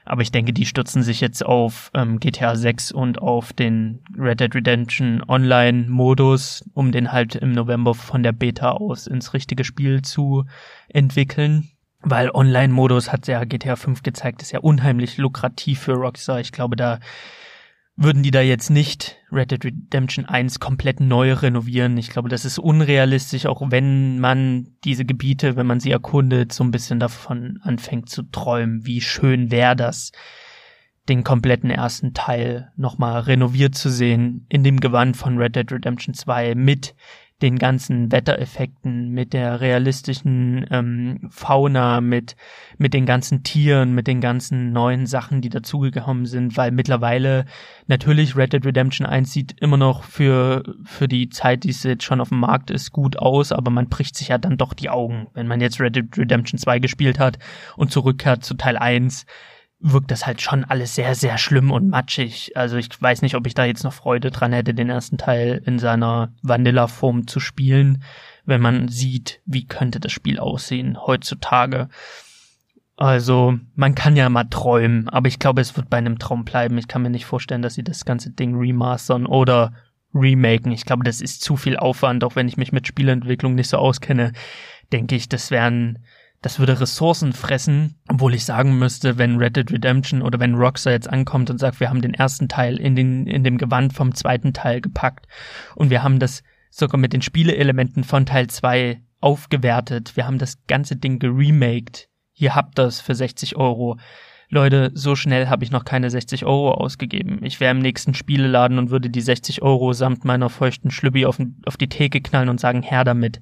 Aber 0.07 0.23
ich 0.23 0.31
denke, 0.31 0.53
die 0.53 0.67
stürzen 0.67 1.03
sich 1.03 1.21
jetzt 1.21 1.45
auf 1.45 1.91
ähm, 1.93 2.21
GTA 2.21 2.55
6 2.55 2.93
und 2.93 3.21
auf 3.21 3.53
den 3.53 4.05
Red 4.17 4.41
Dead 4.41 4.55
Redemption 4.55 5.23
Online-Modus, 5.27 6.65
um 6.75 6.93
den 6.93 7.13
halt 7.13 7.35
im 7.35 7.53
November 7.53 7.93
von 7.95 8.23
der 8.23 8.33
Beta 8.33 8.71
aus 8.71 9.09
ins 9.09 9.35
richtige 9.35 9.65
Spiel 9.65 10.03
zu 10.03 10.45
entwickeln. 10.89 11.71
Weil 12.03 12.31
Online-Modus 12.31 13.11
hat 13.11 13.27
ja 13.27 13.43
GTA 13.45 13.75
5 13.75 14.05
gezeigt, 14.05 14.43
ist 14.43 14.53
ja 14.53 14.61
unheimlich 14.61 15.19
lukrativ 15.19 15.81
für 15.81 15.95
Rockstar. 15.95 16.39
Ich 16.39 16.53
glaube, 16.53 16.77
da 16.77 17.01
würden 17.97 18.22
die 18.22 18.30
da 18.30 18.42
jetzt 18.42 18.68
nicht 18.68 19.16
Red 19.32 19.51
Dead 19.51 19.64
Redemption 19.64 20.26
1 20.26 20.61
komplett 20.61 21.01
neu 21.01 21.32
renovieren. 21.32 21.97
Ich 21.97 22.11
glaube, 22.11 22.28
das 22.28 22.44
ist 22.44 22.59
unrealistisch, 22.59 23.47
auch 23.47 23.62
wenn 23.70 24.20
man 24.20 24.68
diese 24.84 25.07
Gebiete, 25.07 25.57
wenn 25.57 25.66
man 25.66 25.80
sie 25.80 25.90
erkundet, 25.90 26.53
so 26.53 26.62
ein 26.62 26.70
bisschen 26.70 27.01
davon 27.01 27.59
anfängt 27.62 28.11
zu 28.11 28.22
träumen, 28.22 28.84
wie 28.84 29.01
schön 29.01 29.51
wäre 29.51 29.76
das, 29.76 30.12
den 31.09 31.24
kompletten 31.24 31.70
ersten 31.70 32.12
Teil 32.12 32.70
nochmal 32.76 33.20
renoviert 33.20 33.74
zu 33.74 33.88
sehen, 33.88 34.44
in 34.51 34.62
dem 34.62 34.80
Gewand 34.80 35.16
von 35.16 35.38
Red 35.38 35.57
Dead 35.57 35.72
Redemption 35.72 36.14
2 36.14 36.55
mit 36.55 36.94
den 37.43 37.59
ganzen 37.59 38.11
Wettereffekten, 38.11 39.11
mit 39.11 39.34
der 39.34 39.61
realistischen 39.61 40.66
ähm, 40.70 41.28
Fauna, 41.30 42.01
mit, 42.01 42.34
mit 42.78 42.95
den 42.95 43.05
ganzen 43.05 43.43
Tieren, 43.43 43.95
mit 43.95 44.07
den 44.07 44.22
ganzen 44.22 44.72
neuen 44.72 45.05
Sachen, 45.05 45.43
die 45.43 45.51
dazugekommen 45.51 46.24
sind, 46.24 46.57
weil 46.57 46.70
mittlerweile 46.70 47.45
natürlich 47.87 48.37
Red 48.37 48.55
Dead 48.55 48.64
Redemption 48.64 49.07
1 49.07 49.32
sieht 49.32 49.61
immer 49.61 49.76
noch 49.76 50.03
für, 50.03 50.62
für 50.84 51.09
die 51.09 51.28
Zeit, 51.28 51.64
die 51.64 51.70
es 51.70 51.82
jetzt 51.82 52.05
schon 52.05 52.22
auf 52.22 52.30
dem 52.30 52.41
Markt 52.41 52.70
ist, 52.70 52.91
gut 52.91 53.18
aus, 53.18 53.53
aber 53.53 53.70
man 53.70 53.91
bricht 53.91 54.16
sich 54.16 54.28
ja 54.28 54.39
dann 54.39 54.57
doch 54.57 54.72
die 54.72 54.89
Augen, 54.89 55.26
wenn 55.34 55.47
man 55.47 55.61
jetzt 55.61 55.78
Red 55.78 55.97
Dead 55.97 56.16
Redemption 56.16 56.59
2 56.59 56.78
gespielt 56.78 57.18
hat 57.18 57.39
und 57.76 57.93
zurückkehrt 57.93 58.45
zu 58.45 58.55
Teil 58.55 58.78
1 58.78 59.26
wirkt 59.79 60.11
das 60.11 60.27
halt 60.27 60.41
schon 60.41 60.64
alles 60.64 60.95
sehr, 60.95 61.14
sehr 61.14 61.39
schlimm 61.39 61.70
und 61.70 61.89
matschig. 61.89 62.57
Also 62.57 62.77
ich 62.77 62.89
weiß 63.01 63.22
nicht, 63.22 63.35
ob 63.35 63.47
ich 63.47 63.55
da 63.55 63.64
jetzt 63.64 63.85
noch 63.85 63.93
Freude 63.93 64.31
dran 64.31 64.53
hätte, 64.53 64.74
den 64.74 64.89
ersten 64.89 65.18
Teil 65.18 65.62
in 65.64 65.79
seiner 65.79 66.33
Vanilla-Form 66.43 67.27
zu 67.27 67.41
spielen, 67.41 68.03
wenn 68.45 68.61
man 68.61 68.89
sieht, 68.89 69.41
wie 69.45 69.66
könnte 69.66 70.01
das 70.01 70.12
Spiel 70.12 70.39
aussehen 70.39 70.99
heutzutage. 71.07 71.89
Also, 72.99 73.59
man 73.74 73.95
kann 73.95 74.16
ja 74.16 74.27
mal 74.31 74.45
träumen, 74.45 75.11
aber 75.11 75.29
ich 75.29 75.39
glaube, 75.39 75.61
es 75.61 75.77
wird 75.77 75.91
bei 75.91 75.99
einem 75.99 76.18
Traum 76.18 76.47
bleiben. 76.47 76.79
Ich 76.79 76.89
kann 76.89 77.03
mir 77.03 77.11
nicht 77.11 77.27
vorstellen, 77.27 77.61
dass 77.61 77.74
sie 77.74 77.85
das 77.85 78.07
ganze 78.07 78.31
Ding 78.31 78.57
remastern 78.57 79.27
oder 79.27 79.74
remaken. 80.14 80.72
Ich 80.72 80.87
glaube, 80.87 81.05
das 81.05 81.20
ist 81.20 81.43
zu 81.43 81.57
viel 81.57 81.77
Aufwand, 81.77 82.24
auch 82.24 82.37
wenn 82.37 82.49
ich 82.49 82.57
mich 82.57 82.72
mit 82.72 82.87
Spielentwicklung 82.87 83.55
nicht 83.55 83.68
so 83.68 83.77
auskenne. 83.77 84.33
Denke 84.93 85.14
ich, 85.14 85.29
das 85.29 85.51
wären 85.51 85.99
das 86.47 86.61
würde 86.61 86.78
Ressourcen 86.78 87.32
fressen, 87.32 87.97
obwohl 88.09 88.32
ich 88.32 88.44
sagen 88.44 88.78
müsste, 88.78 89.18
wenn 89.18 89.36
Red 89.36 89.57
Dead 89.57 89.68
Redemption 89.72 90.22
oder 90.22 90.38
wenn 90.38 90.55
Rockstar 90.55 90.92
jetzt 90.92 91.11
ankommt 91.11 91.51
und 91.51 91.59
sagt, 91.59 91.80
wir 91.80 91.88
haben 91.88 92.03
den 92.03 92.14
ersten 92.14 92.49
Teil 92.49 92.76
in 92.76 92.94
den, 92.94 93.26
in 93.26 93.42
dem 93.42 93.59
Gewand 93.59 93.94
vom 93.94 94.14
zweiten 94.14 94.53
Teil 94.53 94.80
gepackt 94.80 95.26
und 95.74 95.90
wir 95.90 96.05
haben 96.05 96.20
das 96.20 96.44
sogar 96.70 97.01
mit 97.01 97.12
den 97.12 97.20
Spieleelementen 97.20 98.05
von 98.05 98.26
Teil 98.26 98.47
2 98.47 99.03
aufgewertet, 99.20 100.16
wir 100.16 100.24
haben 100.24 100.38
das 100.38 100.64
ganze 100.68 100.94
Ding 100.94 101.18
geremaked, 101.18 102.09
hier 102.30 102.55
habt 102.55 102.78
das 102.78 103.01
für 103.01 103.16
60 103.16 103.57
Euro. 103.57 103.99
Leute, 104.49 104.92
so 104.94 105.16
schnell 105.16 105.49
habe 105.49 105.64
ich 105.64 105.72
noch 105.72 105.84
keine 105.84 106.11
60 106.11 106.44
Euro 106.44 106.74
ausgegeben. 106.74 107.40
Ich 107.42 107.59
wäre 107.59 107.72
im 107.72 107.80
nächsten 107.80 108.14
Spieleladen 108.14 108.78
und 108.78 108.90
würde 108.90 109.11
die 109.11 109.20
60 109.20 109.62
Euro 109.62 109.92
samt 109.94 110.24
meiner 110.24 110.49
feuchten 110.49 110.92
Schlübbi 110.92 111.26
auf, 111.26 111.40
auf 111.64 111.76
die 111.76 111.88
Theke 111.88 112.20
knallen 112.20 112.49
und 112.49 112.61
sagen, 112.61 112.82
her 112.82 113.03
damit. 113.03 113.40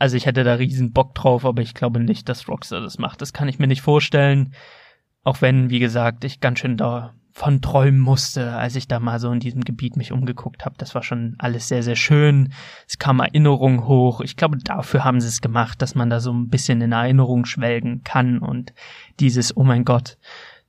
Also 0.00 0.16
ich 0.16 0.24
hätte 0.24 0.44
da 0.44 0.54
riesen 0.54 0.92
Bock 0.92 1.14
drauf, 1.14 1.44
aber 1.44 1.60
ich 1.60 1.74
glaube 1.74 2.00
nicht, 2.00 2.30
dass 2.30 2.48
Rockstar 2.48 2.80
das 2.80 2.96
macht. 2.96 3.20
Das 3.20 3.34
kann 3.34 3.48
ich 3.48 3.58
mir 3.58 3.66
nicht 3.66 3.82
vorstellen. 3.82 4.54
Auch 5.24 5.42
wenn, 5.42 5.68
wie 5.68 5.78
gesagt, 5.78 6.24
ich 6.24 6.40
ganz 6.40 6.60
schön 6.60 6.78
davon 6.78 7.60
träumen 7.60 8.00
musste, 8.00 8.54
als 8.54 8.76
ich 8.76 8.88
da 8.88 8.98
mal 8.98 9.20
so 9.20 9.30
in 9.30 9.40
diesem 9.40 9.60
Gebiet 9.60 9.98
mich 9.98 10.10
umgeguckt 10.10 10.64
habe. 10.64 10.74
Das 10.78 10.94
war 10.94 11.02
schon 11.02 11.34
alles 11.36 11.68
sehr, 11.68 11.82
sehr 11.82 11.96
schön. 11.96 12.54
Es 12.88 12.98
kam 12.98 13.20
Erinnerung 13.20 13.86
hoch. 13.86 14.22
Ich 14.22 14.36
glaube, 14.36 14.56
dafür 14.56 15.04
haben 15.04 15.20
sie 15.20 15.28
es 15.28 15.42
gemacht, 15.42 15.82
dass 15.82 15.94
man 15.94 16.08
da 16.08 16.18
so 16.20 16.32
ein 16.32 16.48
bisschen 16.48 16.80
in 16.80 16.92
Erinnerung 16.92 17.44
schwelgen 17.44 18.02
kann 18.02 18.38
und 18.38 18.72
dieses, 19.20 19.54
oh 19.54 19.64
mein 19.64 19.84
Gott, 19.84 20.16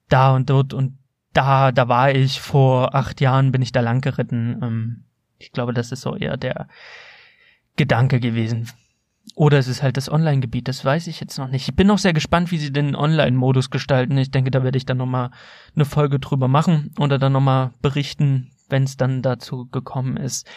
da 0.10 0.36
und 0.36 0.50
dort 0.50 0.74
und 0.74 0.98
da, 1.32 1.72
da 1.72 1.88
war 1.88 2.14
ich 2.14 2.42
vor 2.42 2.96
acht 2.96 3.22
Jahren, 3.22 3.54
bin 3.54 3.62
ich 3.62 3.72
da 3.72 3.80
lang 3.80 4.02
geritten. 4.02 4.60
Ähm, 4.62 5.04
ich 5.38 5.54
glaube, 5.54 5.72
das 5.72 5.94
ist 5.94 6.02
so 6.02 6.18
eher 6.18 6.36
der 6.36 6.68
Gedanke 7.78 8.20
gewesen 8.20 8.68
oder 9.36 9.58
es 9.58 9.68
ist 9.68 9.82
halt 9.82 9.98
das 9.98 10.12
Online-Gebiet, 10.12 10.68
das 10.68 10.84
weiß 10.84 11.08
ich 11.08 11.20
jetzt 11.20 11.38
noch 11.38 11.48
nicht. 11.48 11.68
Ich 11.68 11.76
bin 11.76 11.90
auch 11.90 11.98
sehr 11.98 12.14
gespannt, 12.14 12.52
wie 12.52 12.58
sie 12.58 12.72
den 12.72 12.96
Online-Modus 12.96 13.70
gestalten. 13.70 14.18
Ich 14.18 14.32
denke, 14.32 14.52
da 14.52 14.64
werde 14.64 14.78
ich 14.78 14.86
dann 14.86 14.98
nochmal 14.98 15.32
eine 15.76 15.86
Folge 15.86 16.20
drüber 16.20 16.48
machen 16.48 16.94
oder 17.00 17.18
dann 17.18 17.34
nochmal 17.34 17.72
berichten, 17.82 18.52
wenn 18.70 18.84
es 18.84 18.98
dann 18.98 19.22
dazu 19.22 19.68
gekommen 19.68 20.18
ist. 20.18 20.48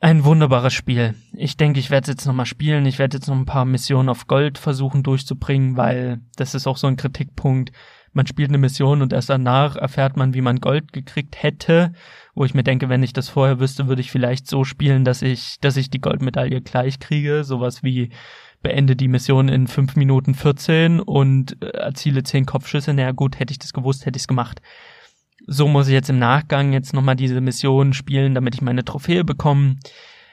Ein 0.00 0.24
wunderbares 0.24 0.72
Spiel. 0.72 1.14
Ich 1.32 1.56
denke, 1.56 1.78
ich 1.78 1.90
werde 1.90 2.06
es 2.06 2.16
jetzt 2.16 2.26
nochmal 2.26 2.46
spielen. 2.46 2.86
Ich 2.86 2.98
werde 2.98 3.18
jetzt 3.18 3.28
noch 3.28 3.36
ein 3.36 3.46
paar 3.46 3.64
Missionen 3.64 4.08
auf 4.08 4.26
Gold 4.26 4.58
versuchen 4.58 5.04
durchzubringen, 5.04 5.76
weil 5.76 6.20
das 6.36 6.54
ist 6.56 6.66
auch 6.66 6.76
so 6.76 6.88
ein 6.88 6.96
Kritikpunkt 6.96 7.70
man 8.12 8.26
spielt 8.26 8.50
eine 8.50 8.58
Mission 8.58 9.02
und 9.02 9.12
erst 9.12 9.30
danach 9.30 9.76
erfährt 9.76 10.16
man, 10.16 10.34
wie 10.34 10.40
man 10.42 10.60
Gold 10.60 10.92
gekriegt 10.92 11.42
hätte, 11.42 11.92
wo 12.34 12.44
ich 12.44 12.54
mir 12.54 12.62
denke, 12.62 12.88
wenn 12.88 13.02
ich 13.02 13.12
das 13.12 13.28
vorher 13.28 13.60
wüsste, 13.60 13.88
würde 13.88 14.02
ich 14.02 14.10
vielleicht 14.10 14.46
so 14.46 14.64
spielen, 14.64 15.04
dass 15.04 15.22
ich, 15.22 15.56
dass 15.60 15.76
ich 15.76 15.90
die 15.90 16.00
Goldmedaille 16.00 16.60
gleich 16.60 16.98
kriege, 16.98 17.44
sowas 17.44 17.82
wie 17.82 18.10
beende 18.62 18.96
die 18.96 19.08
Mission 19.08 19.48
in 19.48 19.66
fünf 19.66 19.96
Minuten 19.96 20.34
14 20.34 21.00
und 21.00 21.62
äh, 21.62 21.68
erziele 21.68 22.22
zehn 22.22 22.46
Kopfschüsse. 22.46 22.94
Naja 22.94 23.12
gut, 23.12 23.38
hätte 23.38 23.52
ich 23.52 23.58
das 23.58 23.72
gewusst, 23.72 24.06
hätte 24.06 24.16
ich 24.16 24.22
es 24.22 24.28
gemacht. 24.28 24.62
So 25.46 25.66
muss 25.66 25.88
ich 25.88 25.92
jetzt 25.92 26.10
im 26.10 26.18
Nachgang 26.18 26.72
jetzt 26.72 26.94
nochmal 26.94 27.16
diese 27.16 27.40
Mission 27.40 27.92
spielen, 27.92 28.34
damit 28.34 28.54
ich 28.54 28.62
meine 28.62 28.84
Trophäe 28.84 29.24
bekomme. 29.24 29.76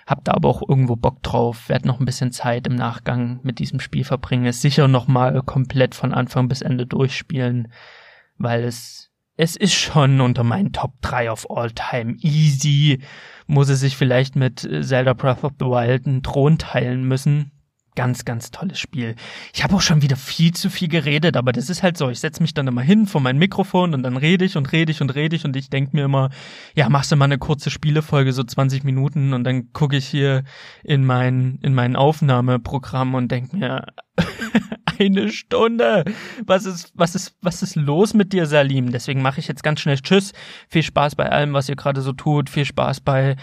Hab 0.10 0.26
da 0.26 0.34
aber 0.34 0.50
auch 0.50 0.68
irgendwo 0.68 0.96
Bock 0.96 1.22
drauf, 1.22 1.70
werd 1.70 1.86
noch 1.86 2.00
ein 2.00 2.06
bisschen 2.06 2.32
Zeit 2.32 2.66
im 2.66 2.74
Nachgang 2.74 3.42
mit 3.44 3.60
diesem 3.60 3.80
Spiel 3.80 4.04
verbringen, 4.04 4.48
es 4.48 4.60
sicher 4.60 4.88
noch 4.88 5.08
mal 5.08 5.44
komplett 5.44 5.94
von 5.94 6.16
Anfang 6.16 6.48
bis 6.48 6.64
Ende 6.64 6.88
durchspielen, 6.88 7.72
weil 8.40 8.64
es 8.64 9.12
es 9.38 9.56
ist 9.56 9.74
schon 9.74 10.20
unter 10.20 10.44
meinen 10.44 10.74
Top 10.74 11.00
3 11.02 11.32
of 11.32 11.50
all 11.50 11.72
time 11.72 12.18
easy. 12.22 13.00
Muss 13.48 13.70
es 13.70 13.80
sich 13.80 13.96
vielleicht 13.96 14.36
mit 14.36 14.68
Zelda 14.82 15.14
Breath 15.14 15.46
of 15.46 15.54
the 15.60 15.66
Wild 15.66 16.08
einen 16.08 16.24
Thron 16.24 16.58
teilen 16.58 17.08
müssen. 17.08 17.52
Ganz, 17.96 18.24
ganz 18.24 18.52
tolles 18.52 18.80
Spiel. 18.80 19.16
Ich 19.54 19.64
habe 19.64 19.76
auch 19.76 19.82
schon 19.82 20.02
wieder 20.02 20.16
viel 20.16 20.54
zu 20.54 20.70
viel 20.70 20.88
geredet, 20.88 21.36
aber 21.36 21.52
das 21.52 21.70
ist 21.70 21.84
halt 21.84 21.98
so. 21.98 22.10
Ich 22.10 22.20
setze 22.20 22.42
mich 22.42 22.54
dann 22.54 22.68
immer 22.68 22.82
hin 22.82 23.08
vor 23.08 23.20
mein 23.20 23.38
Mikrofon 23.38 23.94
und 23.94 24.04
dann 24.04 24.16
rede 24.16 24.46
ich 24.46 24.56
und 24.56 24.72
rede 24.72 24.92
ich 24.92 25.02
und 25.02 25.16
rede 25.16 25.36
ich 25.36 25.44
und 25.44 25.56
ich 25.56 25.70
denke 25.70 25.96
mir 25.96 26.06
immer, 26.06 26.30
ja, 26.76 26.88
machst 26.88 27.12
du 27.12 27.16
mal 27.16 27.26
eine 27.26 27.40
kurze 27.40 27.70
Spielefolge, 27.70 28.32
so 28.32 28.44
20 28.44 28.84
Minuten 28.84 29.34
und 29.34 29.44
dann 29.44 29.74
gucke 29.74 29.98
ich 29.98 30.08
hier 30.08 30.44
in 30.84 31.04
mein, 31.04 31.60
in 31.62 31.74
mein 31.74 31.96
Aufnahmeprogramm 31.96 33.16
und 33.16 33.32
denke 33.32 33.58
mir, 33.58 33.88
eine 35.00 35.32
Stunde. 35.32 36.06
Was 36.46 36.66
ist, 36.66 36.92
was 36.96 37.16
ist, 37.16 37.36
was 37.42 37.64
ist 37.64 37.76
los 37.76 38.14
mit 38.14 38.34
dir, 38.34 38.46
Salim? 38.46 38.92
Deswegen 38.92 39.22
mache 39.22 39.40
ich 39.40 39.48
jetzt 39.48 39.64
ganz 39.64 39.80
schnell 39.80 40.00
Tschüss. 40.00 40.34
Viel 40.68 40.84
Spaß 40.84 41.16
bei 41.16 41.30
allem, 41.30 41.54
was 41.54 41.70
ihr 41.70 41.76
gerade 41.76 42.02
so 42.02 42.14
tut. 42.14 42.50
Viel 42.50 42.66
Spaß 42.66 43.02
bei, 43.02 43.36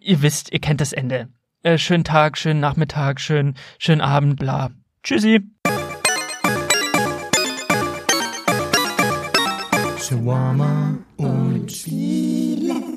ihr 0.00 0.22
wisst, 0.22 0.52
ihr 0.52 0.60
kennt 0.60 0.80
das 0.80 0.92
Ende. 0.92 1.28
Äh, 1.62 1.76
schönen 1.76 2.04
Tag, 2.04 2.38
schönen 2.38 2.60
Nachmittag, 2.60 3.20
schönen, 3.20 3.54
schönen 3.78 4.00
Abend, 4.00 4.38
bla. 4.38 4.70
Tschüssi. 5.02 5.40
Shawarma 9.98 10.96
und 11.18 11.70
Spiele. 11.70 12.89